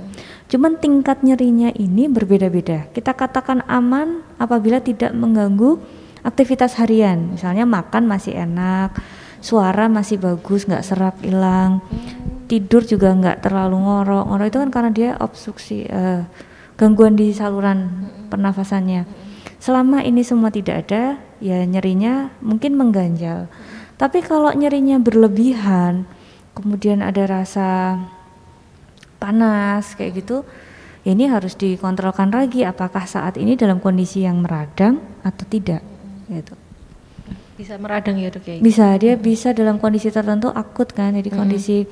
Cuman 0.52 0.76
tingkat 0.76 1.24
nyerinya 1.24 1.72
ini 1.72 2.04
berbeda-beda. 2.12 2.84
Kita 2.92 3.16
katakan 3.16 3.64
aman 3.64 4.20
apabila 4.36 4.84
tidak 4.84 5.16
mengganggu 5.16 5.80
aktivitas 6.20 6.76
harian. 6.76 7.32
Misalnya 7.32 7.64
makan 7.64 8.04
masih 8.04 8.36
enak, 8.36 8.92
suara 9.40 9.88
masih 9.88 10.20
bagus, 10.20 10.68
nggak 10.68 10.84
serak 10.84 11.16
hilang, 11.24 11.80
tidur 12.44 12.84
juga 12.84 13.16
nggak 13.16 13.48
terlalu 13.48 13.80
ngorok. 13.80 14.24
Ngorok 14.28 14.46
itu 14.52 14.58
kan 14.60 14.70
karena 14.70 14.90
dia 14.92 15.10
obstruksi, 15.16 15.88
uh, 15.88 16.28
gangguan 16.76 17.16
di 17.16 17.32
saluran 17.32 18.12
pernafasannya. 18.28 19.08
Selama 19.56 20.04
ini 20.04 20.20
semua 20.20 20.52
tidak 20.52 20.84
ada, 20.84 21.16
ya 21.40 21.64
nyerinya 21.64 22.36
mungkin 22.44 22.76
mengganjal. 22.76 23.48
Tapi 24.02 24.18
kalau 24.18 24.50
nyerinya 24.50 24.98
berlebihan, 24.98 26.02
kemudian 26.58 27.06
ada 27.06 27.22
rasa 27.22 28.02
panas 29.22 29.94
kayak 29.94 30.26
gitu, 30.26 30.42
ya 31.06 31.14
ini 31.14 31.30
harus 31.30 31.54
dikontrolkan 31.54 32.34
lagi 32.34 32.66
apakah 32.66 33.06
saat 33.06 33.38
ini 33.38 33.54
dalam 33.54 33.78
kondisi 33.78 34.26
yang 34.26 34.42
meradang 34.42 34.98
atau 35.22 35.46
tidak 35.46 35.86
gitu. 36.26 36.58
Bisa 37.54 37.78
meradang 37.78 38.18
ya 38.18 38.34
dok 38.34 38.42
ya? 38.42 38.58
Bisa, 38.58 38.98
dia 38.98 39.14
bisa 39.14 39.54
dalam 39.54 39.78
kondisi 39.78 40.10
tertentu 40.10 40.50
akut 40.50 40.90
kan, 40.90 41.14
jadi 41.14 41.30
kondisi 41.30 41.86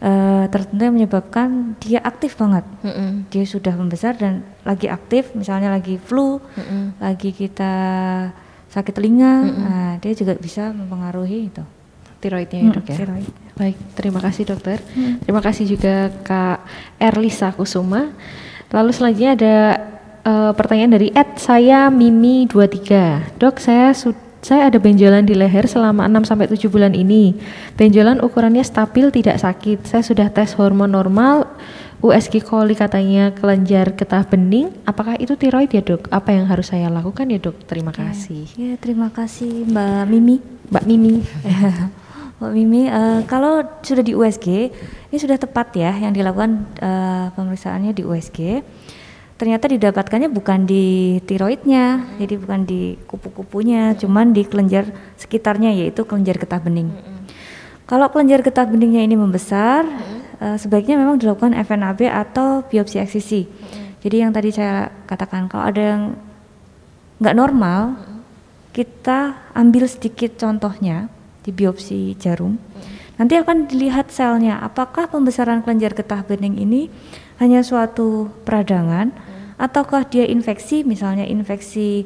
uh, 0.00 0.48
tertentu 0.48 0.88
yang 0.88 0.96
menyebabkan 0.96 1.76
dia 1.84 2.00
aktif 2.00 2.40
banget. 2.40 2.64
Mm 2.80 3.28
Dia 3.28 3.44
sudah 3.44 3.76
membesar 3.76 4.16
dan 4.16 4.40
lagi 4.64 4.88
aktif, 4.88 5.36
misalnya 5.36 5.68
lagi 5.68 6.00
flu, 6.00 6.40
mm 6.56 6.96
lagi 6.96 7.28
kita 7.36 7.74
sakit 8.72 8.92
telinga, 8.96 9.44
mm 9.44 9.50
-hmm. 9.52 9.62
nah, 9.62 9.92
dia 10.00 10.12
juga 10.16 10.32
bisa 10.40 10.72
mempengaruhi 10.72 11.52
itu 11.52 11.64
tiroidnya 12.22 12.60
ya 12.62 12.70
dok 12.70 12.86
ya. 12.86 12.96
Tiroid. 13.02 13.32
Baik, 13.58 13.76
terima 13.98 14.20
kasih 14.22 14.42
dokter. 14.46 14.78
Hmm. 14.94 15.18
Terima 15.26 15.42
kasih 15.42 15.64
juga 15.66 16.08
Kak 16.22 16.58
Erlisa 17.02 17.50
Kusuma. 17.50 18.14
Lalu 18.70 18.90
selanjutnya 18.94 19.32
ada 19.34 19.56
uh, 20.22 20.52
pertanyaan 20.54 20.94
dari 20.96 21.10
Ed 21.10 21.36
saya 21.42 21.90
Mimi 21.90 22.46
23. 22.46 23.42
Dok, 23.42 23.58
saya 23.58 23.90
saya 24.42 24.70
ada 24.70 24.78
benjolan 24.78 25.22
di 25.26 25.34
leher 25.38 25.66
selama 25.66 26.06
6 26.06 26.30
sampai 26.30 26.46
7 26.50 26.66
bulan 26.70 26.94
ini. 26.94 27.36
Benjolan 27.74 28.22
ukurannya 28.22 28.62
stabil 28.62 29.10
tidak 29.10 29.42
sakit. 29.42 29.86
Saya 29.86 30.02
sudah 30.06 30.30
tes 30.30 30.54
hormon 30.54 30.94
normal 30.94 31.50
USG 32.02 32.42
coli 32.42 32.74
katanya 32.74 33.30
kelenjar 33.30 33.94
getah 33.94 34.26
bening. 34.26 34.74
Apakah 34.82 35.14
itu 35.22 35.38
tiroid 35.38 35.70
ya 35.70 35.86
dok? 35.86 36.10
Apa 36.10 36.34
yang 36.34 36.50
harus 36.50 36.74
saya 36.74 36.90
lakukan 36.90 37.30
ya 37.30 37.38
dok? 37.38 37.62
Terima 37.70 37.94
kasih. 37.94 38.50
Ya, 38.58 38.74
terima 38.74 39.14
kasih 39.14 39.70
Mbak 39.70 40.10
Mimi. 40.10 40.42
Mbak 40.66 40.84
Mimi. 40.90 41.22
Mbak 42.42 42.52
Mimi, 42.58 42.90
uh, 42.90 43.22
kalau 43.30 43.62
sudah 43.86 44.02
di 44.02 44.18
USG, 44.18 44.74
ini 45.14 45.18
sudah 45.22 45.38
tepat 45.38 45.78
ya 45.78 45.94
yang 45.94 46.10
dilakukan 46.10 46.66
uh, 46.82 47.30
pemeriksaannya 47.38 47.94
di 47.94 48.02
USG. 48.02 48.66
Ternyata 49.38 49.70
didapatkannya 49.70 50.26
bukan 50.26 50.66
di 50.66 51.18
tiroidnya, 51.22 52.02
hmm. 52.02 52.18
jadi 52.18 52.34
bukan 52.34 52.60
di 52.66 52.98
kupu-kupunya, 53.06 53.94
hmm. 53.94 53.98
cuman 54.02 54.34
di 54.34 54.42
kelenjar 54.42 54.90
sekitarnya 55.14 55.70
yaitu 55.70 56.02
kelenjar 56.02 56.34
getah 56.34 56.58
bening. 56.58 56.90
Hmm. 56.90 57.30
Kalau 57.86 58.10
kelenjar 58.10 58.42
getah 58.42 58.66
beningnya 58.66 59.06
ini 59.06 59.14
membesar, 59.14 59.86
hmm 59.86 60.21
uh, 60.42 60.58
sebaiknya 60.58 60.98
memang 60.98 61.22
dilakukan 61.22 61.54
FNAB 61.54 62.10
atau 62.10 62.66
biopsi 62.66 62.98
eksisi. 62.98 63.46
Hmm. 63.46 63.94
Jadi 64.02 64.16
yang 64.18 64.34
tadi 64.34 64.50
saya 64.50 64.90
katakan 65.06 65.46
kalau 65.46 65.64
ada 65.70 65.82
yang 65.82 66.02
nggak 67.22 67.36
normal, 67.38 67.94
hmm. 67.94 68.20
kita 68.74 69.50
ambil 69.54 69.86
sedikit 69.86 70.34
contohnya 70.34 71.06
di 71.46 71.54
biopsi 71.54 72.18
jarum. 72.18 72.58
Hmm. 72.58 72.90
Nanti 73.22 73.38
akan 73.38 73.70
dilihat 73.70 74.10
selnya 74.10 74.58
apakah 74.58 75.06
pembesaran 75.06 75.62
kelenjar 75.62 75.94
getah 75.94 76.26
bening 76.26 76.58
ini 76.58 76.90
hanya 77.38 77.62
suatu 77.62 78.26
peradangan 78.42 79.14
hmm. 79.14 79.62
ataukah 79.62 80.02
dia 80.10 80.26
infeksi 80.26 80.82
misalnya 80.82 81.22
infeksi 81.22 82.02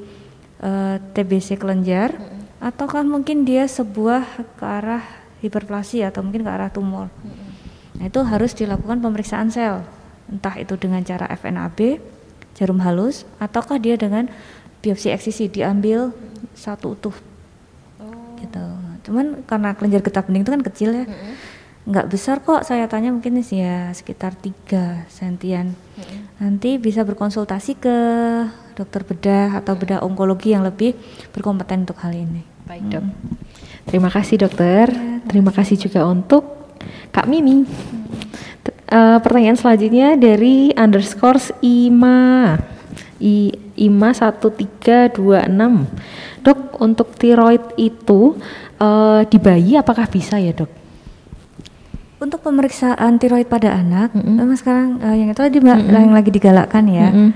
uh, 0.60 1.00
eh, 1.00 1.04
TBC 1.16 1.56
kelenjar 1.56 2.12
hmm. 2.12 2.60
ataukah 2.60 3.00
mungkin 3.00 3.48
dia 3.48 3.64
sebuah 3.64 4.44
ke 4.60 4.64
arah 4.66 5.04
hiperplasia 5.40 6.12
atau 6.12 6.20
mungkin 6.20 6.44
ke 6.44 6.50
arah 6.52 6.68
tumor. 6.68 7.08
Hmm 7.24 7.45
Nah, 7.96 8.04
itu 8.08 8.20
harus 8.24 8.52
dilakukan 8.52 9.00
pemeriksaan 9.00 9.48
sel, 9.48 9.84
entah 10.28 10.54
itu 10.60 10.76
dengan 10.76 11.00
cara 11.02 11.28
FNAB, 11.32 12.00
jarum 12.56 12.80
halus, 12.84 13.24
ataukah 13.40 13.80
dia 13.80 13.96
dengan 13.96 14.28
biopsi 14.84 15.12
eksisi 15.12 15.48
diambil 15.48 16.12
satu 16.52 16.96
utuh. 16.96 17.16
Oh. 18.00 18.36
Gitu. 18.40 18.64
Cuman 19.08 19.42
karena 19.48 19.72
kelenjar 19.76 20.02
getah 20.04 20.24
bening 20.24 20.44
itu 20.44 20.52
kan 20.52 20.62
kecil 20.64 20.90
ya. 20.92 21.04
Mm-hmm. 21.08 21.34
Nggak 21.86 22.06
besar 22.10 22.36
kok, 22.42 22.66
saya 22.66 22.90
tanya 22.90 23.14
mungkin 23.14 23.38
sih 23.46 23.62
ya 23.62 23.94
sekitar 23.94 24.34
3 24.34 25.06
sentian. 25.06 25.72
Mm-hmm. 25.72 26.20
Nanti 26.42 26.70
bisa 26.82 27.06
berkonsultasi 27.06 27.78
ke 27.78 27.96
dokter 28.76 29.06
bedah 29.06 29.56
atau 29.56 29.72
bedah 29.72 30.04
onkologi 30.04 30.52
yang 30.52 30.66
lebih 30.66 30.92
berkompeten 31.32 31.88
untuk 31.88 31.96
hal 32.04 32.12
ini. 32.12 32.44
Baik, 32.66 32.82
Dok. 32.92 33.02
Hmm. 33.02 33.14
Terima 33.86 34.10
kasih, 34.10 34.36
Dokter. 34.42 34.90
Ya, 34.90 35.22
terima 35.30 35.54
kasih 35.54 35.78
juga 35.78 36.04
untuk 36.04 36.55
Kak 37.16 37.24
Mimi. 37.32 37.64
Uh, 38.92 39.16
pertanyaan 39.24 39.56
selanjutnya 39.56 40.20
dari 40.20 40.68
underscore 40.76 41.40
Ima. 41.64 42.60
I, 43.16 43.56
Ima 43.80 44.12
1326. 44.12 45.16
Dok, 46.44 46.60
untuk 46.76 47.16
tiroid 47.16 47.64
itu 47.80 48.36
uh, 48.76 49.24
di 49.24 49.40
bayi 49.40 49.80
apakah 49.80 50.04
bisa 50.12 50.36
ya, 50.36 50.52
Dok? 50.52 50.68
Untuk 52.20 52.44
pemeriksaan 52.44 53.16
tiroid 53.16 53.48
pada 53.48 53.72
anak, 53.80 54.12
mm 54.12 54.20
-hmm. 54.20 54.36
memang 54.36 54.56
sekarang 54.60 55.00
uh, 55.00 55.16
yang 55.16 55.32
itu 55.32 55.40
tadi 55.40 55.56
mm 55.56 55.72
-hmm. 55.72 55.96
yang 55.96 56.12
lagi 56.12 56.28
digalakkan 56.28 56.84
ya. 56.84 57.08
Mm 57.08 57.16
-hmm. 57.16 57.30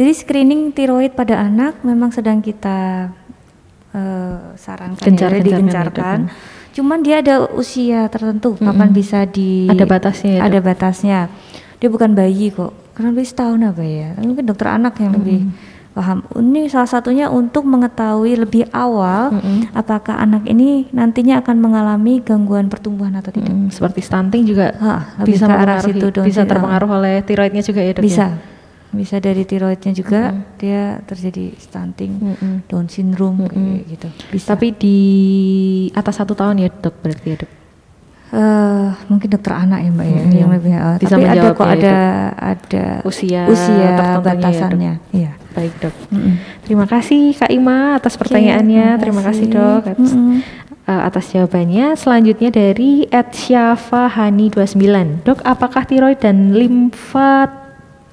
Jadi 0.00 0.12
screening 0.16 0.72
tiroid 0.72 1.12
pada 1.12 1.44
anak 1.44 1.84
memang 1.84 2.08
sedang 2.08 2.40
kita 2.40 3.12
uh, 3.92 4.56
sarankan 4.56 5.04
Gencar, 5.04 5.28
ya, 5.36 5.44
digencarkan. 5.44 6.18
Ya, 6.32 6.55
Cuman 6.76 7.00
dia 7.00 7.24
ada 7.24 7.48
usia 7.56 8.04
tertentu 8.12 8.52
mm 8.52 8.60
-hmm. 8.60 8.66
kapan 8.68 8.90
bisa 8.92 9.24
di 9.24 9.64
ada 9.64 9.88
batasnya. 9.88 10.32
Ya, 10.36 10.42
ada 10.44 10.58
batasnya. 10.60 11.18
Dia 11.80 11.88
bukan 11.88 12.12
bayi 12.12 12.52
kok. 12.52 12.76
Karena 12.92 13.16
lebih 13.16 13.24
setahun 13.24 13.60
apa 13.64 13.80
ya? 13.80 14.12
Mungkin 14.20 14.44
dokter 14.44 14.68
anak 14.68 15.00
yang 15.00 15.16
mm 15.16 15.16
-hmm. 15.16 15.24
lebih 15.24 15.40
paham. 15.96 16.20
Ini 16.36 16.68
salah 16.68 16.90
satunya 16.92 17.32
untuk 17.32 17.64
mengetahui 17.64 18.36
lebih 18.36 18.68
awal 18.76 19.32
Mm-mm. 19.32 19.72
apakah 19.72 20.20
anak 20.20 20.44
ini 20.44 20.92
nantinya 20.92 21.40
akan 21.40 21.56
mengalami 21.56 22.20
gangguan 22.20 22.68
pertumbuhan 22.68 23.16
atau 23.16 23.32
tidak. 23.32 23.48
Mm, 23.48 23.72
seperti 23.72 24.04
stunting 24.04 24.44
juga 24.44 24.76
Ha, 24.76 25.24
bisa 25.24 25.48
ke 25.48 25.56
arah 25.56 25.80
situ 25.80 26.12
bisa 26.20 26.44
terpengaruh 26.44 27.00
oleh 27.00 27.24
tiroidnya 27.24 27.64
juga 27.64 27.80
ya 27.80 27.96
dok 27.96 28.04
ya? 28.04 28.28
Bisa, 28.96 29.20
dari 29.20 29.44
tiroidnya 29.44 29.92
juga 29.92 30.32
Mm-mm. 30.32 30.56
dia 30.56 31.04
terjadi 31.04 31.52
stunting, 31.60 32.16
Mm-mm. 32.16 32.64
Down 32.66 32.88
syndrome 32.88 33.44
kayak 33.46 33.54
Mm-mm. 33.54 33.92
gitu. 33.92 34.08
Bisa. 34.32 34.56
Tapi 34.56 34.72
di 34.72 34.98
atas 35.92 36.16
satu 36.16 36.32
tahun 36.32 36.64
ya 36.64 36.72
dok 36.72 36.96
berarti 37.04 37.28
ya 37.28 37.36
dok. 37.44 37.52
Eh, 38.26 38.90
mungkin 39.06 39.30
dokter 39.30 39.54
anak 39.54 39.86
ya 39.86 39.90
mbak 39.94 40.02
ya 40.02 40.18
Mm-mm. 40.18 40.34
yang 40.34 40.50
lebih 40.50 40.74
eh, 40.74 40.98
Bisa 40.98 41.14
tapi 41.14 41.30
ada 41.30 41.54
kok 41.54 41.62
ya, 41.62 41.78
ada 41.78 41.94
ada 42.34 43.06
Usia 43.06 43.46
usia 43.46 43.78
ya, 43.78 44.18
Dok. 44.18 44.26
batasannya. 44.26 44.98
Iya. 45.14 45.30
Baik 45.54 45.78
dok. 45.78 45.94
Mm-mm. 46.10 46.34
Terima 46.66 46.90
kasih 46.90 47.38
Kak 47.38 47.54
Ima 47.54 47.94
atas 47.96 48.18
pertanyaannya. 48.18 48.98
Terima 48.98 49.22
kasih 49.22 49.46
dok 49.46 49.94
atas, 49.94 50.10
Mm-mm. 50.10 50.42
eh, 50.90 51.02
atas 51.06 51.30
jawabannya. 51.32 51.94
Selanjutnya 51.94 52.50
dari 52.50 53.06
@syafahani29. 53.08 55.22
Dok, 55.22 55.46
apakah 55.46 55.86
tiroid 55.86 56.18
dan 56.18 56.50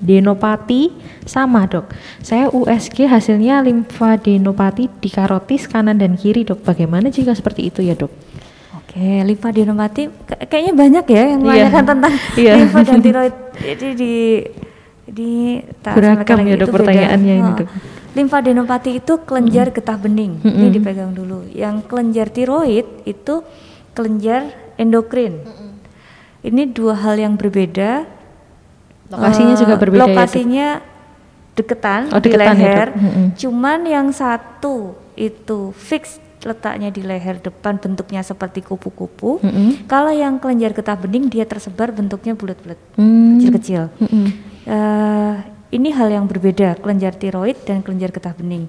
limfadenopati 0.03 0.91
sama 1.23 1.63
dok? 1.65 1.87
Saya 2.19 2.51
USG 2.51 3.07
hasilnya 3.07 3.63
limfadenopati 3.63 4.91
di 4.99 5.09
karotis 5.09 5.65
kanan 5.65 5.95
dan 5.95 6.19
kiri 6.19 6.43
dok. 6.43 6.61
Bagaimana 6.61 7.07
jika 7.07 7.31
seperti 7.31 7.71
itu 7.71 7.79
ya 7.79 7.95
dok? 7.95 8.11
Oke, 8.75 9.23
limfadenopati 9.23 10.11
kayaknya 10.45 10.73
banyak 10.75 11.05
ya 11.07 11.23
yang 11.25 11.39
Iya. 11.41 11.47
menanyakan 11.47 11.83
tentang 11.87 12.13
Iya. 12.41 12.53
limfa 12.59 12.79
dan 12.83 12.99
tiroid. 13.01 13.35
Jadi 13.55 13.87
di 13.95 14.13
di 15.03 15.31
tak 15.79 15.99
Beragam 15.99 16.37
ya, 16.39 16.43
lagi, 16.43 16.51
Dok, 16.51 16.55
itu 16.55 16.65
beda. 16.65 16.75
pertanyaannya 16.79 17.33
ini. 17.33 17.51
Dok. 17.57 17.67
Limfadenopati 18.13 18.91
itu 18.93 19.13
kelenjar 19.25 19.73
getah 19.73 19.97
bening. 19.97 20.37
Ini 20.39 20.53
Mm-mm. 20.69 20.71
dipegang 20.71 21.11
dulu. 21.11 21.49
Yang 21.49 21.75
kelenjar 21.89 22.27
tiroid 22.29 22.85
itu 23.03 23.41
kelenjar 23.91 24.53
endokrin. 24.77 25.41
Ini 26.43 26.69
dua 26.69 26.93
hal 26.93 27.17
yang 27.17 27.33
berbeda. 27.33 28.05
Lokasinya 29.13 29.53
Eh, 29.53 29.59
juga 29.59 29.73
berbeda 29.77 30.01
ya? 30.01 30.07
Lokasinya 30.09 30.67
deketan 31.53 32.01
Oh, 32.09 32.17
di 32.17 32.27
deketan 32.27 32.45
ya, 32.49 32.49
Dok. 32.49 32.65
leher. 32.65 32.89
Mm-mm. 32.91 33.25
Cuman 33.37 33.79
yang 33.85 34.07
satu 34.09 34.75
itu 35.13 35.69
fix 35.73 36.17
letaknya 36.41 36.89
di 36.89 36.99
leher 36.99 37.39
depan 37.39 37.77
bentuknya 37.77 38.19
seperti 38.19 38.59
kupu-kupu. 38.59 39.39
Mm-mm. 39.39 39.85
Kalau 39.85 40.09
yang 40.09 40.37
kelenjar 40.37 40.73
getah 40.73 40.97
bening 40.97 41.29
dia 41.29 41.45
tersebar 41.45 41.93
bentuknya 41.93 42.33
bulat-bulat, 42.33 42.75
Hmm. 42.97 43.37
kecil-kecil. 43.37 43.87
Mm-mm. 43.95 44.25
Eh, 44.63 45.33
ini 45.71 45.89
hal 45.89 46.09
yang 46.09 46.25
berbeda 46.25 46.77
kelenjar 46.77 47.13
tiroid 47.13 47.55
dan 47.63 47.79
kelenjar 47.79 48.11
getah 48.11 48.33
bening. 48.33 48.67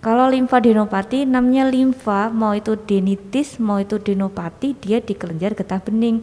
Kalau 0.00 0.30
limfadenopati 0.30 1.26
namanya 1.26 1.66
limfa, 1.66 2.30
mau 2.30 2.54
itu 2.54 2.78
denitis, 2.78 3.58
mau 3.58 3.76
itu 3.76 3.98
denopati, 3.98 4.74
dia 4.74 5.02
di 5.02 5.12
kelenjar 5.12 5.52
getah 5.52 5.82
bening. 5.82 6.22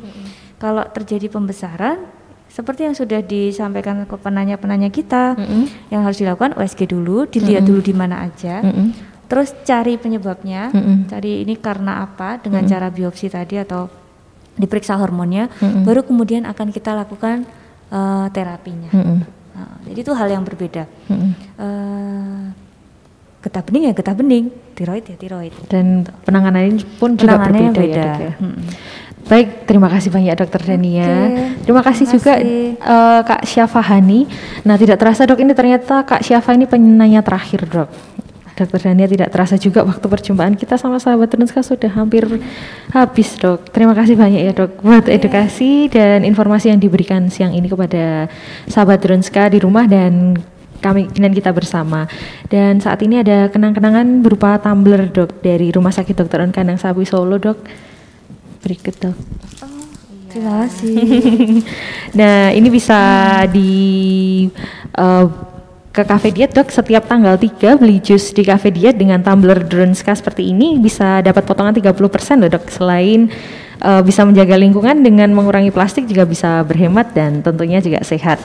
Kalau 0.56 0.88
terjadi 0.88 1.28
pembesaran, 1.28 2.00
seperti 2.54 2.86
yang 2.86 2.94
sudah 2.94 3.26
disampaikan 3.26 4.06
ke 4.06 4.14
penanya-penanya 4.14 4.94
kita, 4.94 5.34
Mm-mm. 5.34 5.90
yang 5.90 6.06
harus 6.06 6.22
dilakukan 6.22 6.54
USG 6.54 6.86
dulu, 6.86 7.26
dilihat 7.26 7.66
dulu 7.66 7.82
di 7.82 7.98
mana 7.98 8.30
aja, 8.30 8.62
Mm-mm. 8.62 8.94
terus 9.26 9.58
cari 9.66 9.98
penyebabnya, 9.98 10.70
Mm-mm. 10.70 11.10
cari 11.10 11.42
ini 11.42 11.58
karena 11.58 12.06
apa 12.06 12.38
dengan 12.38 12.62
cara 12.70 12.94
biopsi 12.94 13.34
tadi 13.34 13.58
atau 13.58 13.90
diperiksa 14.54 14.94
hormonnya, 15.02 15.50
Mm-mm. 15.50 15.82
baru 15.82 16.06
kemudian 16.06 16.46
akan 16.46 16.70
kita 16.70 16.94
lakukan 16.94 17.42
eh, 17.90 18.28
terapinya. 18.30 18.94
Mm-mm. 18.94 19.18
Nah, 19.54 19.74
jadi 19.90 20.00
itu 20.06 20.14
hal 20.14 20.30
yang 20.30 20.46
berbeda. 20.46 20.86
Mm-mm. 21.10 21.32
Eh, 21.58 22.44
getah 23.44 23.60
bening 23.66 23.84
ya 23.90 23.94
getah 23.98 24.14
bening, 24.14 24.54
tiroid 24.78 25.04
ya 25.10 25.18
tiroid. 25.18 25.52
Dan 25.68 26.06
penanganannya 26.22 26.86
pun 27.02 27.18
juga 27.18 27.42
Penanganannya 27.42 27.72
berbeda 27.74 27.82
beda. 27.82 27.98
ya 27.98 28.06
dok 28.06 28.22
ya. 28.22 28.34
Mm-mm. 28.38 28.66
Baik, 29.24 29.64
terima 29.64 29.88
kasih 29.88 30.12
banyak 30.12 30.36
Dokter 30.36 30.62
Dania. 30.62 31.08
Oke, 31.08 31.64
terima 31.64 31.82
kasih 31.82 32.06
terima 32.06 32.16
juga 32.20 32.34
kasih. 32.38 32.76
eh, 32.76 33.22
Kak 33.24 33.42
Syafahani. 33.48 34.20
Nah, 34.68 34.76
tidak 34.76 34.98
terasa 35.00 35.24
Dok, 35.24 35.40
ini 35.40 35.56
ternyata 35.56 36.04
Kak 36.04 36.22
Syafa 36.22 36.52
ini 36.54 36.68
penanya 36.68 37.24
terakhir 37.24 37.64
Dok. 37.66 37.90
Dokter 38.54 38.80
Dania 38.86 39.10
tidak 39.10 39.34
terasa 39.34 39.58
juga 39.58 39.82
waktu 39.82 40.06
perjumpaan 40.06 40.54
kita 40.54 40.78
sama 40.78 41.02
sahabat 41.02 41.26
Trunska 41.26 41.66
sudah 41.66 41.90
hampir 41.90 42.30
habis 42.94 43.34
Dok. 43.42 43.74
Terima 43.74 43.98
kasih 43.98 44.14
banyak 44.14 44.42
ya 44.46 44.54
Dok 44.54 44.86
buat 44.86 45.10
edukasi 45.10 45.90
dan 45.90 46.22
informasi 46.22 46.70
yang 46.70 46.78
diberikan 46.78 47.34
siang 47.34 47.50
ini 47.58 47.66
kepada 47.66 48.30
sahabat 48.70 49.02
Trunska 49.02 49.50
di 49.50 49.58
rumah 49.58 49.90
dan 49.90 50.38
kami 50.84 51.10
dan 51.16 51.34
kita 51.34 51.50
bersama. 51.50 52.06
Dan 52.46 52.78
saat 52.78 53.02
ini 53.02 53.26
ada 53.26 53.50
kenang-kenangan 53.50 54.22
berupa 54.22 54.62
tumbler 54.62 55.10
Dok 55.10 55.42
dari 55.42 55.72
Rumah 55.74 55.90
Sakit 55.90 56.14
Dr. 56.14 56.46
Kandang 56.54 56.78
Sapi 56.78 57.08
Solo 57.10 57.42
Dok. 57.42 57.58
Berikut 58.64 58.96
Dok. 58.98 59.18
Terima 60.34 60.66
kasih. 60.66 60.98
nah, 62.18 62.50
ini 62.50 62.68
bisa 62.74 62.98
di 63.54 63.70
eh, 64.98 65.26
ke 65.94 66.02
Cafe 66.02 66.34
Diet 66.34 66.58
dok. 66.58 66.74
Setiap 66.74 67.06
tanggal 67.06 67.38
3 67.38 67.78
beli 67.78 68.02
jus 68.02 68.34
di 68.34 68.42
Cafe 68.42 68.74
Diet 68.74 68.98
dengan 68.98 69.22
tumbler 69.22 69.62
Dronska 69.62 70.18
seperti 70.18 70.50
ini 70.50 70.82
bisa 70.82 71.22
dapat 71.22 71.46
potongan 71.46 71.78
30% 71.78 71.94
loh 72.42 72.50
dok. 72.50 72.66
Selain 72.74 73.30
eh, 73.78 74.02
bisa 74.02 74.26
menjaga 74.26 74.58
lingkungan 74.58 75.06
dengan 75.06 75.30
mengurangi 75.38 75.70
plastik 75.70 76.10
juga 76.10 76.26
bisa 76.26 76.66
berhemat 76.66 77.14
dan 77.14 77.46
tentunya 77.46 77.78
juga 77.78 78.02
sehat 78.02 78.42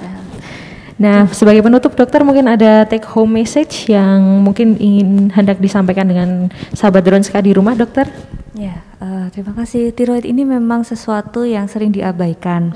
Nah, 0.98 1.30
sebagai 1.30 1.62
penutup 1.62 1.94
dokter 1.94 2.26
mungkin 2.26 2.50
ada 2.50 2.82
take 2.82 3.06
home 3.06 3.38
message 3.38 3.86
yang 3.86 4.42
mungkin 4.42 4.74
ingin 4.82 5.30
hendak 5.30 5.62
disampaikan 5.62 6.10
dengan 6.10 6.50
sahabat 6.74 7.06
Dronska 7.06 7.38
di 7.38 7.54
rumah 7.54 7.78
dokter? 7.78 8.10
Ya, 8.58 8.82
eh, 8.98 9.30
terima 9.30 9.54
kasih. 9.54 9.94
Tiroid 9.94 10.26
ini 10.26 10.42
memang 10.42 10.82
sesuatu 10.82 11.46
yang 11.46 11.70
sering 11.70 11.94
diabaikan. 11.94 12.74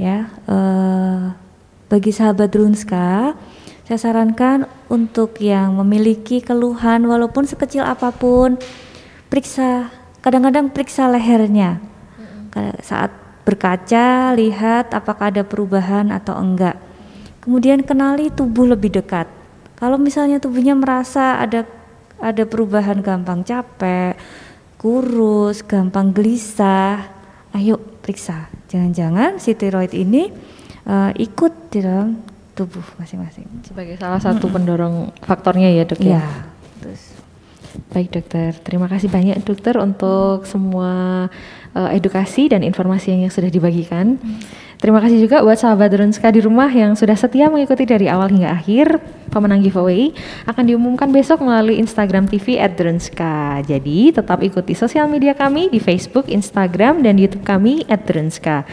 Ya, 0.00 0.32
eh, 0.48 1.36
bagi 1.92 2.08
sahabat 2.16 2.48
Runska, 2.56 3.36
saya 3.84 3.98
sarankan 4.00 4.64
untuk 4.88 5.36
yang 5.44 5.76
memiliki 5.84 6.40
keluhan 6.40 7.04
walaupun 7.04 7.44
sekecil 7.44 7.84
apa 7.84 8.08
pun, 8.08 8.56
periksa. 9.28 9.92
Kadang-kadang 10.24 10.72
periksa 10.72 11.12
lehernya. 11.12 11.76
Ka- 12.48 12.80
Saat 12.80 13.12
berkaca, 13.44 14.32
lihat 14.32 14.96
apakah 14.96 15.28
ada 15.28 15.44
perubahan 15.44 16.08
atau 16.08 16.40
enggak. 16.40 16.88
Kemudian 17.40 17.80
kenali 17.84 18.28
tubuh 18.28 18.68
lebih 18.68 18.92
dekat. 18.92 19.26
Kalau 19.80 19.96
misalnya 19.96 20.36
tubuhnya 20.36 20.76
merasa 20.76 21.40
ada 21.40 21.64
ada 22.20 22.44
perubahan 22.44 23.00
gampang 23.00 23.40
capek, 23.40 24.12
kurus, 24.76 25.64
gampang 25.64 26.12
gelisah, 26.12 27.08
ayo 27.56 27.80
periksa. 28.04 28.52
Jangan-jangan 28.68 29.40
si 29.40 29.56
tiroid 29.56 29.96
ini 29.96 30.28
eh, 30.84 31.10
ikut 31.16 31.72
di 31.72 31.80
dalam 31.80 32.20
tubuh 32.52 32.84
masing-masing. 33.00 33.48
Sebagai 33.64 33.96
salah 33.96 34.20
satu 34.20 34.52
pendorong 34.52 35.16
faktornya 35.24 35.72
ya 35.72 35.88
dok 35.88 36.00
ya? 36.04 36.20
Iya. 36.20 36.24
Terus 36.84 37.02
Baik 37.90 38.10
dokter, 38.10 38.50
terima 38.66 38.90
kasih 38.90 39.06
banyak 39.06 39.46
dokter 39.46 39.78
untuk 39.78 40.42
semua 40.46 41.26
eh, 41.74 41.90
edukasi 41.94 42.50
dan 42.50 42.66
informasi 42.66 43.14
yang 43.14 43.30
sudah 43.30 43.50
dibagikan. 43.50 44.18
Terima 44.80 44.96
kasih 44.96 45.20
juga 45.20 45.44
buat 45.44 45.60
sahabat 45.60 45.92
Drunska 45.92 46.32
di 46.32 46.40
rumah 46.40 46.72
yang 46.72 46.96
sudah 46.96 47.12
setia 47.12 47.52
mengikuti 47.52 47.84
dari 47.84 48.08
awal 48.08 48.32
hingga 48.32 48.48
akhir. 48.48 48.96
Pemenang 49.28 49.60
giveaway 49.60 50.08
akan 50.48 50.64
diumumkan 50.64 51.12
besok 51.12 51.44
melalui 51.44 51.76
Instagram 51.76 52.24
TV 52.24 52.56
@drunska. 52.64 53.60
Jadi 53.68 54.08
tetap 54.08 54.40
ikuti 54.40 54.72
sosial 54.72 55.04
media 55.06 55.36
kami 55.36 55.68
di 55.68 55.78
Facebook, 55.78 56.32
Instagram, 56.32 57.04
dan 57.04 57.20
YouTube 57.20 57.44
kami 57.44 57.84
@drunska 57.86 58.64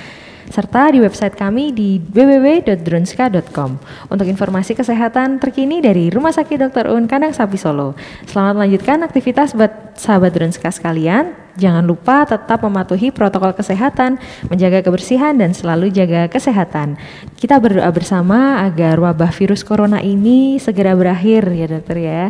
serta 0.48 0.92
di 0.92 1.04
website 1.04 1.36
kami 1.36 1.76
di 1.76 2.00
www.drunska.com 2.00 3.72
untuk 4.12 4.28
informasi 4.28 4.74
kesehatan 4.74 5.40
terkini 5.44 5.84
dari 5.84 6.08
Rumah 6.08 6.34
Sakit 6.34 6.70
Dr. 6.70 6.92
Un 6.92 7.06
Kandang 7.06 7.36
Sapi 7.36 7.60
Solo. 7.60 7.94
Selamat 8.26 8.64
melanjutkan 8.64 9.04
aktivitas 9.04 9.54
buat 9.54 10.00
sahabat 10.00 10.32
Drunska 10.32 10.72
sekalian. 10.72 11.36
Jangan 11.58 11.82
lupa 11.90 12.22
tetap 12.30 12.62
mematuhi 12.62 13.10
protokol 13.10 13.58
kesehatan, 13.58 14.22
menjaga 14.46 14.86
kebersihan 14.86 15.34
dan 15.34 15.58
selalu 15.58 15.90
jaga 15.90 16.30
kesehatan. 16.30 17.02
Kita 17.34 17.58
berdoa 17.58 17.90
bersama 17.90 18.62
agar 18.62 19.02
wabah 19.02 19.34
virus 19.34 19.66
corona 19.66 19.98
ini 19.98 20.62
segera 20.62 20.94
berakhir 20.94 21.50
ya 21.50 21.66
dokter 21.66 21.98
ya. 21.98 22.24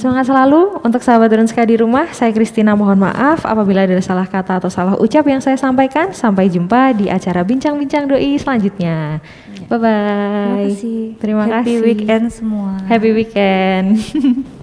Semangat 0.00 0.32
selalu 0.32 0.80
untuk 0.80 1.04
sahabat 1.04 1.28
Drunska 1.28 1.60
di 1.68 1.76
rumah. 1.76 2.08
Saya 2.16 2.32
Kristina 2.32 2.72
mohon 2.72 2.96
maaf 3.04 3.44
apabila 3.44 3.84
ada 3.84 4.00
salah 4.00 4.24
kata 4.24 4.56
atau 4.56 4.72
salah 4.72 4.96
ucap 4.96 5.28
yang 5.28 5.44
saya 5.44 5.60
sampaikan. 5.60 6.16
Sampai 6.16 6.48
jumpa 6.48 6.96
di 6.96 7.12
acara 7.12 7.44
bincang-bincang 7.44 8.08
doi 8.08 8.40
selanjutnya. 8.40 9.20
Bye 9.68 9.76
bye. 9.76 9.92
terima 9.92 10.56
kasih. 10.56 11.00
Terima 11.20 11.44
Happy 11.44 11.76
kasih. 11.76 11.84
weekend 11.84 12.24
semua. 12.32 12.80
Happy 12.88 13.12
weekend. 13.12 14.00